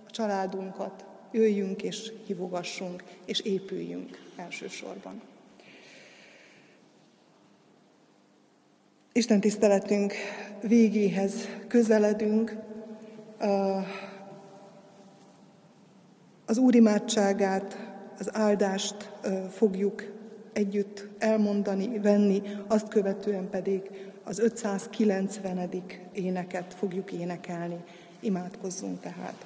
a 0.07 0.11
családunkat, 0.11 1.05
jöjjünk 1.31 1.83
és 1.83 2.11
hívogassunk, 2.25 3.03
és 3.25 3.39
épüljünk 3.39 4.26
elsősorban. 4.37 5.21
Isten 9.11 9.39
tiszteletünk 9.39 10.13
végéhez 10.61 11.47
közeledünk. 11.67 12.55
Az 16.45 16.57
Úr 16.57 16.75
imádságát, 16.75 17.77
az 18.19 18.35
áldást 18.35 19.11
fogjuk 19.51 20.03
együtt 20.53 21.07
elmondani, 21.17 21.99
venni, 21.99 22.41
azt 22.67 22.87
követően 22.87 23.49
pedig 23.49 23.81
az 24.23 24.39
590. 24.39 25.69
éneket 26.11 26.73
fogjuk 26.73 27.11
énekelni. 27.11 27.83
Imádkozzunk 28.19 28.99
tehát. 28.99 29.45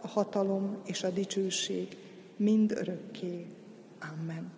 a 0.00 0.08
hatalom 0.08 0.76
és 0.84 1.02
a 1.02 1.10
dicsőség 1.10 1.96
mind 2.36 2.72
örökké. 2.72 3.46
Amen. 4.12 4.52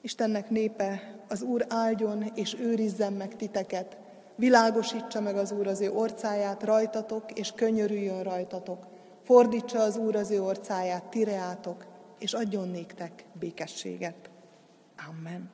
Istennek 0.00 0.50
népe, 0.50 1.16
az 1.28 1.42
Úr 1.42 1.64
áldjon 1.68 2.24
és 2.34 2.56
őrizzen 2.60 3.12
meg 3.12 3.36
titeket, 3.36 3.96
világosítsa 4.34 5.20
meg 5.20 5.36
az 5.36 5.52
Úr 5.52 5.66
az 5.66 5.80
ő 5.80 5.90
orcáját 5.90 6.62
rajtatok, 6.62 7.32
és 7.32 7.52
könyörüljön 7.52 8.22
rajtatok. 8.22 8.86
Fordítsa 9.22 9.80
az 9.80 9.96
Úr 9.96 10.16
az 10.16 10.30
ő 10.30 10.42
orcáját 10.42 11.04
tireátok, 11.04 11.86
és 12.18 12.32
adjon 12.32 12.68
néktek 12.68 13.24
békességet. 13.38 14.30
Amen. 15.08 15.50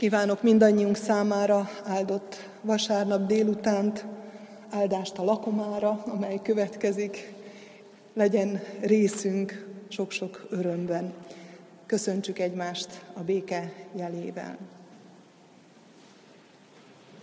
Kívánok 0.00 0.42
mindannyiunk 0.42 0.96
számára 0.96 1.68
áldott 1.84 2.48
vasárnap 2.60 3.26
délutánt, 3.26 4.04
áldást 4.70 5.18
a 5.18 5.24
lakomára, 5.24 6.02
amely 6.06 6.40
következik, 6.42 7.32
legyen 8.14 8.60
részünk 8.80 9.66
sok-sok 9.88 10.46
örömben. 10.50 11.14
Köszöntsük 11.86 12.38
egymást 12.38 13.04
a 13.12 13.20
béke 13.20 13.72
jelével. 13.94 14.58